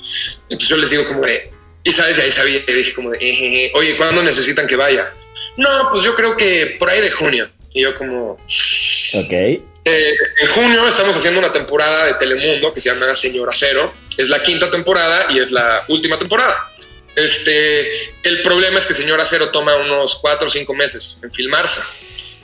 Entonces 0.49 0.69
yo 0.69 0.77
les 0.77 0.91
digo 0.91 1.07
como 1.07 1.23
de, 1.23 1.53
y 1.83 1.93
sabes, 1.93 2.19
y 2.19 2.21
ahí 2.21 2.31
sabía, 2.31 2.59
y 2.67 2.73
dije 2.73 2.95
como 2.95 3.11
de, 3.11 3.19
eh, 3.19 3.65
eh, 3.67 3.73
oye, 3.75 3.97
¿cuándo 3.97 4.23
necesitan 4.23 4.67
que 4.67 4.77
vaya? 4.77 5.13
No, 5.57 5.89
pues 5.91 6.03
yo 6.03 6.15
creo 6.15 6.37
que 6.37 6.77
por 6.79 6.89
ahí 6.91 7.01
de 7.01 7.11
junio. 7.11 7.51
Y 7.73 7.83
yo 7.83 7.95
como... 7.97 8.33
Ok. 8.33 9.33
Eh, 9.33 10.15
en 10.43 10.49
junio 10.49 10.87
estamos 10.87 11.17
haciendo 11.17 11.39
una 11.39 11.53
temporada 11.53 12.07
de 12.07 12.15
Telemundo 12.15 12.75
que 12.75 12.81
se 12.81 12.91
llama 12.91 13.15
Señora 13.15 13.53
Cero. 13.55 13.93
Es 14.17 14.29
la 14.29 14.43
quinta 14.43 14.71
temporada 14.71 15.27
y 15.31 15.39
es 15.39 15.53
la 15.53 15.85
última 15.89 16.19
temporada. 16.19 16.71
Este, 17.17 17.95
el 18.23 18.43
problema 18.43 18.79
es 18.79 18.87
que 18.87 18.95
Señora 18.95 19.25
Cero 19.25 19.51
toma 19.51 19.75
unos 19.77 20.17
cuatro 20.17 20.47
o 20.47 20.51
cinco 20.51 20.75
meses 20.75 21.21
en 21.23 21.33
filmarse. 21.33 21.81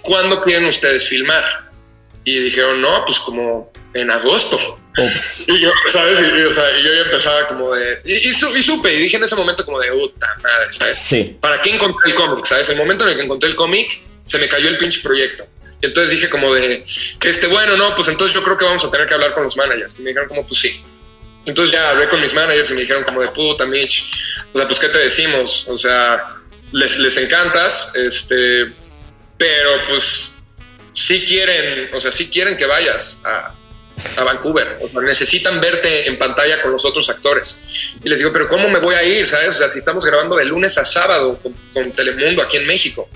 ¿Cuándo 0.03 0.43
quieren 0.43 0.64
ustedes 0.66 1.09
filmar? 1.09 1.66
Y 2.27 2.39
dijeron, 2.41 2.83
no, 2.83 3.05
pues 3.07 3.18
como 3.20 3.72
en 3.95 4.11
agosto. 4.11 4.59
Y 5.47 5.61
yo, 5.61 5.70
¿sabes? 5.89 6.18
Y, 6.18 6.43
o 6.43 6.53
sea, 6.53 6.79
y 6.79 6.83
yo 6.83 6.95
ya 6.95 7.03
empezaba 7.03 7.47
como 7.47 7.74
de... 7.74 7.99
Y, 8.07 8.31
y, 8.31 8.33
su, 8.33 8.57
y, 8.57 8.62
supe, 8.62 8.95
y 8.95 8.99
dije 8.99 9.18
en 9.18 9.24
ese 9.24 9.37
momento 9.37 9.62
como 9.62 9.79
de, 9.79 9.93
puta 9.93 10.27
madre, 10.43 10.72
¿sabes? 10.72 10.99
Sí. 10.99 11.37
¿Para 11.39 11.61
qué 11.61 11.74
encontré 11.74 12.11
el 12.11 12.14
cómic? 12.14 12.47
¿Sabes? 12.47 12.70
El 12.70 12.79
momento 12.79 13.05
en 13.05 13.11
el 13.11 13.16
que 13.16 13.22
encontré 13.24 13.51
el 13.51 13.57
cómic, 13.57 14.01
se 14.22 14.39
me 14.39 14.49
cayó 14.49 14.68
el 14.68 14.79
pinche 14.79 15.01
proyecto. 15.03 15.47
Y 15.83 15.87
entonces 15.87 16.12
dije 16.12 16.31
como 16.31 16.53
de, 16.55 16.87
este, 17.22 17.47
bueno, 17.47 17.77
no, 17.77 17.95
pues 17.95 18.09
entonces 18.09 18.35
yo 18.35 18.43
creo 18.43 18.57
que 18.57 18.64
vamos 18.64 18.85
a 18.85 18.91
tener 18.91 19.07
que 19.07 19.12
hablar 19.12 19.35
con 19.35 19.43
los 19.45 19.55
managers. 19.57 19.99
Y 19.99 20.03
me 20.03 20.09
dijeron 20.11 20.29
como, 20.29 20.47
pues 20.47 20.61
sí. 20.61 20.83
Entonces 21.45 21.72
ya 21.72 21.91
hablé 21.91 22.09
con 22.09 22.20
mis 22.20 22.33
managers 22.33 22.70
y 22.70 22.74
me 22.74 22.81
dijeron 22.81 23.05
como 23.05 23.20
de, 23.20 23.29
puta, 23.29 23.66
Mitch, 23.66 24.11
o 24.53 24.59
sea, 24.59 24.66
pues, 24.66 24.81
¿qué 24.81 24.89
te 24.89 24.99
decimos? 24.99 25.66
O 25.68 25.77
sea, 25.77 26.24
les, 26.72 26.99
les 26.99 27.16
encantas, 27.18 27.93
este, 27.95 28.72
pero 29.37 29.81
pues 29.89 30.36
sí 30.97 31.25
quieren, 31.25 31.95
o 31.95 32.01
sea, 32.01 32.11
sí 32.11 32.29
quieren 32.29 32.57
que 32.57 32.67
vayas 32.67 33.21
a, 33.23 33.55
a 34.17 34.25
Vancouver. 34.25 34.79
O 34.83 34.89
sea, 34.89 35.01
necesitan 35.03 35.61
verte 35.61 36.09
en 36.09 36.19
pantalla 36.19 36.61
con 36.63 36.73
los 36.73 36.85
otros 36.85 37.09
actores. 37.09 37.95
Y 38.03 38.09
les 38.09 38.19
digo, 38.19 38.33
pero 38.33 38.49
¿cómo 38.49 38.69
me 38.69 38.81
voy 38.81 38.95
a 38.95 39.05
ir? 39.05 39.27
¿Sabes? 39.27 39.51
O 39.51 39.53
sea, 39.53 39.69
si 39.69 39.79
estamos 39.79 40.05
grabando 40.05 40.37
de 40.37 40.47
lunes 40.47 40.77
a 40.79 40.85
sábado 40.85 41.39
con, 41.43 41.53
con 41.73 41.93
Telemundo 41.93 42.43
aquí 42.43 42.57
en 42.57 42.67
México. 42.67 43.09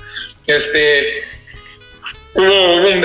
Este, 0.46 1.24
hubo, 2.34 2.88
un 2.88 3.00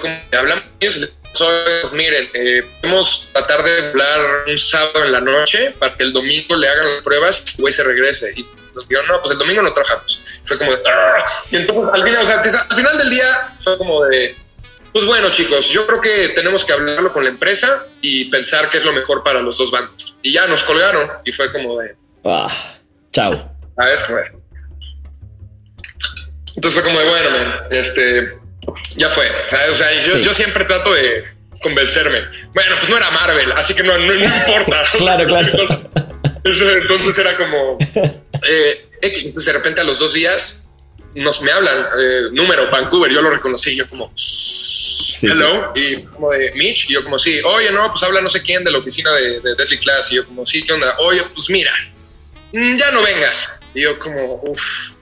que 0.00 0.36
hablamos 0.36 0.64
ellos 0.80 1.10
pues 1.38 1.92
miren, 1.92 2.30
eh, 2.32 2.62
podemos 2.80 3.28
tratar 3.32 3.62
de 3.62 3.88
hablar 3.88 4.44
un 4.48 4.58
sábado 4.58 5.04
en 5.04 5.12
la 5.12 5.20
noche 5.20 5.72
para 5.72 5.94
que 5.94 6.04
el 6.04 6.12
domingo 6.12 6.56
le 6.56 6.68
hagan 6.68 6.94
las 6.94 7.02
pruebas 7.02 7.44
y 7.46 7.50
el 7.50 7.60
güey 7.60 7.72
se 7.72 7.84
regrese. 7.84 8.32
Y 8.36 8.46
nos 8.76 8.88
dijeron, 8.88 9.08
no, 9.08 9.20
pues 9.20 9.32
el 9.32 9.38
domingo 9.38 9.62
no 9.62 9.72
trabajamos. 9.72 10.22
Fue 10.44 10.58
como 10.58 10.70
de, 10.70 10.88
¡Arr! 10.88 11.24
y 11.50 11.56
entonces 11.56 11.90
al 11.92 12.04
final, 12.04 12.22
o 12.22 12.26
sea, 12.26 12.60
al 12.68 12.76
final 12.76 12.98
del 12.98 13.10
día 13.10 13.56
fue 13.58 13.78
como 13.78 14.04
de, 14.04 14.36
pues 14.92 15.04
bueno, 15.04 15.30
chicos, 15.30 15.68
yo 15.70 15.86
creo 15.86 16.00
que 16.00 16.28
tenemos 16.30 16.64
que 16.64 16.72
hablarlo 16.72 17.12
con 17.12 17.24
la 17.24 17.30
empresa 17.30 17.86
y 18.00 18.26
pensar 18.26 18.70
qué 18.70 18.78
es 18.78 18.84
lo 18.84 18.92
mejor 18.92 19.22
para 19.22 19.40
los 19.40 19.58
dos 19.58 19.70
bandos. 19.70 20.16
Y 20.22 20.32
ya 20.32 20.46
nos 20.46 20.62
colgaron 20.62 21.10
y 21.24 21.32
fue 21.32 21.50
como 21.50 21.78
de... 21.78 21.96
Ah, 22.24 22.48
chao. 23.12 23.52
¿Sabes? 23.76 24.04
Entonces 26.56 26.80
fue 26.80 26.82
como 26.82 26.98
de, 26.98 27.06
bueno, 27.06 27.52
este, 27.70 28.38
ya 28.96 29.08
fue. 29.10 29.30
O 29.70 29.74
sea, 29.74 29.92
yo, 30.22 30.32
siempre 30.32 30.64
trato 30.64 30.92
de 30.94 31.24
convencerme. 31.62 32.24
Bueno, 32.54 32.76
pues 32.78 32.88
no 32.90 32.96
era 32.96 33.10
Marvel, 33.10 33.52
así 33.52 33.74
que 33.74 33.82
no, 33.82 33.96
no, 33.98 34.14
importa. 34.14 34.82
claro, 34.96 35.26
claro. 35.26 35.48
Entonces, 36.42 37.18
era 37.18 37.36
como 37.36 37.76
eh, 38.48 38.86
de 39.34 39.52
repente 39.52 39.80
a 39.80 39.84
los 39.84 39.98
dos 39.98 40.12
días 40.12 40.64
nos 41.14 41.40
me 41.42 41.50
hablan 41.50 41.88
eh, 41.98 42.20
número 42.32 42.70
Vancouver. 42.70 43.10
Yo 43.10 43.22
lo 43.22 43.30
reconocí. 43.30 43.74
Yo 43.74 43.86
como 43.86 44.12
hello 45.22 45.72
y 45.74 46.02
como 46.02 46.30
de 46.30 46.52
Mitch. 46.54 46.90
Y 46.90 46.94
yo 46.94 47.04
como 47.04 47.18
sí. 47.18 47.40
Oye, 47.44 47.70
no, 47.70 47.90
pues 47.90 48.02
habla 48.02 48.20
no 48.20 48.28
sé 48.28 48.42
quién 48.42 48.64
de 48.64 48.70
la 48.70 48.78
oficina 48.78 49.12
de, 49.12 49.40
de 49.40 49.54
Deadly 49.54 49.78
Class. 49.78 50.12
Y 50.12 50.16
yo 50.16 50.26
como 50.26 50.44
sí, 50.44 50.64
qué 50.64 50.72
onda. 50.72 50.94
Oye, 50.98 51.22
pues 51.34 51.48
mira, 51.50 51.72
mm, 52.52 52.76
ya 52.76 52.90
no 52.90 53.02
vengas. 53.02 53.50
Y 53.74 53.82
yo 53.82 53.98
como 53.98 54.42
uff 54.44 54.96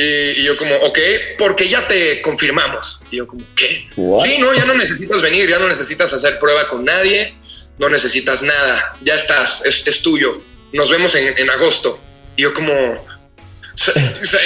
y, 0.00 0.44
yo 0.44 0.56
como, 0.56 0.76
ok, 0.76 0.98
porque 1.36 1.68
ya 1.68 1.86
te 1.88 2.22
confirmamos. 2.22 3.02
Y 3.10 3.16
yo 3.16 3.26
como, 3.26 3.44
¿qué? 3.56 3.88
Sí, 4.22 4.38
no, 4.38 4.54
ya 4.54 4.64
no 4.64 4.74
necesitas 4.74 5.20
venir, 5.20 5.48
ya 5.48 5.58
no 5.58 5.66
necesitas 5.66 6.12
hacer 6.12 6.38
prueba 6.38 6.68
con 6.68 6.84
nadie, 6.84 7.36
no 7.78 7.88
necesitas 7.88 8.42
nada, 8.42 8.96
ya 9.02 9.16
estás, 9.16 9.64
es, 9.66 10.02
tuyo. 10.02 10.40
Nos 10.72 10.90
vemos 10.90 11.16
en, 11.16 11.50
agosto. 11.50 12.00
Y 12.38 12.42
yo 12.42 12.54
como, 12.54 12.72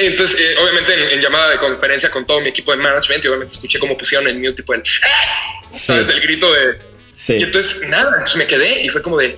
entonces, 0.00 0.40
eh, 0.40 0.56
obviamente 0.62 1.12
en, 1.12 1.20
llamada 1.20 1.50
de 1.50 1.58
conferencia 1.58 2.10
con 2.10 2.26
todo 2.26 2.40
mi 2.40 2.48
equipo 2.48 2.72
de 2.72 2.78
management, 2.78 3.22
y 3.22 3.28
obviamente 3.28 3.52
escuché 3.52 3.78
cómo 3.78 3.98
pusieron 3.98 4.26
en 4.28 4.38
mute 4.38 4.54
tipo 4.54 4.72
el, 4.72 4.80
¡Ah! 4.80 5.68
¿sabes? 5.70 6.08
El 6.08 6.22
grito 6.22 6.50
de... 6.50 6.80
Sí. 7.14 7.34
Y 7.34 7.42
entonces, 7.42 7.86
nada, 7.90 8.24
me 8.34 8.46
quedé 8.46 8.80
y 8.82 8.88
fue 8.88 9.02
como 9.02 9.18
de... 9.18 9.36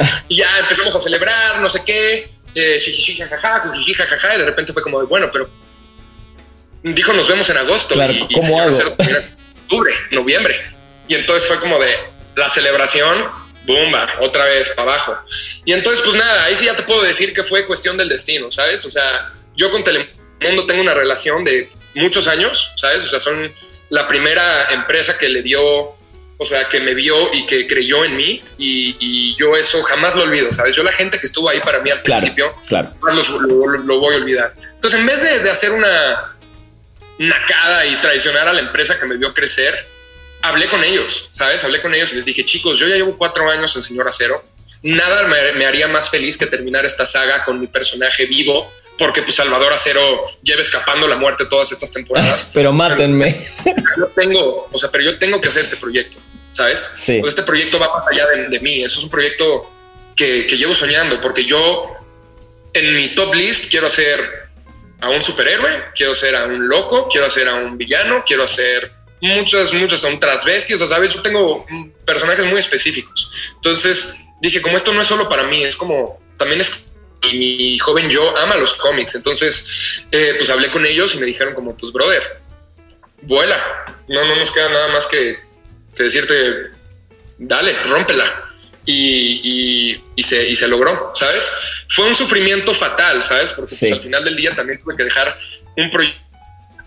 ¡Ah! 0.00 0.24
y 0.28 0.38
ya 0.38 0.58
empezamos 0.58 0.96
a 0.96 0.98
celebrar, 0.98 1.60
no 1.60 1.68
sé 1.68 1.84
qué 1.86 2.32
eh, 2.56 2.80
jajaja, 3.16 3.72
jajaja, 3.96 4.34
y 4.34 4.38
de 4.40 4.44
repente 4.44 4.72
fue 4.72 4.82
como 4.82 5.00
de, 5.00 5.06
bueno, 5.06 5.30
pero 5.32 5.48
dijo 6.82 7.12
nos 7.12 7.28
vemos 7.28 7.48
en 7.48 7.58
agosto. 7.58 7.94
Claro, 7.94 8.12
y, 8.12 8.34
¿cómo 8.34 8.60
hago? 8.60 8.76
octubre, 9.62 9.94
noviembre. 10.10 10.60
Y 11.06 11.14
entonces 11.14 11.48
fue 11.48 11.60
como 11.60 11.78
de 11.78 11.90
la 12.34 12.48
celebración, 12.48 13.30
bomba, 13.66 14.08
otra 14.20 14.44
vez 14.46 14.70
para 14.70 14.92
abajo. 14.92 15.16
Y 15.64 15.72
entonces, 15.72 16.02
pues 16.04 16.16
nada, 16.16 16.44
ahí 16.44 16.56
sí 16.56 16.66
ya 16.66 16.76
te 16.76 16.82
puedo 16.82 17.02
decir 17.02 17.32
que 17.32 17.44
fue 17.44 17.66
cuestión 17.66 17.96
del 17.96 18.08
destino, 18.08 18.50
¿sabes? 18.50 18.84
O 18.84 18.90
sea, 18.90 19.32
yo 19.56 19.70
con 19.70 19.84
Telemundo 19.84 20.66
tengo 20.66 20.80
una 20.80 20.94
relación 20.94 21.44
de 21.44 21.70
muchos 21.94 22.26
años, 22.26 22.72
¿sabes? 22.76 23.04
O 23.04 23.08
sea, 23.08 23.20
son 23.20 23.52
la 23.90 24.08
primera 24.08 24.70
empresa 24.72 25.18
que 25.18 25.28
le 25.28 25.42
dio 25.42 25.96
o 26.42 26.44
sea, 26.44 26.68
que 26.68 26.80
me 26.80 26.92
vio 26.94 27.32
y 27.32 27.46
que 27.46 27.68
creyó 27.68 28.04
en 28.04 28.16
mí 28.16 28.42
y, 28.58 29.36
yo 29.38 29.54
eso 29.54 29.80
jamás 29.84 30.16
lo 30.16 30.24
olvido, 30.24 30.52
¿sabes? 30.52 30.74
Yo 30.74 30.82
la 30.82 30.90
gente 30.90 31.20
que 31.20 31.26
estuvo 31.26 31.48
ahí 31.48 31.60
para 31.60 31.80
mí 31.80 31.90
al 31.90 32.02
principio, 32.02 32.52
claro. 32.66 32.90
lo, 33.00 34.00
voy 34.00 34.14
a 34.14 34.16
olvidar. 34.16 34.52
Entonces, 34.74 34.98
en 34.98 35.06
vez 35.06 35.42
de, 35.42 35.48
hacer 35.48 35.70
una 35.70 36.36
nacada 37.18 37.86
y 37.86 38.00
traicionar 38.00 38.48
a 38.48 38.52
la 38.52 38.60
empresa 38.60 38.98
que 38.98 39.06
me 39.06 39.16
vio 39.16 39.32
crecer, 39.32 39.72
hablé 40.42 40.68
con 40.68 40.82
ellos, 40.84 41.30
¿sabes? 41.32 41.64
Hablé 41.64 41.80
con 41.80 41.94
ellos 41.94 42.12
y 42.12 42.16
les 42.16 42.24
dije, 42.24 42.44
chicos, 42.44 42.78
yo 42.78 42.86
ya 42.86 42.96
llevo 42.96 43.16
cuatro 43.16 43.48
años 43.50 43.74
en 43.76 43.82
Señor 43.82 44.08
Acero, 44.08 44.44
nada 44.82 45.28
me, 45.54 45.64
haría 45.64 45.88
más 45.88 46.10
feliz 46.10 46.36
que 46.36 46.46
terminar 46.46 46.84
esta 46.84 47.06
saga 47.06 47.44
con 47.44 47.60
mi 47.60 47.66
personaje 47.66 48.26
vivo, 48.26 48.70
porque 48.98 49.22
pues 49.22 49.36
Salvador 49.36 49.72
Acero 49.72 50.20
lleva 50.42 50.60
escapando 50.60 51.08
la 51.08 51.16
muerte 51.16 51.46
todas 51.46 51.72
estas 51.72 51.92
temporadas. 51.92 52.50
pero 52.54 52.72
mátenme. 52.72 53.48
yo 53.96 54.06
tengo, 54.08 54.68
o 54.70 54.78
sea, 54.78 54.90
pero 54.90 55.04
yo 55.04 55.18
tengo 55.18 55.40
que 55.40 55.48
hacer 55.48 55.62
este 55.62 55.76
proyecto. 55.76 56.18
¿sabes? 56.52 56.80
Sí. 56.98 57.18
Pues 57.18 57.32
este 57.32 57.42
proyecto 57.42 57.78
va 57.78 57.88
más 57.88 58.04
allá 58.12 58.26
de, 58.48 58.60
mí. 58.60 58.82
Eso 58.82 58.98
es 58.98 59.04
un 59.04 59.10
proyecto 59.10 59.70
que, 60.14 60.42
llevo 60.44 60.74
soñando, 60.74 61.20
porque 61.20 61.44
yo 61.44 61.96
en 62.74 62.94
mi 62.94 63.14
top 63.14 63.34
list 63.34 63.70
quiero 63.70 63.88
hacer 63.88 64.48
a 65.00 65.10
un 65.10 65.20
superhéroe, 65.20 65.86
quiero 65.96 66.12
hacer 66.12 66.36
a 66.36 66.44
un 66.44 66.68
loco, 66.68 67.08
quiero 67.10 67.26
hacer 67.26 67.48
a 67.48 67.54
un 67.54 67.76
villano, 67.76 68.22
quiero 68.24 68.44
hacer 68.44 68.92
muchas, 69.22 69.72
muchas, 69.72 70.00
son 70.00 70.20
transvestios, 70.20 70.80
o 70.80 70.88
sabes, 70.88 71.14
yo 71.14 71.22
tengo 71.22 71.64
personajes 72.04 72.44
muy 72.46 72.58
específicos. 72.58 73.30
Entonces 73.54 74.24
dije, 74.40 74.60
como 74.60 74.76
esto 74.76 74.92
no 74.92 75.00
es 75.00 75.06
solo 75.06 75.28
para 75.28 75.44
mí, 75.44 75.62
es 75.62 75.76
como, 75.76 76.20
también 76.36 76.60
es, 76.60 76.86
y 77.30 77.38
mi 77.38 77.78
joven 77.78 78.10
yo 78.10 78.36
ama 78.38 78.56
los 78.56 78.74
cómics. 78.74 79.14
Entonces, 79.14 79.68
eh, 80.10 80.34
pues 80.36 80.50
hablé 80.50 80.70
con 80.70 80.84
ellos 80.84 81.14
y 81.14 81.18
me 81.18 81.26
dijeron 81.26 81.54
como, 81.54 81.76
pues, 81.76 81.92
brother, 81.92 82.42
vuela. 83.22 84.04
No, 84.08 84.24
no 84.24 84.36
nos 84.36 84.50
queda 84.50 84.68
nada 84.68 84.88
más 84.88 85.06
que 85.06 85.52
que 85.94 86.02
decirte, 86.04 86.70
dale, 87.38 87.82
rómpela. 87.84 88.48
Y, 88.84 90.00
y, 90.16 90.22
se, 90.24 90.48
y 90.48 90.56
se 90.56 90.66
logró, 90.66 91.12
¿sabes? 91.14 91.52
Fue 91.88 92.04
un 92.04 92.16
sufrimiento 92.16 92.74
fatal, 92.74 93.22
¿sabes? 93.22 93.52
Porque 93.52 93.76
pues, 93.78 93.92
al 93.92 94.00
final 94.00 94.24
del 94.24 94.34
día 94.34 94.56
también 94.56 94.80
tuve 94.80 94.96
que 94.96 95.04
dejar 95.04 95.38
un 95.76 95.88
proyecto 95.88 96.20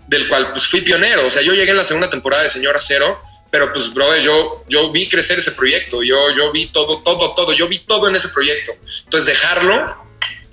del 0.08 0.28
cual 0.28 0.52
pues 0.52 0.66
fui 0.66 0.80
pionero. 0.82 1.26
O 1.26 1.30
sea, 1.30 1.42
yo 1.42 1.54
llegué 1.54 1.70
en 1.70 1.76
la 1.76 1.84
segunda 1.84 2.10
temporada 2.10 2.42
de 2.42 2.48
Señora 2.48 2.80
Cero, 2.80 3.18
pero 3.50 3.72
pues, 3.72 3.92
bro, 3.92 4.16
yo, 4.18 4.64
yo 4.68 4.90
vi 4.92 5.08
crecer 5.08 5.38
ese 5.38 5.52
proyecto. 5.52 6.02
Yo, 6.02 6.16
yo 6.36 6.52
vi 6.52 6.66
todo, 6.66 7.02
todo, 7.02 7.34
todo. 7.34 7.52
Yo 7.52 7.68
vi 7.68 7.78
todo 7.80 8.08
en 8.08 8.16
ese 8.16 8.28
proyecto. 8.28 8.72
Entonces, 9.04 9.26
dejarlo 9.26 10.04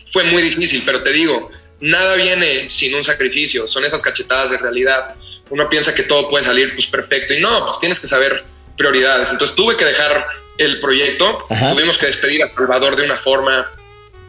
fue 0.05 0.23
muy 0.25 0.41
difícil, 0.41 0.83
pero 0.85 1.01
te 1.01 1.11
digo, 1.11 1.49
nada 1.79 2.15
viene 2.15 2.69
sin 2.69 2.93
un 2.95 3.03
sacrificio. 3.03 3.67
Son 3.67 3.83
esas 3.85 4.01
cachetadas 4.01 4.51
de 4.51 4.57
realidad 4.57 5.15
uno 5.53 5.69
piensa 5.69 5.93
que 5.93 6.03
todo 6.03 6.27
puede 6.27 6.43
salir 6.43 6.73
pues 6.73 6.87
perfecto 6.87 7.33
y 7.33 7.39
no, 7.39 7.65
pues 7.65 7.79
tienes 7.79 7.99
que 7.99 8.07
saber 8.07 8.43
prioridades. 8.75 9.31
Entonces 9.31 9.55
tuve 9.55 9.77
que 9.77 9.85
dejar 9.85 10.27
el 10.57 10.79
proyecto, 10.79 11.45
tuvimos 11.47 11.97
que 11.97 12.07
despedir 12.07 12.43
a 12.43 12.53
Salvador 12.53 12.95
de 12.95 13.03
una 13.03 13.15
forma 13.15 13.71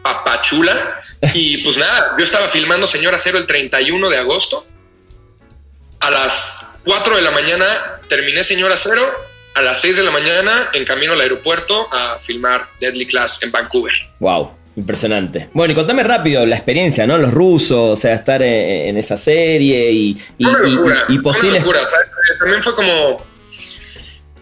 papachula 0.03 1.01
y 1.33 1.57
pues 1.59 1.77
nada, 1.77 2.15
yo 2.17 2.23
estaba 2.23 2.47
filmando 2.47 2.85
Señora 2.85 3.17
Cero 3.17 3.39
el 3.39 3.47
31 3.47 4.09
de 4.09 4.17
agosto. 4.17 4.67
A 6.05 6.11
las 6.11 6.73
4 6.85 7.15
de 7.15 7.23
la 7.23 7.31
mañana 7.31 7.65
terminé 8.07 8.43
Señora 8.43 8.77
Cero, 8.77 9.01
a 9.55 9.63
las 9.63 9.81
6 9.81 9.97
de 9.97 10.03
la 10.03 10.11
mañana 10.11 10.69
en 10.73 10.85
camino 10.85 11.13
al 11.13 11.21
aeropuerto 11.21 11.89
a 11.91 12.19
filmar 12.21 12.69
Deadly 12.79 13.07
Class 13.07 13.41
en 13.41 13.51
Vancouver. 13.51 13.91
Wow. 14.19 14.51
Impresionante. 14.75 15.49
Bueno, 15.53 15.71
y 15.71 15.75
contame 15.75 16.03
rápido 16.03 16.45
la 16.45 16.57
experiencia, 16.57 17.07
¿no? 17.07 17.17
Los 17.17 17.33
rusos, 17.33 17.93
o 17.93 17.95
sea, 17.95 18.13
estar 18.13 18.43
en, 18.43 18.95
esa 18.99 19.17
serie 19.17 19.91
y, 19.91 20.21
y, 20.37 20.45
y, 21.09 21.17
posibles. 21.19 21.63
También 22.39 22.61
fue 22.61 22.75
como. 22.75 23.25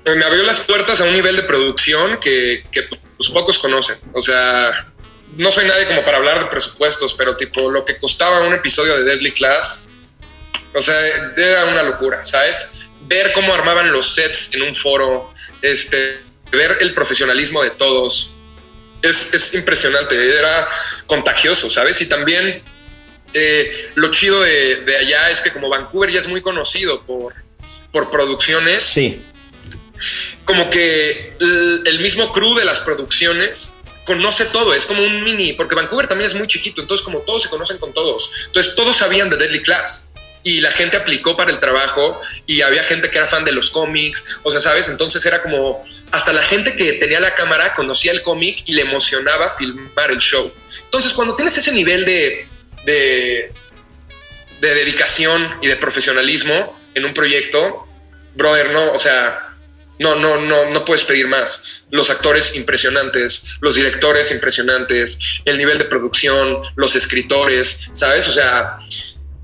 Eh, 0.03 0.15
me 0.15 0.25
abrió 0.25 0.43
las 0.43 0.59
puertas 0.59 0.99
a 0.99 1.05
un 1.05 1.13
nivel 1.13 1.37
de 1.37 1.43
producción 1.43 2.17
que, 2.19 2.65
que 2.73 2.81
pues, 3.15 3.29
pocos 3.29 3.57
conocen. 3.59 3.95
O 4.11 4.19
sea, 4.19 4.91
no 5.37 5.49
soy 5.49 5.65
nadie 5.65 5.85
como 5.85 6.03
para 6.03 6.17
hablar 6.17 6.39
de 6.39 6.45
presupuestos, 6.47 7.13
pero 7.13 7.37
tipo 7.37 7.71
lo 7.71 7.85
que 7.85 7.97
costaba 7.97 8.41
un 8.41 8.53
episodio 8.53 8.97
de 8.97 9.05
Deadly 9.05 9.31
Class, 9.31 9.91
o 10.73 10.81
sea, 10.81 10.95
era 11.37 11.65
una 11.65 11.83
locura, 11.83 12.25
¿sabes? 12.25 12.79
Ver 13.01 13.31
cómo 13.33 13.53
armaban 13.53 13.91
los 13.91 14.13
sets 14.15 14.53
en 14.53 14.63
un 14.63 14.73
foro, 14.73 15.33
este, 15.61 16.21
ver 16.51 16.77
el 16.81 16.93
profesionalismo 16.93 17.61
de 17.63 17.71
todos, 17.71 18.35
es, 19.01 19.53
impresionante, 19.53 20.15
era 20.37 20.69
contagioso, 21.05 21.69
¿sabes? 21.69 21.99
Y 22.01 22.07
también 22.07 22.63
eh, 23.33 23.91
lo 23.95 24.09
chido 24.11 24.41
de, 24.41 24.97
allá 24.99 25.29
es 25.29 25.41
que 25.41 25.51
como 25.51 25.69
Vancouver 25.69 26.09
ya 26.09 26.19
es 26.19 26.27
muy 26.27 26.41
conocido 26.41 27.03
por, 27.03 27.33
por 27.91 28.09
producciones, 28.09 28.83
sí. 28.83 29.21
como 30.45 30.69
que 30.69 31.35
el, 31.85 31.99
mismo 31.99 32.31
crew 32.31 32.55
de 32.55 32.65
las 32.65 32.79
producciones 32.79 33.73
conoce 34.05 34.45
todo, 34.45 34.73
es 34.73 34.85
como 34.85 35.03
un 35.03 35.23
mini, 35.23 35.53
porque 35.53 35.75
Vancouver 35.75 36.07
también 36.07 36.29
es 36.29 36.35
muy 36.35 36.47
chiquito, 36.47 36.81
entonces 36.81 37.03
como 37.03 37.19
todos 37.19 37.43
se 37.43 37.49
conocen 37.49 37.77
con 37.77 37.93
todos, 37.93 38.31
entonces 38.47 38.75
todos 38.75 38.97
sabían 38.97 39.29
de 39.29 39.37
Deadly 39.37 39.61
Class 39.61 40.12
y 40.43 40.59
la 40.59 40.71
gente 40.71 40.97
aplicó 40.97 41.37
para 41.37 41.51
el 41.51 41.59
trabajo 41.59 42.21
y 42.45 42.61
había 42.61 42.83
gente 42.83 43.09
que 43.09 43.17
era 43.17 43.27
fan 43.27 43.45
de 43.45 43.53
los 43.53 43.69
cómics, 43.69 44.39
o 44.43 44.51
sea, 44.51 44.59
¿sabes? 44.59 44.89
Entonces 44.89 45.25
era 45.25 45.41
como, 45.41 45.83
hasta 46.11 46.33
la 46.33 46.43
gente 46.43 46.75
que 46.75 46.93
tenía 46.93 47.19
la 47.19 47.33
cámara 47.33 47.73
conocía 47.73 48.11
el 48.11 48.21
cómic 48.21 48.63
y 48.65 48.73
le 48.73 48.81
emocionaba 48.81 49.49
filmar 49.57 50.11
el 50.11 50.17
show. 50.17 50.53
Entonces, 50.83 51.13
cuando 51.13 51.35
tienes 51.35 51.57
ese 51.57 51.71
nivel 51.71 52.05
de, 52.05 52.47
de, 52.85 53.53
de 54.59 54.75
dedicación 54.75 55.57
y 55.61 55.67
de 55.67 55.75
profesionalismo 55.77 56.79
en 56.93 57.05
un 57.05 57.13
proyecto, 57.13 57.87
brother, 58.35 58.71
no, 58.71 58.91
o 58.91 58.97
sea, 58.97 59.53
no, 59.99 60.15
no, 60.15 60.39
no, 60.39 60.69
no 60.69 60.85
puedes 60.85 61.03
pedir 61.03 61.27
más. 61.27 61.83
Los 61.89 62.09
actores 62.09 62.55
impresionantes, 62.55 63.45
los 63.61 63.75
directores 63.75 64.31
impresionantes, 64.31 65.19
el 65.45 65.57
nivel 65.57 65.77
de 65.77 65.85
producción, 65.85 66.59
los 66.75 66.95
escritores, 66.95 67.89
¿sabes? 67.93 68.27
O 68.27 68.31
sea, 68.31 68.77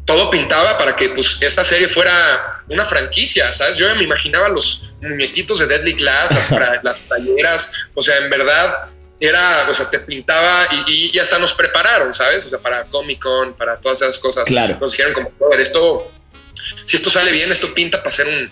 todo 0.10 0.32
pintaba 0.32 0.76
para 0.76 0.95
que 0.95 1.10
pues 1.10 1.38
esta 1.39 1.64
serie 1.64 1.88
fuera 1.88 2.64
una 2.68 2.84
franquicia, 2.84 3.53
¿sabes? 3.53 3.78
Yo 3.78 3.88
ya 3.88 3.93
me 3.93 4.03
imaginaba 4.03 4.49
los 4.49 4.93
muñequitos 5.03 5.60
de 5.60 5.68
Deadly 5.68 5.95
Class, 5.95 6.51
las, 6.51 6.84
las 6.84 7.01
talleras, 7.07 7.74
o 7.93 8.01
sea, 8.01 8.18
en 8.18 8.30
verdad 8.32 8.89
era, 9.20 9.68
o 9.70 9.74
sea, 9.74 9.88
te 9.88 9.99
pintaba 9.99 10.68
y, 10.88 11.12
ya 11.12 11.22
hasta 11.22 11.38
nos 11.38 11.53
prepararon, 11.53 12.12
¿sabes? 12.12 12.47
O 12.47 12.49
sea, 12.49 12.60
para 12.60 12.86
Comic 12.86 13.22
Con, 13.22 13.53
para 13.53 13.80
todas 13.80 14.01
esas 14.01 14.18
cosas. 14.18 14.47
Claro. 14.47 14.80
Nos 14.82 14.93
dijeron 14.93 15.14
como, 15.14 15.32
ver, 15.51 15.62
esto, 15.62 16.12
si 16.86 16.97
esto 16.97 17.12
sale 17.12 17.32
bien, 17.32 17.51
esto 17.51 17.72
pinta 17.76 17.99
para 17.99 18.10
ser 18.10 18.26
un, 18.26 18.51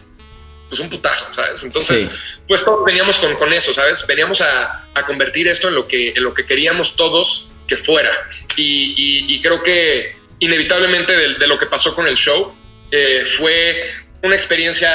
pues 0.69 0.79
un 0.79 0.89
putazo, 0.89 1.33
¿sabes? 1.33 1.63
Entonces, 1.63 2.11
pues 2.47 2.63
todos 2.63 2.85
veníamos 2.85 3.17
con, 3.17 3.33
con, 3.33 3.51
eso, 3.51 3.73
¿sabes? 3.73 4.05
Veníamos 4.05 4.41
a, 4.41 4.87
a, 4.93 5.05
convertir 5.05 5.47
esto 5.47 5.69
en 5.69 5.73
lo, 5.73 5.87
que, 5.87 6.09
en 6.09 6.23
lo 6.23 6.35
que 6.35 6.45
queríamos 6.45 6.95
todos 6.95 7.53
que 7.67 7.77
fuera. 7.77 8.11
Y, 8.55 9.25
y, 9.27 9.41
creo 9.41 9.63
que 9.63 10.16
inevitablemente 10.39 11.35
de, 11.37 11.47
lo 11.47 11.57
que 11.57 11.65
pasó 11.65 11.93
con 11.95 12.07
el 12.07 12.15
show 12.15 12.55
eh, 12.91 13.25
fue 13.25 13.93
una 14.23 14.35
experiencia 14.35 14.89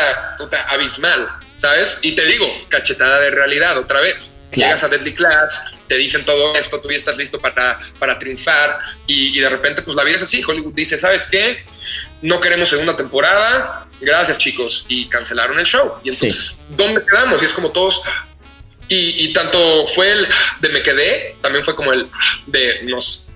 abismal, 0.68 1.28
¿sabes? 1.56 1.98
Y 2.02 2.12
te 2.12 2.24
digo, 2.26 2.46
cachetada 2.68 3.20
de 3.20 3.30
realidad 3.30 3.78
otra 3.78 4.00
vez. 4.00 4.38
Llegas 4.52 4.84
a 4.84 4.88
Deadly 4.88 5.14
Class, 5.14 5.62
te 5.88 5.96
dicen 5.96 6.26
todo 6.26 6.54
esto, 6.54 6.78
tú 6.78 6.90
ya 6.90 6.96
estás 6.96 7.16
listo 7.16 7.40
para, 7.40 7.80
para 7.98 8.18
triunfar 8.18 8.78
y, 9.06 9.36
y, 9.36 9.40
de 9.40 9.48
repente 9.48 9.80
pues 9.80 9.96
la 9.96 10.04
vida 10.04 10.16
es 10.16 10.22
así. 10.22 10.42
Hollywood 10.46 10.74
dice, 10.74 10.98
¿sabes 10.98 11.28
qué? 11.30 11.64
No 12.20 12.38
queremos 12.38 12.68
segunda 12.68 12.94
temporada, 12.94 13.88
gracias 14.00 14.36
chicos, 14.36 14.84
y 14.88 15.08
cancelaron 15.08 15.58
el 15.58 15.64
show. 15.64 15.94
Y 16.04 16.10
entonces, 16.10 16.66
¿dónde 16.70 17.02
quedamos? 17.04 17.40
Y 17.40 17.46
es 17.46 17.52
como 17.52 17.70
todos... 17.70 18.02
Y, 18.88 19.24
y, 19.24 19.32
tanto 19.32 19.86
fue 19.86 20.12
el 20.12 20.28
de 20.60 20.68
me 20.68 20.82
quedé, 20.82 21.36
también 21.40 21.64
fue 21.64 21.74
como 21.74 21.94
el 21.94 22.10
de 22.46 22.82
nos, 22.82 23.31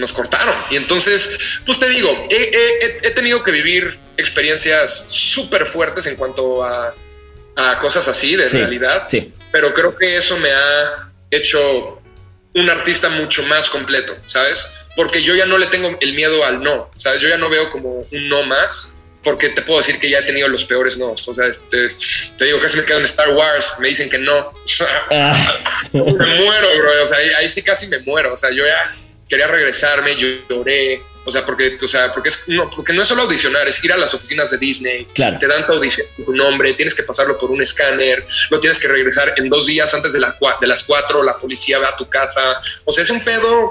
nos 0.00 0.12
cortaron. 0.12 0.54
Y 0.70 0.76
entonces, 0.76 1.38
pues 1.66 1.78
te 1.78 1.88
digo, 1.88 2.26
he, 2.30 2.98
he, 3.02 3.10
tenido 3.10 3.44
que 3.44 3.52
vivir 3.52 3.98
experiencias 4.16 5.06
súper 5.08 5.66
fuertes 5.66 6.06
en 6.06 6.16
cuanto 6.16 6.62
a, 6.64 6.94
a, 7.56 7.78
cosas 7.78 8.08
así 8.08 8.36
de 8.36 8.48
realidad. 8.48 9.06
Sí. 9.08 9.32
Pero 9.52 9.74
creo 9.74 9.96
que 9.96 10.16
eso 10.16 10.36
me 10.38 10.50
ha 10.50 11.10
hecho 11.30 12.00
un 12.54 12.68
artista 12.68 13.08
mucho 13.08 13.42
más 13.44 13.70
completo, 13.70 14.16
¿sabes? 14.26 14.74
Porque 14.96 15.22
yo 15.22 15.34
ya 15.34 15.46
no 15.46 15.58
le 15.58 15.66
tengo 15.66 15.96
el 16.00 16.14
miedo 16.14 16.44
al 16.44 16.62
no, 16.62 16.90
¿sabes? 16.96 17.20
Yo 17.22 17.28
ya 17.28 17.38
no 17.38 17.48
veo 17.48 17.70
como 17.70 18.06
un 18.10 18.28
no 18.28 18.42
más, 18.44 18.94
porque 19.22 19.50
te 19.50 19.62
puedo 19.62 19.78
decir 19.78 19.98
que 19.98 20.08
ya 20.08 20.20
he 20.20 20.22
tenido 20.22 20.48
los 20.48 20.64
peores 20.64 20.96
no. 20.96 21.12
O 21.12 21.34
sea, 21.34 21.46
te, 21.70 22.44
digo, 22.44 22.58
casi 22.60 22.78
me 22.78 22.84
quedo 22.84 22.98
en 22.98 23.04
Star 23.04 23.30
Wars, 23.30 23.76
me 23.78 23.88
dicen 23.88 24.08
que 24.08 24.18
no. 24.18 24.52
Ah. 25.12 25.54
me 25.92 26.02
muero, 26.02 26.78
bro. 26.78 27.02
O 27.02 27.06
sea, 27.06 27.18
ahí, 27.38 27.48
sí 27.48 27.62
casi 27.62 27.88
me 27.88 27.98
muero. 28.00 28.32
O 28.32 28.36
sea, 28.36 28.50
yo 28.50 28.64
ya 28.64 28.94
quería 29.30 29.46
regresarme, 29.46 30.16
yo 30.16 30.28
lloré. 30.50 31.02
O 31.24 31.30
sea, 31.30 31.44
porque, 31.44 31.78
o 31.80 31.86
sea, 31.86 32.10
porque, 32.10 32.30
es, 32.30 32.48
no, 32.48 32.68
porque 32.70 32.94
no 32.94 33.02
es 33.02 33.08
solo 33.08 33.22
audicionar, 33.22 33.68
es 33.68 33.84
ir 33.84 33.92
a 33.92 33.96
las 33.96 34.12
oficinas 34.14 34.50
de 34.50 34.58
Disney. 34.58 35.06
Claro. 35.14 35.38
Te 35.38 35.46
dan 35.46 35.66
tu 35.66 35.74
audición, 35.74 36.06
tu 36.24 36.32
nombre, 36.32 36.72
tienes 36.72 36.94
que 36.94 37.02
pasarlo 37.02 37.38
por 37.38 37.50
un 37.50 37.62
escáner, 37.62 38.26
lo 38.48 38.58
tienes 38.58 38.78
que 38.78 38.88
regresar 38.88 39.34
en 39.36 39.50
dos 39.50 39.66
días 39.66 39.92
antes 39.92 40.14
de, 40.14 40.18
la, 40.18 40.36
de 40.60 40.66
las 40.66 40.82
cuatro, 40.84 41.22
la 41.22 41.38
policía 41.38 41.78
va 41.78 41.88
a 41.88 41.96
tu 41.96 42.08
casa. 42.08 42.60
O 42.86 42.90
sea, 42.90 43.04
es 43.04 43.10
un 43.10 43.22
pedo 43.22 43.70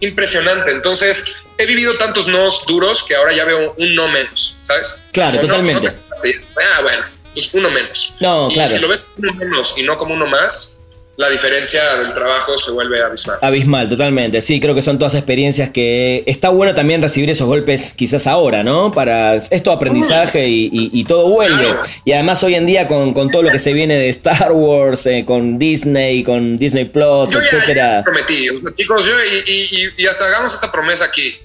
impresionante. 0.00 0.70
Entonces, 0.70 1.44
he 1.56 1.64
vivido 1.64 1.96
tantos 1.96 2.28
nos 2.28 2.66
duros 2.66 3.02
que 3.02 3.16
ahora 3.16 3.32
ya 3.32 3.46
veo 3.46 3.74
un 3.78 3.94
no 3.94 4.08
menos, 4.08 4.58
¿sabes? 4.62 5.00
Claro, 5.12 5.40
totalmente. 5.40 5.88
ah, 5.88 6.80
bueno, 6.82 7.04
pues 7.32 7.48
uno 7.54 7.70
menos. 7.70 8.14
No, 8.20 8.48
y 8.50 8.54
claro. 8.54 8.70
Si 8.70 8.78
lo 8.78 8.88
ves 8.88 9.00
uno 9.16 9.34
menos 9.34 9.74
y 9.78 9.82
no 9.82 9.96
como 9.96 10.12
uno 10.14 10.26
más, 10.26 10.78
la 11.16 11.28
diferencia 11.28 11.82
del 11.98 12.14
trabajo 12.14 12.56
se 12.56 12.70
vuelve 12.70 13.02
abismal. 13.02 13.36
Abismal, 13.42 13.88
totalmente. 13.88 14.40
Sí, 14.40 14.60
creo 14.60 14.74
que 14.74 14.80
son 14.80 14.98
todas 14.98 15.14
experiencias 15.14 15.68
que 15.68 16.24
está 16.26 16.48
bueno 16.48 16.74
también 16.74 17.02
recibir 17.02 17.28
esos 17.28 17.46
golpes 17.46 17.92
quizás 17.92 18.26
ahora, 18.26 18.62
¿no? 18.62 18.92
Para 18.92 19.34
esto 19.34 19.72
aprendizaje 19.72 20.46
y, 20.48 21.04
todo 21.04 21.28
vuelve. 21.28 21.76
Y 22.04 22.12
además 22.12 22.42
hoy 22.42 22.54
en 22.54 22.64
día 22.64 22.88
con, 22.88 23.12
todo 23.30 23.42
lo 23.42 23.50
que 23.50 23.58
se 23.58 23.72
viene 23.72 23.98
de 23.98 24.08
Star 24.08 24.52
Wars, 24.52 25.04
eh, 25.06 25.24
con 25.26 25.58
Disney, 25.58 26.24
con 26.24 26.56
Disney 26.56 26.86
Plus, 26.86 27.30
yo 27.30 27.40
etcétera. 27.40 27.98
Ya 27.98 28.04
prometí, 28.04 28.46
chicos, 28.76 29.04
yo 29.04 29.12
y, 29.46 30.06
hasta 30.06 30.26
hagamos 30.26 30.54
esta 30.54 30.72
promesa 30.72 31.04
aquí. 31.04 31.36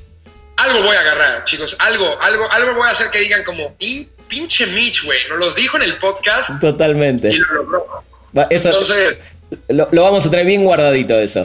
Algo 0.55 0.83
voy 0.83 0.95
a 0.95 1.01
agarrar, 1.01 1.43
chicos, 1.43 1.75
algo, 1.79 2.05
algo, 2.21 2.51
algo 2.51 2.75
voy 2.75 2.87
a 2.87 2.91
hacer 2.91 3.09
que 3.11 3.19
digan 3.19 3.43
como, 3.43 3.75
pinche 4.27 4.65
Mitch, 4.67 5.03
güey, 5.03 5.19
nos 5.29 5.39
los 5.39 5.55
dijo 5.55 5.77
en 5.77 5.83
el 5.83 5.97
podcast. 5.97 6.61
Totalmente. 6.61 7.29
Y 7.29 7.37
lo 7.37 7.63
logró. 7.63 8.03
Entonces, 8.49 9.17
lo, 9.69 9.87
vamos 9.91 10.25
a 10.25 10.29
traer 10.29 10.45
bien 10.45 10.63
guardadito 10.63 11.19
eso. 11.19 11.41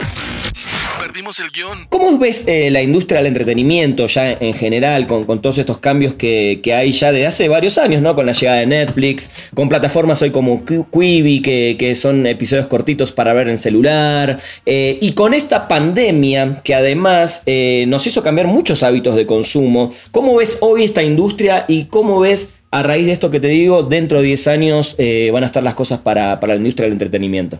Perdimos 0.99 1.39
el 1.39 1.49
guion. 1.51 1.85
¿Cómo 1.89 2.17
ves 2.17 2.47
eh, 2.47 2.71
la 2.71 2.81
industria 2.81 3.19
del 3.19 3.27
entretenimiento 3.27 4.07
ya 4.07 4.31
en 4.31 4.53
general, 4.53 5.05
con, 5.05 5.41
todos 5.41 5.57
estos 5.57 5.77
cambios 5.77 6.13
que, 6.13 6.61
hay 6.73 6.91
ya 6.91 7.11
de 7.11 7.27
hace 7.27 7.49
varios 7.49 7.77
años, 7.77 8.01
¿no? 8.01 8.15
Con 8.15 8.25
la 8.25 8.31
llegada 8.31 8.59
de 8.59 8.65
Netflix, 8.65 9.49
con 9.53 9.69
plataformas 9.69 10.21
hoy 10.21 10.31
como 10.31 10.63
Quibi, 10.65 11.41
que, 11.41 11.95
son 11.95 12.25
episodios 12.25 12.67
cortitos 12.67 13.11
para 13.11 13.33
ver 13.33 13.49
en 13.49 13.57
celular, 13.57 14.39
eh, 14.65 14.97
y 15.01 15.11
con 15.11 15.33
esta 15.33 15.67
pandemia 15.67 16.61
que 16.63 16.73
además 16.73 17.43
eh, 17.45 17.85
nos 17.87 18.07
hizo 18.07 18.23
cambiar 18.23 18.47
muchos 18.47 18.81
hábitos 18.81 19.15
de 19.15 19.25
consumo. 19.25 19.89
¿Cómo 20.11 20.35
ves 20.35 20.57
hoy 20.61 20.83
esta 20.83 21.03
industria 21.03 21.65
y 21.67 21.85
cómo 21.85 22.19
ves 22.19 22.55
a 22.71 22.81
raíz 22.81 23.05
de 23.05 23.11
esto 23.11 23.29
que 23.29 23.39
te 23.39 23.49
digo, 23.49 23.83
dentro 23.83 24.19
de 24.19 24.27
10 24.27 24.47
años 24.47 24.95
van 25.31 25.43
a 25.43 25.45
estar 25.45 25.61
las 25.61 25.75
cosas 25.75 25.99
para, 25.99 26.39
para 26.39 26.53
la 26.53 26.57
industria 26.57 26.85
del 26.85 26.93
entretenimiento? 26.93 27.59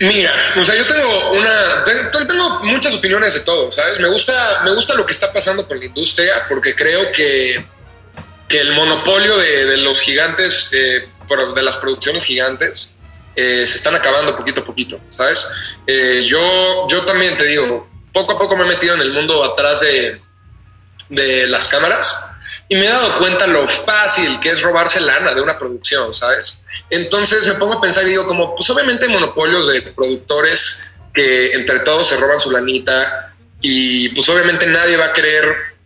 Mira, 0.00 0.32
o 0.56 0.64
sea, 0.64 0.76
yo 0.76 0.86
tengo 0.86 1.32
una, 1.32 1.84
tengo 2.26 2.60
muchas 2.64 2.94
opiniones 2.94 3.34
de 3.34 3.40
todo, 3.40 3.72
¿sabes? 3.72 3.98
Me 3.98 4.08
gusta, 4.08 4.62
me 4.64 4.72
gusta 4.72 4.94
lo 4.94 5.04
que 5.04 5.12
está 5.12 5.32
pasando 5.32 5.66
con 5.66 5.78
la 5.78 5.86
industria 5.86 6.46
porque 6.48 6.76
creo 6.76 7.10
que, 7.10 7.66
que 8.46 8.60
el 8.60 8.72
monopolio 8.74 9.36
de, 9.36 9.76
los 9.78 10.00
gigantes, 10.00 10.70
eh, 10.72 11.08
de 11.54 11.62
las 11.62 11.76
producciones 11.76 12.24
gigantes, 12.24 12.94
eh, 13.34 13.66
se 13.66 13.76
están 13.76 13.96
acabando 13.96 14.36
poquito 14.36 14.60
a 14.60 14.64
poquito, 14.64 15.00
¿sabes? 15.10 15.48
Eh, 15.86 16.24
yo, 16.26 16.86
yo 16.88 17.04
también 17.04 17.36
te 17.36 17.44
digo, 17.44 17.88
poco 18.12 18.32
a 18.34 18.38
poco 18.38 18.56
me 18.56 18.64
he 18.64 18.68
metido 18.68 18.94
en 18.94 19.00
el 19.00 19.12
mundo 19.12 19.44
atrás 19.44 19.80
de, 19.80 20.20
de 21.08 21.48
las 21.48 21.66
cámaras 21.66 22.20
y 22.68 22.76
me 22.76 22.84
he 22.84 22.88
dado 22.88 23.18
cuenta 23.18 23.46
lo 23.46 23.66
fácil 23.66 24.38
que 24.40 24.50
es 24.50 24.62
robarse 24.62 25.00
lana 25.00 25.34
de 25.34 25.40
una 25.40 25.58
producción, 25.58 26.12
¿sabes? 26.12 26.60
Entonces 26.90 27.46
me 27.46 27.54
pongo 27.54 27.74
a 27.74 27.80
pensar 27.80 28.04
y 28.04 28.10
digo, 28.10 28.26
como, 28.26 28.54
pues 28.54 28.68
obviamente 28.70 29.08
monopolios 29.08 29.72
de 29.72 29.82
productores 29.82 30.90
que 31.14 31.52
entre 31.52 31.80
todos 31.80 32.06
se 32.06 32.16
roban 32.18 32.38
su 32.38 32.50
lanita 32.50 33.34
y 33.60 34.10
pues 34.10 34.28
obviamente 34.28 34.66
nadie 34.66 34.96
va 34.96 35.06
a 35.06 35.12
querer 35.12 35.78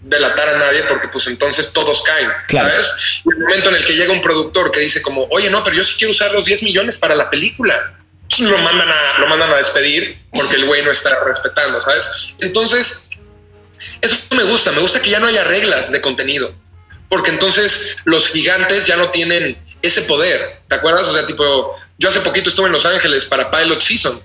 delatar 0.00 0.48
a 0.48 0.58
nadie 0.58 0.82
porque 0.84 1.08
pues 1.08 1.26
entonces 1.26 1.72
todos 1.72 2.02
caen, 2.02 2.30
¿sabes? 2.50 2.94
Y 3.24 3.30
el 3.30 3.38
momento 3.40 3.68
en 3.68 3.76
el 3.76 3.84
que 3.84 3.94
llega 3.94 4.12
un 4.12 4.22
productor 4.22 4.70
que 4.70 4.80
dice 4.80 5.02
como, 5.02 5.26
oye, 5.30 5.50
no, 5.50 5.62
pero 5.62 5.76
yo 5.76 5.84
sí 5.84 5.96
quiero 5.98 6.12
usar 6.12 6.32
los 6.32 6.46
10 6.46 6.62
millones 6.62 6.96
para 6.96 7.14
la 7.14 7.28
película, 7.28 7.98
pues 8.28 8.40
lo 8.40 8.56
mandan 8.58 8.88
a, 8.88 9.18
lo 9.18 9.26
mandan 9.26 9.52
a 9.52 9.56
despedir 9.56 10.24
porque 10.32 10.56
el 10.56 10.66
güey 10.66 10.82
no 10.82 10.90
está 10.90 11.22
respetando, 11.24 11.80
¿sabes? 11.82 12.10
Entonces 12.40 13.07
eso 14.00 14.16
me 14.36 14.44
gusta, 14.44 14.72
me 14.72 14.80
gusta 14.80 15.00
que 15.00 15.10
ya 15.10 15.20
no 15.20 15.26
haya 15.26 15.44
reglas 15.44 15.90
de 15.92 16.00
contenido, 16.00 16.52
porque 17.08 17.30
entonces 17.30 17.96
los 18.04 18.28
gigantes 18.28 18.86
ya 18.86 18.96
no 18.96 19.10
tienen 19.10 19.58
ese 19.82 20.02
poder. 20.02 20.60
¿Te 20.68 20.74
acuerdas? 20.74 21.08
O 21.08 21.14
sea, 21.14 21.26
tipo, 21.26 21.74
yo 21.98 22.08
hace 22.08 22.20
poquito 22.20 22.50
estuve 22.50 22.66
en 22.66 22.72
Los 22.72 22.86
Ángeles 22.86 23.24
para 23.24 23.50
Pilot 23.50 23.80
Season 23.80 24.20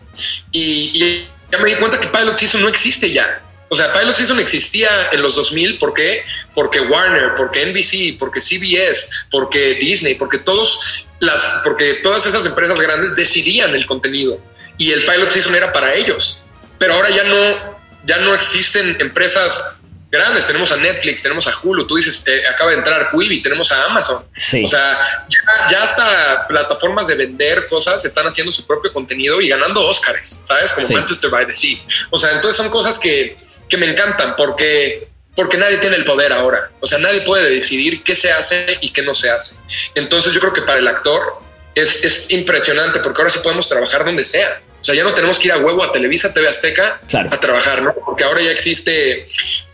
y, 0.51 1.27
ya 1.51 1.59
me 1.59 1.69
di 1.69 1.75
cuenta 1.75 1.99
que 1.99 2.07
Pilot 2.07 2.35
Season 2.35 2.61
no 2.61 2.67
existe 2.67 3.11
ya. 3.11 3.41
O 3.69 3.75
sea, 3.75 3.91
Pilot 3.93 4.13
Season 4.13 4.39
existía 4.39 4.89
en 5.11 5.21
los 5.21 5.35
2000, 5.35 5.77
¿por 5.77 5.93
qué? 5.93 6.23
Porque 6.53 6.79
Warner, 6.79 7.35
porque 7.35 7.65
NBC, 7.65 8.17
porque 8.19 8.39
CBS, 8.39 9.09
porque 9.31 9.75
Disney, 9.75 10.15
porque 10.15 10.37
todos 10.37 11.05
las, 11.19 11.61
porque 11.63 11.95
todas 11.95 12.25
esas 12.25 12.45
empresas 12.45 12.79
grandes 12.79 13.15
decidían 13.15 13.73
el 13.75 13.85
contenido 13.85 14.39
y 14.77 14.91
el 14.91 15.05
Pilot 15.05 15.31
Season 15.31 15.55
era 15.55 15.71
para 15.73 15.93
ellos. 15.93 16.43
Pero 16.79 16.95
ahora 16.95 17.09
ya 17.09 17.23
no, 17.23 17.79
ya 18.05 18.17
no 18.17 18.33
existen 18.33 18.97
empresas 18.99 19.77
grandes. 20.13 20.45
Tenemos 20.45 20.71
a 20.71 20.77
Netflix, 20.77 21.23
tenemos 21.23 21.47
a 21.47 21.53
Hulu. 21.61 21.87
Tú 21.87 21.95
dices, 21.95 22.23
eh, 22.27 22.43
acaba 22.47 22.71
de 22.71 22.77
entrar 22.77 23.09
Quibi, 23.11 23.41
tenemos 23.41 23.71
a 23.71 23.85
Amazon. 23.85 24.23
O 24.23 24.67
sea, 24.67 25.27
ya, 25.69 25.83
hasta 25.83 26.47
plataformas 26.47 27.07
de 27.07 27.15
vender 27.15 27.65
cosas 27.65 28.05
están 28.05 28.27
haciendo 28.27 28.51
su 28.51 28.65
propio 28.65 28.93
contenido 28.93 29.41
y 29.41 29.49
ganando 29.49 29.83
Oscars, 29.85 30.39
¿sabes? 30.43 30.71
Como 30.71 30.87
Manchester 30.89 31.29
by 31.31 31.47
the 31.47 31.53
Sea. 31.53 31.79
O 32.11 32.19
sea, 32.19 32.31
entonces 32.31 32.55
son 32.55 32.69
cosas 32.69 32.99
que, 32.99 33.35
que 33.67 33.77
me 33.77 33.87
encantan 33.87 34.35
porque 34.35 35.11
porque 35.35 35.57
nadie 35.57 35.77
tiene 35.77 35.95
el 35.95 36.05
poder 36.05 36.31
ahora. 36.31 36.71
O 36.79 36.85
sea, 36.85 36.99
nadie 36.99 37.21
puede 37.21 37.49
decidir 37.49 38.03
qué 38.03 38.13
se 38.13 38.31
hace 38.31 38.77
y 38.81 38.93
qué 38.93 39.01
no 39.01 39.15
se 39.15 39.31
hace. 39.31 39.61
Entonces 39.95 40.31
yo 40.31 40.39
creo 40.39 40.53
que 40.53 40.61
para 40.61 40.77
el 40.77 40.87
actor 40.87 41.41
es, 41.73 42.03
es 42.03 42.29
impresionante 42.29 42.99
porque 42.99 43.19
ahora 43.19 43.33
sí 43.33 43.39
podemos 43.41 43.67
trabajar 43.67 44.05
donde 44.05 44.23
sea. 44.23 44.61
O 44.83 44.85
sea, 44.85 44.95
ya 44.95 45.05
no 45.05 45.13
tenemos 45.13 45.39
que 45.39 45.47
ir 45.47 45.53
a 45.53 45.59
huevo 45.59 45.81
a 45.81 45.93
Televisa, 45.93 46.33
TV 46.33 46.45
Azteca 46.45 46.99
a 47.13 47.39
trabajar, 47.39 47.83
¿no? 47.83 47.93
Porque 47.93 48.25
ahora 48.25 48.41
ya 48.41 48.51
existe 48.51 49.25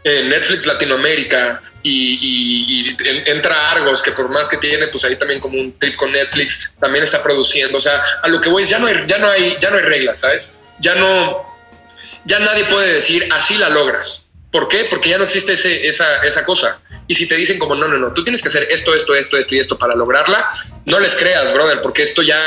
eh, 0.04 0.24
Netflix 0.26 0.68
Latinoamérica 0.68 1.64
y, 1.82 2.96
entra 3.26 3.72
Argos, 3.72 4.04
que 4.04 4.12
por 4.12 4.30
más 4.30 4.48
que 4.50 4.58
tiene, 4.58 4.86
pues 4.86 5.04
ahí 5.06 5.16
también 5.16 5.40
como 5.40 5.60
un 5.60 5.76
trip 5.80 5.96
con 5.96 6.12
Netflix, 6.12 6.74
también 6.80 7.04
está 7.04 7.24
produciendo. 7.24 7.80
O 7.80 7.82
sea, 7.82 8.00
a 8.22 8.28
lo 8.28 8.40
que 8.40 8.50
voy 8.50 8.62
es 8.62 8.70
ya 8.70 8.78
no 8.78 8.86
hay, 8.86 8.98
ya 9.08 9.18
no 9.18 9.28
hay, 9.28 9.58
ya 9.60 9.72
no 9.72 9.78
hay 9.78 9.84
reglas, 9.84 10.20
¿sabes? 10.20 10.60
Ya 10.80 10.94
no, 10.94 11.44
ya 12.26 12.38
nadie 12.38 12.66
puede 12.66 12.94
decir 12.94 13.28
así 13.32 13.56
la 13.56 13.70
logras. 13.70 14.28
¿Por 14.52 14.68
qué? 14.68 14.86
Porque 14.92 15.10
ya 15.10 15.18
no 15.18 15.24
existe 15.24 15.54
ese, 15.54 15.88
esa, 15.88 16.24
esa 16.24 16.46
cosa. 16.46 16.82
Y 17.08 17.16
si 17.16 17.28
te 17.28 17.34
dicen 17.34 17.58
como, 17.58 17.74
no, 17.74 17.88
no, 17.88 17.98
no, 17.98 18.14
tú 18.14 18.24
tienes 18.24 18.44
que 18.44 18.50
hacer 18.50 18.68
esto, 18.70 18.94
esto, 18.94 19.16
esto, 19.16 19.38
esto 19.38 19.56
y 19.56 19.58
esto 19.58 19.80
para 19.80 19.96
lograrla, 19.96 20.48
no 20.86 21.00
les 21.00 21.16
creas, 21.16 21.52
brother, 21.52 21.82
porque 21.82 22.04
esto 22.04 22.22
ya 22.22 22.40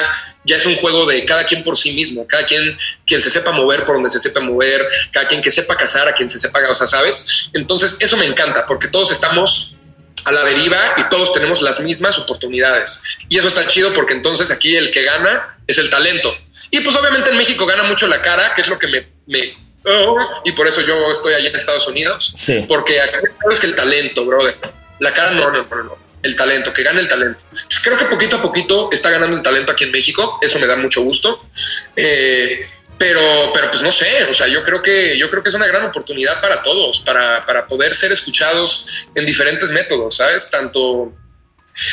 ya 0.45 0.57
es 0.57 0.67
un 0.67 0.77
juego 0.77 1.07
de 1.07 1.25
cada 1.25 1.45
quien 1.45 1.63
por 1.63 1.77
sí 1.77 1.93
mismo, 1.93 2.27
cada 2.27 2.45
quien 2.47 2.79
quien 3.07 3.23
se 3.23 3.31
sepa 3.31 3.53
mover 3.53 3.85
por 3.85 3.97
donde 3.97 4.11
se 4.11 4.19
sepa 4.19 4.41
mover, 4.41 4.87
cada 5.13 5.29
quien 5.29 5.41
que 5.41 5.51
sepa 5.51 5.77
cazar 5.77 6.09
a 6.09 6.15
quien 6.15 6.29
se 6.29 6.39
sepa, 6.39 6.61
o 6.69 6.75
sea, 6.75 6.87
¿sabes? 6.87 7.49
Entonces, 7.53 7.97
eso 8.01 8.17
me 8.17 8.27
encanta 8.27 8.67
porque 8.67 8.89
todos 8.89 9.13
estamos 9.13 9.77
a 10.25 10.33
la 10.33 10.45
deriva 10.45 10.79
y 10.97 11.09
todos 11.09 11.33
tenemos 11.33 11.63
las 11.63 11.81
mismas 11.81 12.19
oportunidades. 12.19 13.03
Y 13.29 13.39
eso 13.39 13.49
está 13.49 13.67
chido 13.67 13.93
porque 13.93 14.15
entonces 14.15 14.51
aquí 14.51 14.77
el 14.77 14.91
que 14.91 15.03
gana 15.03 15.59
es 15.67 15.79
el 15.79 15.91
talento. 15.91 16.37
Y 16.71 16.81
pues 16.81 16.95
obviamente 16.97 17.31
en 17.31 17.37
México 17.37 17.67
gana 17.67 17.85
mucho 17.85 18.07
la 18.07 18.23
cara, 18.23 18.53
que 18.55 18.63
es 18.63 18.69
lo 18.69 18.79
que 18.79 18.87
me... 18.87 19.09
me 19.27 19.57
oh, 19.85 20.17
y 20.45 20.53
por 20.53 20.69
eso 20.69 20.81
yo 20.81 21.11
estoy 21.11 21.35
allá 21.35 21.49
en 21.49 21.57
Estados 21.57 21.87
Unidos. 21.89 22.33
Sí. 22.37 22.65
Porque 22.69 23.01
acá 23.01 23.21
es 23.51 23.61
que 23.61 23.67
el 23.67 23.75
talento, 23.75 24.25
brother. 24.25 24.57
La 25.01 25.13
cara 25.13 25.33
no, 25.33 25.51
no, 25.51 25.67
no, 25.69 25.83
no. 25.83 26.02
El 26.23 26.37
talento, 26.37 26.73
que 26.73 26.83
gane 26.83 27.01
el 27.01 27.09
talento. 27.09 27.45
creo 27.83 27.99
que 27.99 28.05
poquito 28.05 28.37
a 28.37 28.43
poquito 28.43 28.91
está 28.93 29.11
ganando 29.11 29.37
el 29.37 29.43
talento 29.43 29.73
aquí 29.73 29.85
en 29.85 29.91
México. 29.91 30.39
Eso 30.41 30.59
me 30.59 30.67
da 30.67 30.77
mucho 30.77 31.03
gusto. 31.03 31.49
Eh, 31.97 32.61
pero, 33.03 33.51
pero 33.53 33.69
pues 33.69 33.83
no 33.83 33.91
sé, 33.91 34.23
o 34.31 34.35
sea, 34.35 34.47
yo 34.47 34.63
creo 34.63 34.81
que 34.81 35.19
yo 35.19 35.29
creo 35.29 35.43
que 35.43 35.49
es 35.49 35.55
una 35.57 35.67
gran 35.67 35.85
oportunidad 35.85 36.41
para 36.41 36.63
todos, 36.63 37.01
para, 37.01 37.45
para 37.45 37.67
poder 37.67 37.97
ser 37.97 38.13
escuchados 38.13 38.87
en 39.17 39.27
diferentes 39.27 39.73
métodos, 39.73 40.19
¿sabes? 40.19 40.49
Tanto, 40.51 41.13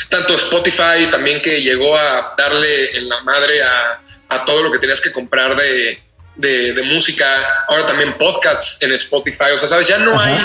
tanto 0.08 0.36
Spotify 0.36 1.10
también 1.10 1.42
que 1.42 1.64
llegó 1.64 1.98
a 1.98 2.36
darle 2.38 2.96
en 2.96 3.10
la 3.10 3.22
madre 3.22 3.60
a, 3.64 4.02
a 4.30 4.46
todo 4.46 4.62
lo 4.62 4.72
que 4.72 4.78
tenías 4.78 5.02
que 5.02 5.12
comprar 5.12 5.56
de, 5.56 6.04
de, 6.36 6.74
de, 6.74 6.84
música, 6.84 7.26
ahora 7.68 7.88
también 7.88 8.16
podcasts 8.16 8.84
en 8.84 8.94
Spotify, 8.94 9.52
o 9.56 9.58
sea, 9.58 9.68
¿sabes? 9.68 9.88
Ya 9.88 9.98
no 9.98 10.20
hay 10.20 10.38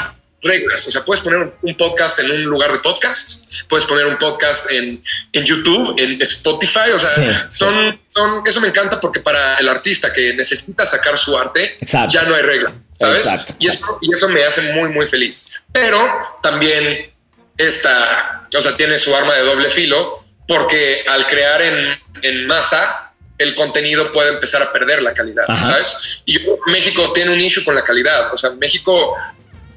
reglas. 0.44 0.86
O 0.86 0.90
sea, 0.90 1.04
puedes 1.04 1.24
poner 1.24 1.54
un 1.60 1.74
podcast 1.76 2.20
en 2.20 2.30
un 2.30 2.42
lugar 2.42 2.70
de 2.70 2.78
podcasts, 2.78 3.48
puedes 3.68 3.86
poner 3.86 4.06
un 4.06 4.18
podcast 4.18 4.70
en, 4.70 5.02
en 5.32 5.44
YouTube, 5.44 5.94
en 5.98 6.20
Spotify. 6.22 6.90
O 6.94 6.98
sea, 6.98 7.50
son, 7.50 8.00
son, 8.06 8.42
eso 8.46 8.60
me 8.60 8.68
encanta 8.68 9.00
porque 9.00 9.20
para 9.20 9.56
el 9.56 9.68
artista 9.68 10.12
que 10.12 10.34
necesita 10.34 10.86
sacar 10.86 11.18
su 11.18 11.36
arte, 11.36 11.78
ya 11.82 12.22
no 12.24 12.34
hay 12.34 12.42
regla, 12.42 12.74
¿sabes? 13.00 13.28
Y, 13.58 13.68
eso, 13.68 13.98
y 14.02 14.12
eso 14.12 14.28
me 14.28 14.44
hace 14.44 14.72
muy, 14.72 14.90
muy 14.90 15.06
feliz. 15.06 15.62
Pero 15.72 15.98
también 16.42 17.12
esta, 17.56 18.46
o 18.56 18.60
sea, 18.60 18.76
tiene 18.76 18.98
su 18.98 19.16
arma 19.16 19.34
de 19.34 19.42
doble 19.42 19.70
filo 19.70 20.24
porque 20.46 21.04
al 21.08 21.26
crear 21.26 21.62
en, 21.62 21.98
en 22.22 22.46
masa, 22.46 23.12
el 23.38 23.54
contenido 23.54 24.12
puede 24.12 24.34
empezar 24.34 24.62
a 24.62 24.70
perder 24.70 25.02
la 25.02 25.12
calidad, 25.12 25.44
¿sabes? 25.46 26.20
Y 26.24 26.38
México 26.66 27.12
tiene 27.12 27.32
un 27.32 27.40
issue 27.40 27.64
con 27.64 27.74
la 27.74 27.82
calidad. 27.82 28.32
O 28.32 28.38
sea, 28.38 28.50
México 28.50 29.16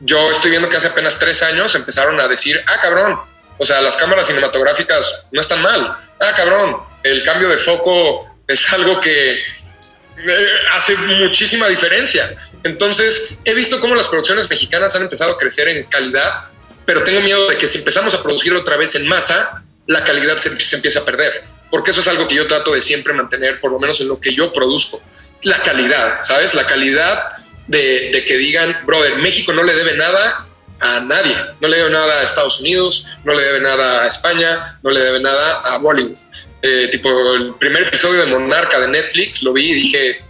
yo 0.01 0.31
estoy 0.31 0.51
viendo 0.51 0.69
que 0.69 0.77
hace 0.77 0.87
apenas 0.87 1.19
tres 1.19 1.41
años 1.43 1.73
empezaron 1.75 2.19
a 2.19 2.27
decir, 2.27 2.63
ah, 2.67 2.79
cabrón, 2.81 3.19
o 3.57 3.65
sea, 3.65 3.81
las 3.81 3.95
cámaras 3.97 4.27
cinematográficas 4.27 5.27
no 5.31 5.41
están 5.41 5.61
mal. 5.61 5.97
Ah, 6.19 6.33
cabrón, 6.35 6.77
el 7.03 7.23
cambio 7.23 7.49
de 7.49 7.57
foco 7.57 8.37
es 8.47 8.71
algo 8.71 9.01
que 9.01 9.31
eh, 9.31 10.49
hace 10.73 10.95
muchísima 10.95 11.67
diferencia. 11.67 12.35
Entonces, 12.63 13.39
he 13.45 13.53
visto 13.53 13.79
cómo 13.79 13.95
las 13.95 14.07
producciones 14.07 14.49
mexicanas 14.49 14.95
han 14.95 15.03
empezado 15.03 15.31
a 15.31 15.37
crecer 15.37 15.67
en 15.69 15.83
calidad, 15.85 16.45
pero 16.85 17.03
tengo 17.03 17.21
miedo 17.21 17.47
de 17.47 17.57
que 17.57 17.67
si 17.67 17.79
empezamos 17.79 18.13
a 18.13 18.23
producir 18.23 18.53
otra 18.53 18.77
vez 18.77 18.95
en 18.95 19.07
masa, 19.07 19.63
la 19.87 20.03
calidad 20.03 20.37
se, 20.37 20.49
se 20.59 20.75
empiece 20.75 20.99
a 20.99 21.05
perder. 21.05 21.43
Porque 21.69 21.91
eso 21.91 21.99
es 21.99 22.07
algo 22.07 22.27
que 22.27 22.35
yo 22.35 22.47
trato 22.47 22.73
de 22.73 22.81
siempre 22.81 23.13
mantener, 23.13 23.59
por 23.59 23.71
lo 23.71 23.79
menos 23.79 23.99
en 24.01 24.07
lo 24.07 24.19
que 24.19 24.33
yo 24.33 24.53
produzco. 24.53 25.01
La 25.43 25.57
calidad, 25.61 26.19
¿sabes? 26.23 26.53
La 26.53 26.65
calidad 26.65 27.37
de, 27.68 28.24
que 28.28 28.38
digan, 28.38 28.86
brother, 28.86 29.18
México 29.18 29.53
no 29.53 29.63
le 29.63 29.74
debe 29.74 29.95
nada 29.95 30.45
a 30.80 30.99
nadie, 31.01 31.36
no 31.59 31.68
le 31.68 31.78
debe 31.78 31.89
nada 31.89 32.22
a 32.22 32.24
Estados 32.24 32.61
Unidos, 32.61 33.05
no 33.24 33.34
le 33.34 33.41
debe 33.41 33.61
nada 33.61 34.03
a 34.03 34.07
España, 34.07 34.80
no 34.84 34.91
le 34.91 34.99
debe 34.99 35.20
nada 35.20 35.61
a 35.61 35.78
Bollywood. 35.78 36.18
Eh, 36.61 36.88
tipo, 36.91 37.34
el 37.34 37.55
primer 37.55 37.84
episodio 37.84 38.26
de 38.26 38.28
Monarca 38.28 38.80
de 38.80 38.88
Netflix 38.88 39.43
lo 39.43 39.53
vi 39.53 39.72
y 39.72 39.74
dije, 39.74 40.26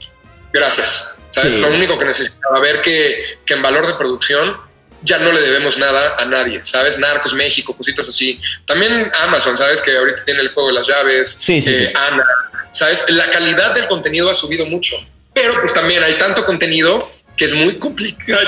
gracias. 0.54 1.16
¿Sabes? 1.30 1.58
Lo 1.58 1.68
único 1.68 2.00
que 2.00 2.06
necesitaba 2.06 2.60
ver 2.60 2.82
que, 2.82 3.40
que 3.46 3.54
en 3.54 3.62
valor 3.62 3.86
de 3.86 3.94
producción 3.94 4.58
ya 5.04 5.20
no 5.20 5.32
le 5.32 5.42
debemos 5.42 5.78
nada 5.78 6.16
a 6.18 6.26
nadie, 6.26 6.64
¿sabes? 6.64 6.98
Narcos 6.98 7.34
México, 7.34 7.76
cositas 7.76 8.10
así. 8.10 8.42
También 8.66 9.12
Amazon, 9.22 9.58
¿sabes? 9.58 9.82
Que 9.82 9.96
ahorita 9.96 10.26
tiene 10.26 10.42
el 10.42 10.50
juego 10.50 10.70
de 10.70 10.76
las 10.76 10.88
llaves. 10.88 11.38
Sí, 11.40 11.62
sí, 11.62 11.74
eh, 11.74 11.94
Ana, 11.96 12.26
¿sabes? 12.72 13.06
La 13.10 13.30
calidad 13.30 13.74
del 13.74 13.88
contenido 13.88 14.30
ha 14.30 14.34
subido 14.34 14.66
mucho, 14.66 14.96
pero 15.38 15.62
pues 15.62 15.74
también 15.74 16.04
hay 16.04 16.18
tanto 16.18 16.46
contenido 16.46 17.08
que 17.36 17.46
es 17.46 17.54
muy 17.54 17.76
complicado, 17.76 18.40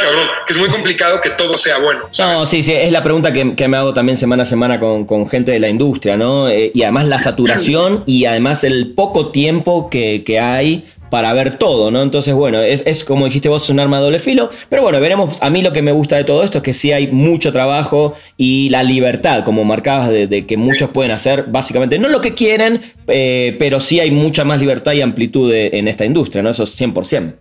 que 0.48 0.54
es 0.54 0.60
muy 0.60 0.70
complicado 0.70 1.22
que 1.22 1.30
todo 1.30 1.56
sea 1.56 1.78
bueno. 1.78 2.02
No, 2.18 2.46
sí, 2.48 2.64
sí, 2.64 2.74
es 2.74 2.92
la 2.92 3.04
pregunta 3.04 3.32
que, 3.32 3.68
me 3.68 3.78
hago 3.78 3.94
también 3.94 4.18
semana 4.18 4.42
a 4.44 4.46
semana 4.46 4.80
con, 4.80 5.30
gente 5.30 5.52
de 5.52 5.60
la 5.60 5.70
industria, 5.70 6.18
¿no? 6.18 6.50
Eh, 6.50 6.72
y 6.74 6.82
además 6.82 7.08
la 7.08 7.20
saturación 7.20 8.04
y 8.08 8.26
además 8.26 8.64
el 8.64 8.94
poco 8.96 9.32
tiempo 9.32 9.90
que, 9.92 10.40
hay 10.42 10.86
para 11.10 11.34
ver 11.34 11.58
todo, 11.58 11.92
¿no? 11.92 12.02
Entonces, 12.02 12.34
bueno, 12.34 12.62
es, 12.62 13.04
como 13.04 13.26
dijiste 13.26 13.50
vos, 13.50 13.70
un 13.70 13.80
arma 13.80 13.98
de 13.98 14.04
doble 14.04 14.20
filo, 14.20 14.50
pero 14.70 14.82
bueno, 14.82 15.00
veremos, 15.00 15.38
a 15.42 15.50
mí 15.50 15.62
lo 15.62 15.74
que 15.74 15.82
me 15.82 15.92
gusta 15.92 16.16
de 16.18 16.24
todo 16.24 16.44
esto 16.44 16.60
es 16.60 16.64
que 16.64 16.74
sí 16.74 16.92
hay 16.92 17.08
mucho 17.08 17.52
trabajo 17.52 18.16
y 18.38 18.70
la 18.70 18.84
libertad, 18.84 19.44
como 19.44 19.64
marcabas, 19.66 20.10
de, 20.10 20.46
que 20.48 20.58
muchos 20.58 20.90
pueden 20.92 21.12
hacer 21.12 21.46
básicamente, 21.48 22.00
no 22.00 22.10
lo 22.10 22.22
que 22.22 22.34
quieren, 22.34 22.94
eh, 23.08 23.56
pero 23.60 23.80
sí 23.80 24.00
hay 24.00 24.12
mucha 24.12 24.44
más 24.44 24.60
libertad 24.60 24.94
y 24.94 25.02
amplitud 25.02 25.52
en 25.54 25.88
esta 25.88 26.06
industria, 26.06 26.42
¿no? 26.42 26.50
Eso 26.50 26.64
es 26.64 26.80
100%. 26.80 27.36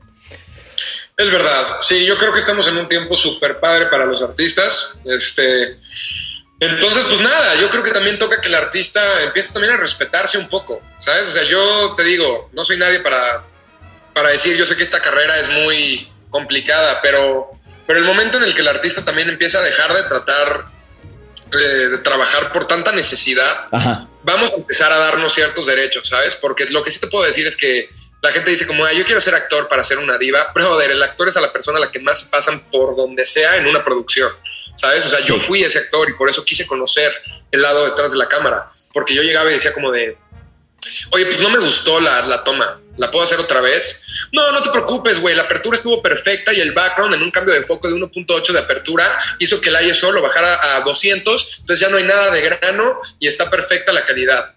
Es 1.18 1.32
verdad, 1.32 1.78
sí, 1.80 2.06
yo 2.06 2.16
creo 2.16 2.32
que 2.32 2.38
estamos 2.38 2.68
en 2.68 2.76
un 2.76 2.86
tiempo 2.86 3.16
súper 3.16 3.58
padre 3.58 3.86
para 3.86 4.06
los 4.06 4.22
artistas. 4.22 4.98
Este, 5.04 5.76
entonces, 6.60 7.04
pues 7.08 7.20
nada, 7.20 7.60
yo 7.60 7.68
creo 7.70 7.82
que 7.82 7.90
también 7.90 8.20
toca 8.20 8.40
que 8.40 8.48
el 8.48 8.54
artista 8.54 9.00
empiece 9.24 9.52
también 9.52 9.74
a 9.74 9.78
respetarse 9.78 10.38
un 10.38 10.48
poco, 10.48 10.80
¿sabes? 10.96 11.26
O 11.26 11.32
sea, 11.32 11.42
yo 11.42 11.94
te 11.96 12.04
digo, 12.04 12.50
no 12.52 12.62
soy 12.62 12.78
nadie 12.78 13.00
para, 13.00 13.47
para 14.18 14.30
decir, 14.30 14.56
yo 14.56 14.66
sé 14.66 14.76
que 14.76 14.82
esta 14.82 15.00
carrera 15.00 15.38
es 15.38 15.48
muy 15.48 16.10
complicada, 16.28 17.00
pero, 17.00 17.52
pero 17.86 18.00
el 18.00 18.04
momento 18.04 18.38
en 18.38 18.44
el 18.44 18.52
que 18.52 18.62
el 18.62 18.68
artista 18.68 19.04
también 19.04 19.28
empieza 19.28 19.60
a 19.60 19.62
dejar 19.62 19.94
de 19.94 20.02
tratar 20.02 20.64
eh, 21.52 21.56
de 21.56 21.98
trabajar 21.98 22.50
por 22.50 22.66
tanta 22.66 22.90
necesidad, 22.90 23.68
vamos 24.24 24.50
a 24.50 24.56
empezar 24.56 24.90
a 24.90 24.98
darnos 24.98 25.32
ciertos 25.32 25.66
derechos, 25.66 26.08
¿sabes? 26.08 26.34
Porque 26.34 26.66
lo 26.70 26.82
que 26.82 26.90
sí 26.90 26.98
te 26.98 27.06
puedo 27.06 27.24
decir 27.24 27.46
es 27.46 27.56
que 27.56 27.88
la 28.20 28.32
gente 28.32 28.50
dice 28.50 28.66
como, 28.66 28.90
yo 28.90 29.04
quiero 29.04 29.20
ser 29.20 29.36
actor 29.36 29.68
para 29.68 29.84
ser 29.84 29.98
una 29.98 30.18
diva. 30.18 30.50
Brother, 30.54 30.90
el 30.90 31.02
actor 31.02 31.28
es 31.28 31.36
a 31.36 31.40
la 31.40 31.52
persona 31.52 31.78
a 31.78 31.82
la 31.82 31.92
que 31.92 32.00
más 32.00 32.24
pasan 32.24 32.68
por 32.70 32.96
donde 32.96 33.24
sea 33.24 33.56
en 33.56 33.68
una 33.68 33.84
producción, 33.84 34.30
¿sabes? 34.76 35.06
O 35.06 35.10
sea, 35.10 35.20
yo 35.20 35.36
fui 35.36 35.62
ese 35.62 35.78
actor 35.78 36.10
y 36.10 36.14
por 36.14 36.28
eso 36.28 36.44
quise 36.44 36.66
conocer 36.66 37.12
el 37.52 37.62
lado 37.62 37.84
detrás 37.84 38.10
de 38.10 38.18
la 38.18 38.26
cámara, 38.26 38.66
porque 38.92 39.14
yo 39.14 39.22
llegaba 39.22 39.48
y 39.48 39.54
decía 39.54 39.72
como 39.72 39.92
de, 39.92 40.18
oye, 41.12 41.26
pues 41.26 41.40
no 41.40 41.50
me 41.50 41.60
gustó 41.60 42.00
la, 42.00 42.20
la 42.22 42.42
toma, 42.42 42.80
¿la 42.98 43.10
puedo 43.10 43.24
hacer 43.24 43.38
otra 43.38 43.60
vez? 43.60 44.04
No, 44.32 44.52
no 44.52 44.62
te 44.62 44.70
preocupes, 44.70 45.20
güey, 45.20 45.34
la 45.34 45.42
apertura 45.42 45.76
estuvo 45.76 46.02
perfecta 46.02 46.52
y 46.52 46.60
el 46.60 46.72
background 46.72 47.14
en 47.14 47.22
un 47.22 47.30
cambio 47.30 47.54
de 47.54 47.62
foco 47.62 47.88
de 47.88 47.94
1.8 47.94 48.52
de 48.52 48.58
apertura 48.58 49.04
hizo 49.38 49.60
que 49.60 49.70
el 49.70 49.88
ISO 49.88 50.12
lo 50.12 50.22
bajara 50.22 50.76
a 50.76 50.80
200, 50.82 51.58
entonces 51.60 51.80
ya 51.80 51.90
no 51.90 51.98
hay 51.98 52.04
nada 52.04 52.30
de 52.30 52.40
grano 52.42 53.00
y 53.18 53.28
está 53.28 53.48
perfecta 53.48 53.92
la 53.92 54.04
calidad. 54.04 54.54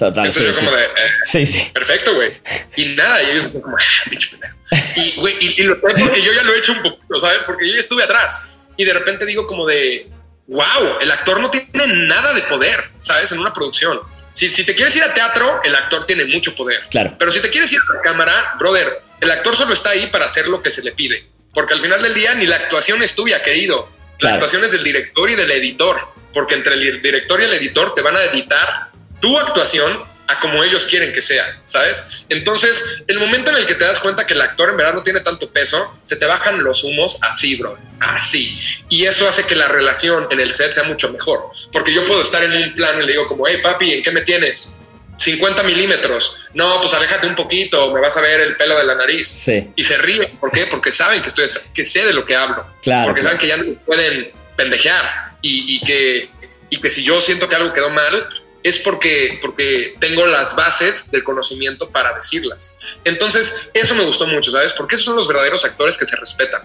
Total, 0.00 0.32
sí, 0.32 0.42
como 0.58 0.70
de, 0.70 0.82
eh, 0.82 0.88
sí, 1.24 1.44
sí. 1.44 1.70
Perfecto, 1.74 2.14
güey. 2.14 2.32
Y 2.76 2.86
nada, 2.94 3.22
y 3.22 3.32
ellos 3.32 3.48
como, 3.48 3.76
ah, 3.76 4.08
pinche 4.08 4.30
pendejo. 4.30 4.56
Y, 4.96 5.20
güey, 5.20 5.34
y, 5.40 5.62
lo 5.64 5.78
porque 5.78 6.22
yo 6.22 6.32
ya 6.32 6.42
lo 6.42 6.54
he 6.54 6.58
hecho 6.58 6.72
un 6.72 6.82
poquito, 6.82 7.20
¿sabes? 7.20 7.40
Porque 7.44 7.68
yo 7.68 7.74
ya 7.74 7.80
estuve 7.80 8.04
atrás. 8.04 8.56
Y 8.78 8.86
de 8.86 8.94
repente 8.94 9.26
digo 9.26 9.46
como 9.46 9.66
de, 9.66 10.10
wow, 10.46 10.98
el 11.02 11.10
actor 11.10 11.38
no 11.40 11.50
tiene 11.50 11.86
nada 12.06 12.32
de 12.32 12.40
poder, 12.42 12.92
¿sabes? 13.00 13.30
En 13.32 13.40
una 13.40 13.52
producción. 13.52 14.00
Si, 14.34 14.50
si 14.50 14.64
te 14.64 14.74
quieres 14.74 14.94
ir 14.96 15.02
a 15.02 15.12
teatro, 15.12 15.60
el 15.64 15.74
actor 15.74 16.06
tiene 16.06 16.24
mucho 16.24 16.54
poder. 16.54 16.82
Claro. 16.90 17.16
Pero 17.18 17.30
si 17.30 17.40
te 17.40 17.50
quieres 17.50 17.72
ir 17.72 17.78
a 17.78 17.96
la 17.96 18.02
cámara, 18.02 18.54
brother, 18.58 19.02
el 19.20 19.30
actor 19.30 19.56
solo 19.56 19.72
está 19.72 19.90
ahí 19.90 20.06
para 20.06 20.26
hacer 20.26 20.46
lo 20.48 20.62
que 20.62 20.70
se 20.70 20.82
le 20.82 20.92
pide. 20.92 21.28
Porque 21.52 21.74
al 21.74 21.80
final 21.80 22.02
del 22.02 22.14
día 22.14 22.34
ni 22.34 22.46
la 22.46 22.56
actuación 22.56 23.02
es 23.02 23.14
tuya, 23.14 23.42
querido. 23.42 23.90
La 24.20 24.34
actuación 24.34 24.64
es 24.64 24.72
del 24.72 24.84
director 24.84 25.28
y 25.28 25.34
del 25.34 25.50
editor. 25.50 25.96
Porque 26.32 26.54
entre 26.54 26.74
el 26.74 27.02
director 27.02 27.40
y 27.40 27.44
el 27.44 27.52
editor 27.54 27.92
te 27.94 28.02
van 28.02 28.16
a 28.16 28.22
editar 28.24 28.90
tu 29.20 29.38
actuación 29.38 30.09
a 30.30 30.40
como 30.40 30.62
ellos 30.62 30.86
quieren 30.86 31.12
que 31.12 31.22
sea, 31.22 31.60
¿sabes? 31.64 32.24
Entonces, 32.28 33.02
el 33.06 33.18
momento 33.18 33.50
en 33.50 33.58
el 33.58 33.66
que 33.66 33.74
te 33.74 33.84
das 33.84 34.00
cuenta 34.00 34.26
que 34.26 34.34
el 34.34 34.40
actor 34.40 34.70
en 34.70 34.76
verdad 34.76 34.94
no 34.94 35.02
tiene 35.02 35.20
tanto 35.20 35.50
peso, 35.50 35.98
se 36.02 36.16
te 36.16 36.26
bajan 36.26 36.62
los 36.62 36.84
humos 36.84 37.18
así, 37.22 37.56
bro, 37.56 37.76
así. 37.98 38.60
Y 38.88 39.06
eso 39.06 39.28
hace 39.28 39.44
que 39.44 39.56
la 39.56 39.68
relación 39.68 40.26
en 40.30 40.40
el 40.40 40.50
set 40.50 40.72
sea 40.72 40.84
mucho 40.84 41.12
mejor, 41.12 41.50
porque 41.72 41.92
yo 41.92 42.04
puedo 42.04 42.22
estar 42.22 42.42
en 42.44 42.52
un 42.52 42.74
plano 42.74 43.02
y 43.02 43.06
le 43.06 43.12
digo 43.12 43.26
como, 43.26 43.46
hey 43.46 43.58
papi, 43.62 43.92
¿en 43.92 44.02
qué 44.02 44.10
me 44.12 44.22
tienes? 44.22 44.80
50 45.16 45.62
milímetros. 45.64 46.48
No, 46.54 46.80
pues 46.80 46.94
aléjate 46.94 47.26
un 47.26 47.34
poquito, 47.34 47.92
me 47.92 48.00
vas 48.00 48.16
a 48.16 48.22
ver 48.22 48.40
el 48.40 48.56
pelo 48.56 48.78
de 48.78 48.84
la 48.84 48.94
nariz. 48.94 49.28
Sí. 49.28 49.70
Y 49.76 49.84
se 49.84 49.98
ríen. 49.98 50.38
¿Por 50.38 50.50
qué? 50.50 50.66
Porque 50.66 50.92
saben 50.92 51.20
que, 51.20 51.28
estoy, 51.28 51.46
que 51.74 51.84
sé 51.84 52.06
de 52.06 52.14
lo 52.14 52.24
que 52.24 52.34
hablo. 52.34 52.66
Claro, 52.80 53.08
porque 53.08 53.20
saben 53.20 53.36
que 53.36 53.46
ya 53.46 53.58
no 53.58 53.74
pueden 53.84 54.32
pendejear 54.56 55.34
y, 55.42 55.76
y, 55.76 55.80
que, 55.84 56.30
y 56.70 56.80
que 56.80 56.88
si 56.88 57.02
yo 57.02 57.20
siento 57.20 57.50
que 57.50 57.56
algo 57.56 57.72
quedó 57.74 57.90
mal, 57.90 58.28
es 58.62 58.78
porque, 58.78 59.38
porque 59.40 59.94
tengo 60.00 60.26
las 60.26 60.56
bases 60.56 61.10
del 61.10 61.24
conocimiento 61.24 61.90
para 61.90 62.12
decirlas. 62.14 62.76
Entonces, 63.04 63.70
eso 63.74 63.94
me 63.94 64.04
gustó 64.04 64.26
mucho, 64.26 64.50
¿sabes? 64.50 64.72
Porque 64.72 64.96
esos 64.96 65.06
son 65.06 65.16
los 65.16 65.28
verdaderos 65.28 65.64
actores 65.64 65.96
que 65.96 66.06
se 66.06 66.16
respetan. 66.16 66.62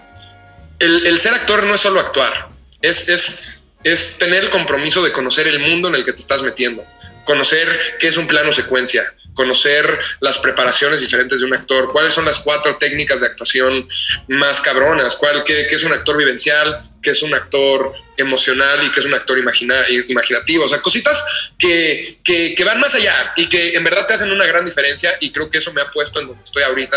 El, 0.78 1.18
ser 1.18 1.32
actor 1.32 1.64
no 1.64 1.74
es 1.74 1.80
solo 1.80 2.00
actuar, 2.00 2.50
es, 2.82 3.08
es, 3.08 3.48
es 3.82 4.18
tener 4.18 4.44
el 4.44 4.50
compromiso 4.50 5.02
de 5.02 5.10
conocer 5.10 5.46
el 5.46 5.58
mundo 5.58 5.88
en 5.88 5.94
el 5.94 6.04
que 6.04 6.12
te 6.12 6.20
estás 6.20 6.42
metiendo, 6.42 6.84
conocer 7.24 7.96
qué 7.98 8.08
es 8.08 8.18
un 8.18 8.26
plano 8.26 8.52
secuencia, 8.52 9.14
conocer 9.32 9.98
las 10.20 10.36
preparaciones 10.36 11.00
diferentes 11.00 11.40
de 11.40 11.46
un 11.46 11.54
actor, 11.54 11.92
cuáles 11.92 12.12
son 12.12 12.26
las 12.26 12.40
cuatro 12.40 12.76
técnicas 12.76 13.20
de 13.20 13.26
actuación 13.26 13.88
más 14.28 14.60
cabronas, 14.60 15.16
cuál, 15.16 15.42
qué, 15.44 15.66
qué 15.66 15.76
es 15.76 15.82
un 15.82 15.94
actor 15.94 16.18
vivencial, 16.18 16.90
que 17.06 17.12
es 17.12 17.22
un 17.22 17.32
actor 17.32 17.92
emocional 18.16 18.84
y 18.84 18.90
que 18.90 18.98
es 18.98 19.06
un 19.06 19.14
actor 19.14 19.38
imaginativo. 19.38 20.64
O 20.64 20.68
sea, 20.68 20.82
cositas 20.82 21.52
que, 21.56 22.18
que, 22.24 22.64
van 22.64 22.80
más 22.80 22.96
allá 22.96 23.32
y 23.36 23.48
que 23.48 23.76
en 23.76 23.84
verdad 23.84 24.08
te 24.08 24.14
hacen 24.14 24.32
una 24.32 24.44
gran 24.44 24.64
diferencia 24.64 25.12
y 25.20 25.30
creo 25.30 25.48
que 25.48 25.58
eso 25.58 25.72
me 25.72 25.82
ha 25.82 25.88
puesto 25.92 26.20
en 26.20 26.26
donde 26.26 26.42
estoy 26.42 26.64
ahorita 26.64 26.96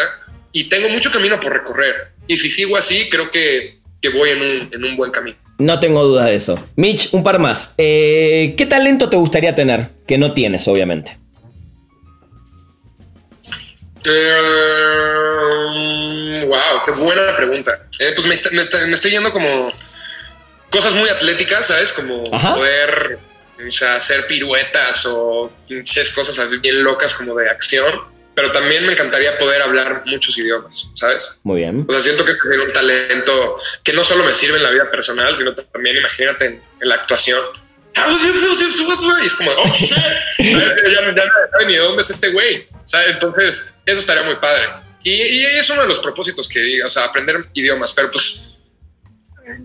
y 0.51 0.63
tengo 0.63 0.89
mucho 0.89 1.11
camino 1.11 1.39
por 1.39 1.53
recorrer. 1.53 2.13
Y 2.25 2.39
si 2.39 2.49
sigo 2.49 2.75
así, 2.75 3.07
creo 3.07 3.29
que, 3.29 3.81
que 4.01 4.09
voy 4.09 4.31
en 4.31 4.41
un, 4.41 4.69
en 4.73 4.83
un, 4.83 4.97
buen 4.97 5.11
camino. 5.11 5.37
No 5.59 5.79
tengo 5.79 6.03
duda 6.03 6.25
de 6.25 6.33
eso. 6.33 6.67
Mitch, 6.75 7.13
un 7.13 7.21
par 7.21 7.37
más. 7.37 7.75
Eh, 7.77 8.55
¿Qué 8.57 8.65
talento 8.65 9.11
te 9.11 9.17
gustaría 9.17 9.53
tener? 9.53 9.89
Que 10.07 10.17
no 10.17 10.33
tienes, 10.33 10.67
obviamente. 10.67 11.19
Eh, 14.07 14.39
wow, 16.47 16.83
qué 16.83 16.91
buena 16.93 17.35
pregunta. 17.37 17.88
Eh, 17.99 18.13
pues 18.15 18.27
me, 18.53 18.61
estoy 18.91 19.11
yendo 19.11 19.31
como 19.31 19.71
cosas 20.69 20.93
muy 20.93 21.09
atléticas, 21.09 21.67
¿sabes? 21.67 21.91
Como 21.91 22.23
poder 22.23 23.19
hacer 23.95 24.25
piruetas 24.27 25.05
o 25.05 25.51
cosas 26.15 26.61
bien 26.61 26.83
locas 26.83 27.13
como 27.13 27.35
de 27.35 27.49
acción. 27.49 28.07
Pero 28.35 28.53
también 28.53 28.85
me 28.85 28.93
encantaría 28.93 29.37
poder 29.37 29.61
hablar 29.61 30.03
muchos 30.05 30.37
idiomas, 30.37 30.89
¿sabes? 30.93 31.39
Muy 31.43 31.57
bien. 31.57 31.85
O 31.89 31.91
sea, 31.91 31.99
siento 31.99 32.23
que 32.23 32.31
es 32.31 32.37
un 32.41 32.71
talento 32.71 33.57
que 33.83 33.91
no 33.91 34.01
solo 34.01 34.23
me 34.23 34.33
sirve 34.33 34.55
en 34.55 34.63
la 34.63 34.69
vida 34.69 34.89
personal, 34.89 35.35
sino 35.35 35.53
también 35.53 35.97
imagínate 35.97 36.45
en, 36.45 36.61
la 36.79 36.95
actuación. 36.95 37.41
Y 39.21 39.25
es 39.25 39.35
como, 39.35 39.51
oh, 39.51 39.73
shit. 39.75 39.91
ya, 40.37 41.01
no 41.01 41.13
sabe 41.17 41.65
ni 41.65 41.73
de 41.73 41.79
dónde 41.79 42.01
es 42.01 42.09
este 42.11 42.29
güey. 42.29 42.65
Entonces, 43.07 43.73
eso 43.85 43.99
estaría 43.99 44.23
muy 44.23 44.37
padre. 44.37 44.69
Y, 45.03 45.43
es 45.43 45.69
uno 45.69 45.83
de 45.83 45.87
los 45.87 45.99
propósitos 45.99 46.47
que, 46.47 46.83
o 46.83 46.89
sea, 46.89 47.05
aprender 47.05 47.49
idiomas, 47.53 47.93
pero 47.93 48.11
pues, 48.11 48.59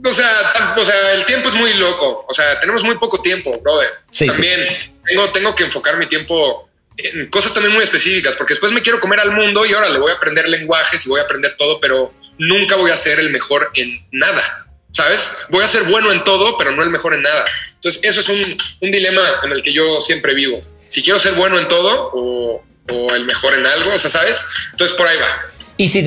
o 0.05 0.13
sea, 0.13 0.75
o 0.77 0.85
sea, 0.85 1.15
el 1.15 1.25
tiempo 1.25 1.49
es 1.49 1.55
muy 1.55 1.75
loco. 1.75 2.25
O 2.29 2.35
sea, 2.35 2.59
tenemos 2.61 2.83
muy 2.83 2.97
poco 2.99 3.21
tiempo, 3.21 3.59
brother. 3.61 3.89
también 4.27 4.69
Tengo, 5.05 5.31
tengo 5.33 5.55
que 5.55 5.65
enfocar 5.65 5.97
mi 5.99 6.07
tiempo 6.07 6.69
en 6.97 7.27
cosas 7.29 7.53
también 7.53 7.75
muy 7.75 7.83
específicas, 7.83 8.35
porque 8.37 8.55
después 8.55 8.73
me 8.73 8.81
quiero 8.81 9.01
comer 9.01 9.19
al 9.21 9.33
mundo 9.33 9.67
y 9.67 9.73
ahora 9.73 9.89
le 9.89 9.99
voy 9.99 10.13
a 10.13 10.15
aprender 10.15 10.49
lenguajes 10.49 11.05
y 11.05 11.09
voy 11.09 11.21
a 11.21 11.25
aprender 11.25 11.55
todo, 11.57 11.81
pero 11.81 12.15
nunca 12.39 12.77
voy 12.77 12.93
a 12.93 12.97
ser 12.97 13.19
el 13.19 13.31
mejor 13.31 13.71
en 13.75 14.07
nada. 14.13 14.61
¿Sabes? 14.93 15.39
Voy 15.49 15.65
a 15.65 15.67
ser 15.67 15.83
bueno 15.85 16.13
en 16.13 16.23
todo, 16.23 16.57
pero 16.57 16.71
no 16.71 16.85
el 16.85 16.91
mejor 16.91 17.15
en 17.15 17.23
nada. 17.23 17.45
Entonces, 17.75 18.05
eso 18.05 18.21
es 18.21 18.29
un, 18.29 18.57
un 18.81 18.91
dilema 18.93 19.23
en 19.43 19.51
el 19.51 19.61
que 19.61 19.73
yo 19.73 20.01
siempre 20.01 20.35
vivo. 20.35 20.61
Si 20.87 21.03
quiero 21.03 21.19
ser 21.19 21.33
bueno 21.33 21.59
en 21.59 21.67
todo 21.67 22.13
o, 22.15 22.65
o 22.91 23.15
el 23.15 23.25
mejor 23.25 23.55
en 23.55 23.67
algo, 23.67 23.95
o 23.95 23.99
sea, 23.99 24.11
¿sabes? 24.11 24.47
Entonces 24.73 24.97
por 24.97 25.07
ahí 25.07 25.17
va. 25.19 25.55
Y 25.77 25.89
si, 25.89 26.05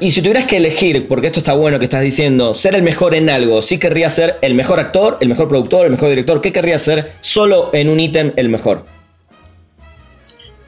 y 0.00 0.10
si 0.10 0.20
tuvieras 0.20 0.44
que 0.44 0.58
elegir, 0.58 1.08
porque 1.08 1.28
esto 1.28 1.38
está 1.38 1.54
bueno 1.54 1.78
que 1.78 1.86
estás 1.86 2.02
diciendo, 2.02 2.52
ser 2.52 2.74
el 2.74 2.82
mejor 2.82 3.14
en 3.14 3.30
algo, 3.30 3.62
¿sí 3.62 3.78
querrías 3.78 4.14
ser 4.14 4.38
el 4.42 4.54
mejor 4.54 4.78
actor, 4.78 5.16
el 5.20 5.28
mejor 5.28 5.48
productor, 5.48 5.86
el 5.86 5.92
mejor 5.92 6.10
director? 6.10 6.42
¿Qué 6.42 6.52
querrías 6.52 6.82
ser 6.82 7.14
solo 7.22 7.70
en 7.72 7.88
un 7.88 7.98
ítem 7.98 8.34
el 8.36 8.50
mejor? 8.50 8.84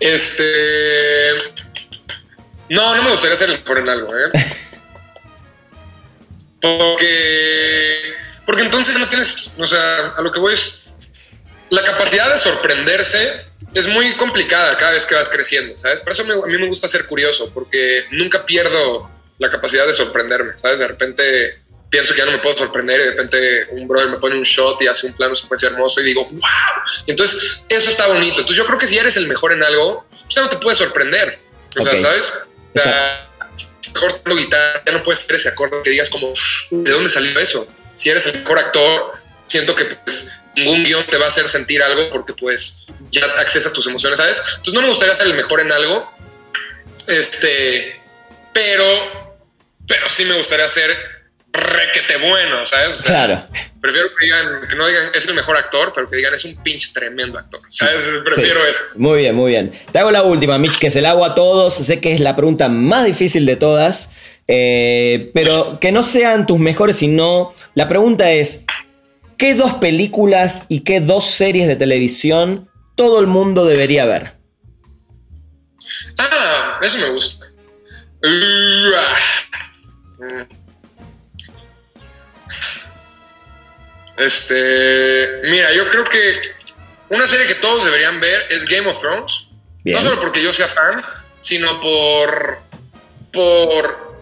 Este. 0.00 0.44
No, 2.70 2.94
no 2.96 3.02
me 3.02 3.10
gustaría 3.10 3.36
ser 3.36 3.50
el 3.50 3.58
mejor 3.58 3.78
en 3.78 3.88
algo, 3.88 4.08
¿eh? 4.08 4.30
Porque. 6.60 8.14
Porque 8.46 8.62
entonces 8.62 8.98
no 8.98 9.08
tienes. 9.08 9.56
O 9.58 9.66
sea, 9.66 10.14
a 10.16 10.22
lo 10.22 10.30
que 10.30 10.40
voy 10.40 10.54
es. 10.54 10.86
La 11.70 11.82
capacidad 11.82 12.32
de 12.32 12.38
sorprenderse 12.38 13.44
es 13.74 13.88
muy 13.88 14.14
complicada 14.14 14.76
cada 14.76 14.92
vez 14.92 15.06
que 15.06 15.14
vas 15.14 15.28
creciendo, 15.28 15.78
¿sabes? 15.78 16.00
Por 16.00 16.12
eso 16.12 16.22
a 16.22 16.46
mí 16.46 16.58
me 16.58 16.68
gusta 16.68 16.88
ser 16.88 17.06
curioso, 17.06 17.50
porque 17.52 18.04
nunca 18.12 18.44
pierdo 18.46 19.10
la 19.38 19.50
capacidad 19.50 19.86
de 19.86 19.94
sorprenderme, 19.94 20.56
¿sabes? 20.56 20.78
De 20.78 20.88
repente 20.88 21.60
pienso 21.90 22.12
que 22.12 22.18
ya 22.18 22.26
no 22.26 22.32
me 22.32 22.38
puedo 22.38 22.56
sorprender 22.56 23.00
y 23.00 23.04
de 23.04 23.10
repente 23.10 23.68
un 23.70 23.88
brother 23.88 24.10
me 24.10 24.18
pone 24.18 24.36
un 24.36 24.42
shot 24.42 24.80
y 24.82 24.86
hace 24.86 25.06
un 25.06 25.14
plano 25.14 25.34
secuencia 25.34 25.68
hermoso 25.68 26.00
y 26.00 26.04
digo, 26.04 26.24
wow. 26.24 26.40
entonces 27.06 27.64
eso 27.68 27.90
está 27.90 28.08
bonito. 28.08 28.40
Entonces 28.40 28.56
yo 28.56 28.66
creo 28.66 28.78
que 28.78 28.86
si 28.86 28.98
eres 28.98 29.16
el 29.16 29.26
mejor 29.26 29.52
en 29.52 29.62
algo, 29.64 30.06
pues 30.10 30.34
ya 30.34 30.42
no 30.42 30.48
te 30.48 30.56
puedes 30.56 30.78
sorprender. 30.78 31.40
O 31.78 31.82
sea, 31.82 31.96
¿sabes? 31.96 32.32
O 32.74 32.80
sea, 32.80 33.30
mejor 33.94 34.20
guitarra, 34.36 34.82
ya 34.84 34.92
no 34.92 35.02
puedes 35.02 35.24
hacer 35.24 35.36
ese 35.36 35.48
acorde 35.48 35.80
que 35.82 35.90
digas 35.90 36.10
como, 36.10 36.32
¿de 36.70 36.90
dónde 36.90 37.08
salió 37.08 37.38
eso? 37.38 37.66
Si 37.94 38.10
eres 38.10 38.26
el 38.26 38.38
mejor 38.38 38.58
actor, 38.58 39.14
siento 39.46 39.74
que 39.74 39.84
pues 39.86 40.42
ningún 40.58 40.84
guion 40.84 41.04
te 41.04 41.16
va 41.16 41.26
a 41.26 41.28
hacer 41.28 41.48
sentir 41.48 41.82
algo 41.82 42.08
porque 42.10 42.34
pues 42.34 42.86
ya 43.10 43.24
accesas 43.38 43.72
tus 43.72 43.86
emociones, 43.86 44.18
¿sabes? 44.18 44.42
Entonces 44.50 44.74
no 44.74 44.82
me 44.82 44.88
gustaría 44.88 45.14
ser 45.14 45.26
el 45.26 45.34
mejor 45.34 45.60
en 45.60 45.72
algo, 45.72 46.10
este, 47.08 48.00
pero, 48.52 49.36
pero 49.86 50.08
sí 50.08 50.24
me 50.24 50.36
gustaría 50.36 50.68
ser 50.68 51.18
requete 51.52 52.16
bueno, 52.18 52.66
¿sabes? 52.66 53.02
claro. 53.02 53.46
Prefiero 53.80 54.08
que 54.18 54.26
digan, 54.26 54.68
que 54.68 54.74
no 54.74 54.86
digan 54.88 55.06
es 55.14 55.26
el 55.28 55.34
mejor 55.34 55.56
actor, 55.56 55.92
pero 55.94 56.08
que 56.08 56.16
digan 56.16 56.34
es 56.34 56.44
un 56.44 56.56
pinche 56.62 56.90
tremendo 56.92 57.38
actor. 57.38 57.60
¿Sabes? 57.70 58.10
Prefiero 58.24 58.66
eso. 58.66 58.82
Muy 58.96 59.18
bien, 59.18 59.36
muy 59.36 59.52
bien. 59.52 59.72
Te 59.92 60.00
hago 60.00 60.10
la 60.10 60.22
última, 60.22 60.58
Mitch, 60.58 60.78
que 60.78 60.90
se 60.90 61.00
la 61.00 61.10
hago 61.10 61.24
a 61.24 61.36
todos. 61.36 61.74
Sé 61.74 62.00
que 62.00 62.12
es 62.12 62.18
la 62.18 62.34
pregunta 62.34 62.68
más 62.68 63.04
difícil 63.04 63.46
de 63.46 63.54
todas. 63.54 64.10
Eh, 64.48 65.30
pero 65.32 65.78
que 65.78 65.92
no 65.92 66.02
sean 66.02 66.46
tus 66.46 66.58
mejores, 66.58 66.96
sino 66.96 67.54
la 67.74 67.86
pregunta 67.86 68.32
es, 68.32 68.64
¿Qué 69.38 69.54
dos 69.54 69.74
películas 69.74 70.64
y 70.68 70.80
qué 70.80 71.00
dos 71.00 71.24
series 71.24 71.68
de 71.68 71.76
televisión 71.76 72.68
todo 72.96 73.20
el 73.20 73.28
mundo 73.28 73.64
debería 73.64 74.04
ver? 74.04 74.32
Ah, 76.18 76.80
eso 76.82 76.98
me 76.98 77.08
gusta. 77.10 77.46
Este, 84.16 85.40
mira, 85.44 85.72
yo 85.72 85.88
creo 85.88 86.04
que 86.04 86.40
una 87.10 87.28
serie 87.28 87.46
que 87.46 87.54
todos 87.54 87.84
deberían 87.84 88.20
ver 88.20 88.42
es 88.50 88.68
Game 88.68 88.88
of 88.88 88.98
Thrones. 89.00 89.50
No 89.84 90.02
solo 90.02 90.18
porque 90.18 90.42
yo 90.42 90.52
sea 90.52 90.66
fan, 90.66 91.04
sino 91.40 91.78
por 91.78 92.58
por 93.32 94.18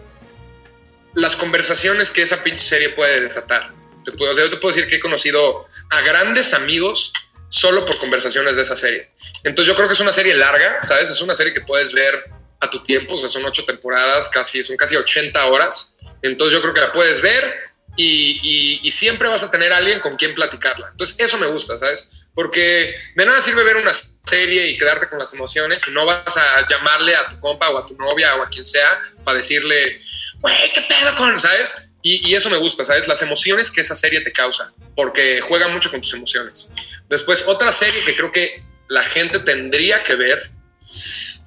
las 1.15 1.35
conversaciones 1.35 2.11
que 2.11 2.21
esa 2.21 2.43
pinche 2.43 2.63
serie 2.63 2.89
puede 2.89 3.21
desatar. 3.21 3.76
Te 4.07 4.13
puedo, 4.13 4.31
yo 4.31 4.49
te 4.49 4.55
puedo 4.55 4.73
decir 4.73 4.89
que 4.89 4.95
he 4.95 4.99
conocido 5.01 5.67
a 5.89 5.99
grandes 5.99 6.53
amigos 6.53 7.11
solo 7.49 7.85
por 7.85 7.97
conversaciones 7.97 8.55
de 8.55 8.61
esa 8.61 8.77
serie. 8.77 9.11
Entonces 9.43 9.67
yo 9.67 9.75
creo 9.75 9.89
que 9.89 9.95
es 9.95 9.99
una 9.99 10.13
serie 10.13 10.33
larga, 10.33 10.79
¿sabes? 10.81 11.09
Es 11.09 11.19
una 11.19 11.35
serie 11.35 11.53
que 11.53 11.59
puedes 11.59 11.91
ver 11.91 12.31
a 12.61 12.69
tu 12.69 12.81
tiempo, 12.81 13.15
o 13.15 13.19
sea, 13.19 13.27
son 13.27 13.43
ocho 13.43 13.65
temporadas, 13.65 14.29
casi, 14.29 14.63
son 14.63 14.77
casi 14.77 14.95
80 14.95 15.45
horas. 15.47 15.97
Entonces 16.21 16.53
yo 16.53 16.61
creo 16.61 16.73
que 16.73 16.79
la 16.79 16.93
puedes 16.93 17.21
ver 17.21 17.53
y, 17.97 18.79
y, 18.81 18.91
siempre 18.91 19.27
vas 19.27 19.43
a 19.43 19.51
tener 19.51 19.73
a 19.73 19.77
alguien 19.77 19.99
con 19.99 20.15
quien 20.15 20.33
platicarla. 20.33 20.87
Entonces 20.91 21.19
eso 21.19 21.37
me 21.37 21.47
gusta, 21.47 21.77
¿sabes? 21.77 22.09
Porque 22.33 22.95
de 23.13 23.25
nada 23.25 23.41
sirve 23.41 23.65
ver 23.65 23.75
una 23.75 23.91
serie 24.23 24.69
y 24.69 24.77
quedarte 24.77 25.09
con 25.09 25.19
las 25.19 25.33
emociones 25.33 25.81
si 25.81 25.91
no 25.91 26.05
vas 26.05 26.37
a 26.37 26.65
llamarle 26.65 27.13
a 27.13 27.27
tu 27.27 27.41
compa 27.41 27.69
o 27.71 27.77
a 27.77 27.85
tu 27.85 27.93
novia 27.95 28.35
o 28.35 28.43
a 28.43 28.47
quien 28.47 28.63
sea 28.63 29.01
para 29.25 29.35
decirle, 29.35 29.99
güey, 30.39 30.71
¿qué 30.73 30.81
pedo 30.83 31.13
con, 31.17 31.37
¿sabes? 31.41 31.86
Y, 32.09 32.35
eso 32.35 32.49
me 32.49 32.57
gusta, 32.57 32.85
¿sabes? 32.85 33.07
Las 33.07 33.21
emociones 33.21 33.69
que 33.69 33.81
esa 33.81 33.95
serie 33.95 34.21
te 34.21 34.31
causa, 34.31 34.71
porque 34.95 35.41
juega 35.41 35.67
mucho 35.67 35.91
con 35.91 35.99
tus 35.99 36.13
emociones. 36.13 36.71
Después, 37.09 37.43
otra 37.47 37.71
serie 37.71 38.01
que 38.05 38.15
creo 38.15 38.31
que 38.31 38.63
la 38.87 39.03
gente 39.03 39.39
tendría 39.39 40.01
que 40.03 40.15
ver, 40.15 40.49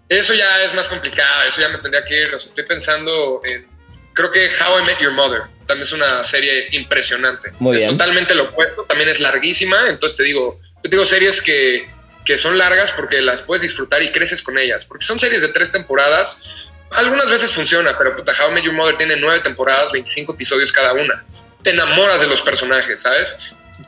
eso 0.08 0.34
ya 0.34 0.62
es 0.62 0.74
más 0.74 0.88
complicado, 0.88 1.44
eso 1.44 1.62
ya 1.62 1.70
me 1.70 1.78
tendría 1.78 2.04
que 2.04 2.22
ir, 2.22 2.34
o 2.34 2.36
estoy 2.36 2.64
pensando 2.64 3.40
en, 3.44 3.66
creo 4.12 4.30
que 4.30 4.48
How 4.48 4.80
I 4.80 4.86
Met 4.86 4.98
Your 4.98 5.12
Mother, 5.12 5.42
también 5.66 5.82
es 5.82 5.92
una 5.92 6.24
serie 6.24 6.68
impresionante. 6.72 7.52
es 7.72 7.86
totalmente 7.86 8.34
lo 8.34 8.44
opuesto, 8.44 8.84
también 8.84 9.08
es 9.08 9.20
larguísima, 9.20 9.88
entonces 9.88 10.18
te 10.18 10.24
digo, 10.24 10.61
yo 10.82 10.90
digo 10.90 11.04
series 11.06 11.40
que, 11.40 11.88
que 12.24 12.36
son 12.36 12.58
largas 12.58 12.90
porque 12.90 13.22
las 13.22 13.42
puedes 13.42 13.62
disfrutar 13.62 14.02
y 14.02 14.11
creces 14.11 14.42
con 14.42 14.58
ellas, 14.58 14.84
porque 14.84 15.06
son 15.06 15.18
series 15.18 15.40
de 15.40 15.48
tres 15.48 15.72
temporadas, 15.72 16.44
algunas 16.91 17.30
veces 17.30 17.53
funciona, 17.53 17.97
pero 17.97 18.16
puta, 18.16 18.32
How 18.32 18.57
I 18.57 18.62
Your 18.62 18.74
Mother 18.74 18.97
tiene 18.97 19.16
nueve 19.16 19.41
temporadas, 19.41 19.93
25 19.93 20.34
episodios 20.34 20.72
cada 20.72 20.93
una. 20.93 21.24
Te 21.62 21.70
enamoras 21.70 22.20
de 22.20 22.26
los 22.26 22.43
personajes, 22.43 23.03
¿sabes? 23.03 23.38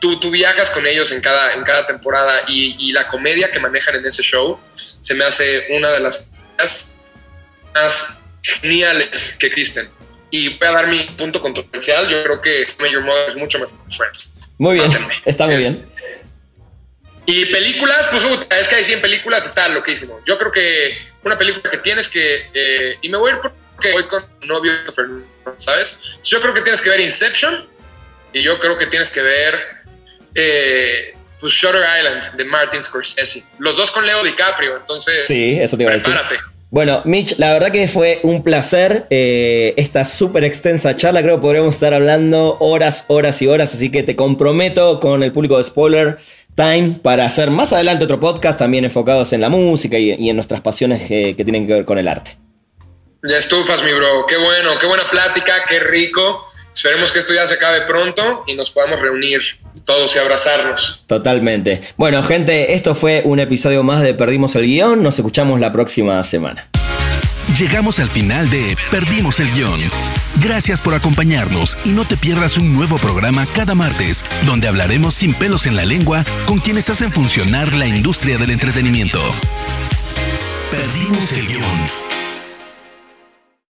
Tú, 0.01 0.19
tú 0.21 0.31
viajas 0.31 0.71
con 0.71 0.87
ellos 0.87 1.11
en 1.13 1.21
cada, 1.21 1.55
en 1.55 1.65
cada 1.65 1.87
temporada 1.87 2.43
y, 2.47 2.93
la 2.93 3.09
comedia 3.09 3.51
que 3.51 3.61
manejan 3.61 3.97
en 3.97 4.07
ese 4.07 4.23
show 4.23 4.59
se 5.01 5.15
me 5.15 5.25
hace 5.25 5.67
una 5.71 5.91
de 5.91 6.01
las 6.01 6.29
más 7.75 8.19
geniales 8.43 9.37
que 9.39 9.47
existen. 9.47 9.91
Y 10.31 10.59
voy 10.59 10.69
a 10.69 10.73
dar 10.73 10.87
mi 10.87 10.99
punto 11.17 11.41
controversial. 11.43 12.09
Yo 12.09 12.23
creo 12.23 12.41
que 12.41 12.67
Your 12.91 13.03
Mother 13.03 13.29
es 13.29 13.37
mucho 13.37 13.59
mejor 13.59 13.75
que 13.89 13.95
Friends. 13.95 14.35
Muy 14.59 14.75
bien, 14.75 14.91
está 15.25 15.47
muy 15.47 15.57
bien. 15.57 15.93
Y 17.27 17.47
películas, 17.47 18.09
pues 18.11 18.25
es 18.51 18.69
que 18.69 18.75
hay 18.77 18.85
100 18.85 19.01
películas, 19.01 19.47
está 19.47 19.69
loquísimo. 19.69 20.21
Yo 20.27 20.39
creo 20.39 20.51
que 20.51 21.12
una 21.25 21.39
película 21.39 21.71
que 21.71 21.79
tienes 21.79 22.09
que... 22.09 22.51
Eh, 22.55 22.97
y 23.03 23.09
me 23.09 23.19
voy 23.19 23.31
a 23.31 23.35
ir 23.35 23.41
porque 23.41 23.93
voy 23.93 24.05
con 24.05 24.25
novio, 24.43 24.73
¿sabes? 25.57 26.01
Yo 26.23 26.41
creo 26.41 26.55
que 26.55 26.63
tienes 26.63 26.81
que 26.81 26.91
ver 26.91 27.01
Inception 27.01 27.69
y 28.33 28.43
yo 28.43 28.59
creo 28.59 28.77
que 28.77 28.87
tienes 28.87 29.11
que 29.11 29.23
ver 29.23 29.61
eh, 30.35 31.17
pues 31.41 31.53
Shutter 31.53 31.83
Island 31.99 32.37
de 32.37 32.45
Martin 32.45 32.83
Scorsese. 32.83 33.45
Los 33.59 33.77
dos 33.77 33.91
con 33.91 34.07
Leo 34.07 34.23
DiCaprio, 34.25 34.77
entonces... 34.77 35.27
Sí, 35.27 35.59
eso 35.61 35.77
te 35.77 35.83
iba 35.83 35.93
a 35.93 35.95
decir. 35.95 36.15
Bueno, 36.73 37.03
Mitch, 37.05 37.39
la 37.39 37.53
verdad 37.53 37.71
que 37.71 37.87
fue 37.87 38.21
un 38.23 38.43
placer 38.43 39.07
eh, 39.11 39.75
esta 39.77 40.07
súper 40.07 40.45
extensa 40.45 40.97
charla. 40.97 41.21
Creo 41.21 41.37
que 41.37 41.43
podríamos 41.43 41.75
estar 41.75 41.93
hablando 41.93 42.57
horas, 42.61 43.05
horas 43.09 43.43
y 43.43 43.47
horas. 43.47 43.75
Así 43.75 43.91
que 43.91 44.03
te 44.03 44.17
comprometo 44.17 44.99
con 44.99 45.23
el 45.23 45.33
público 45.33 45.59
de 45.59 45.65
Spoiler 45.65 46.17
Time 46.55 47.01
para 47.03 47.25
hacer 47.25 47.51
más 47.51 47.73
adelante 47.73 48.05
otro 48.05 48.21
podcast 48.21 48.59
también 48.59 48.85
enfocados 48.85 49.33
en 49.33 49.41
la 49.41 49.49
música 49.49 49.99
y, 49.99 50.29
en 50.29 50.37
nuestras 50.37 50.61
pasiones 50.61 51.03
que, 51.03 51.35
que 51.37 51.45
tienen 51.45 51.67
que 51.67 51.73
ver 51.73 51.85
con 51.85 51.99
el 51.99 52.09
arte. 52.09 52.37
Ya 53.23 53.39
estufas, 53.39 53.83
mi 53.85 53.93
bro. 53.93 54.27
Qué 54.27 54.37
bueno, 54.37 54.79
qué 54.81 54.87
buena 54.87 55.05
plática, 55.11 55.53
qué 55.69 55.81
rico. 55.81 56.45
Esperemos 56.75 57.13
que 57.13 57.21
esto 57.21 57.35
ya 57.35 57.47
se 57.47 57.55
acabe 57.55 57.83
pronto 57.83 58.45
y 58.47 58.57
nos 58.57 58.71
podamos 58.71 59.01
reunir 59.01 59.41
todos 59.85 60.17
y 60.17 60.19
abrazarnos. 60.19 61.05
Totalmente. 61.07 61.81
Bueno, 61.97 62.23
gente, 62.23 62.73
esto 62.75 62.95
fue 62.95 63.23
un 63.25 63.39
episodio 63.39 63.83
más 63.83 64.03
de 64.03 64.15
Perdimos 64.15 64.57
el 64.57 64.63
Guión. 64.63 65.03
Nos 65.03 65.19
escuchamos 65.19 65.61
la 65.61 65.71
próxima 65.71 66.23
semana. 66.25 66.69
Llegamos 67.59 67.99
al 67.99 68.09
final 68.09 68.49
de 68.51 68.77
Perdimos 68.91 69.41
el 69.41 69.51
Guión. 69.53 69.81
Gracias 70.37 70.81
por 70.81 70.95
acompañarnos 70.95 71.77
y 71.85 71.91
no 71.91 72.05
te 72.05 72.17
pierdas 72.17 72.57
un 72.57 72.73
nuevo 72.73 72.99
programa 72.99 73.47
cada 73.47 73.75
martes, 73.75 74.25
donde 74.47 74.69
hablaremos 74.69 75.15
sin 75.15 75.35
pelos 75.35 75.67
en 75.67 75.77
la 75.77 75.85
lengua 75.85 76.25
con 76.47 76.59
quienes 76.59 76.89
hacen 76.91 77.11
funcionar 77.11 77.75
la 77.75 77.87
industria 77.87 78.39
del 78.39 78.51
entretenimiento. 78.51 79.21
Perdimos 80.71 81.33
el 81.33 81.47
Guión. 81.49 82.02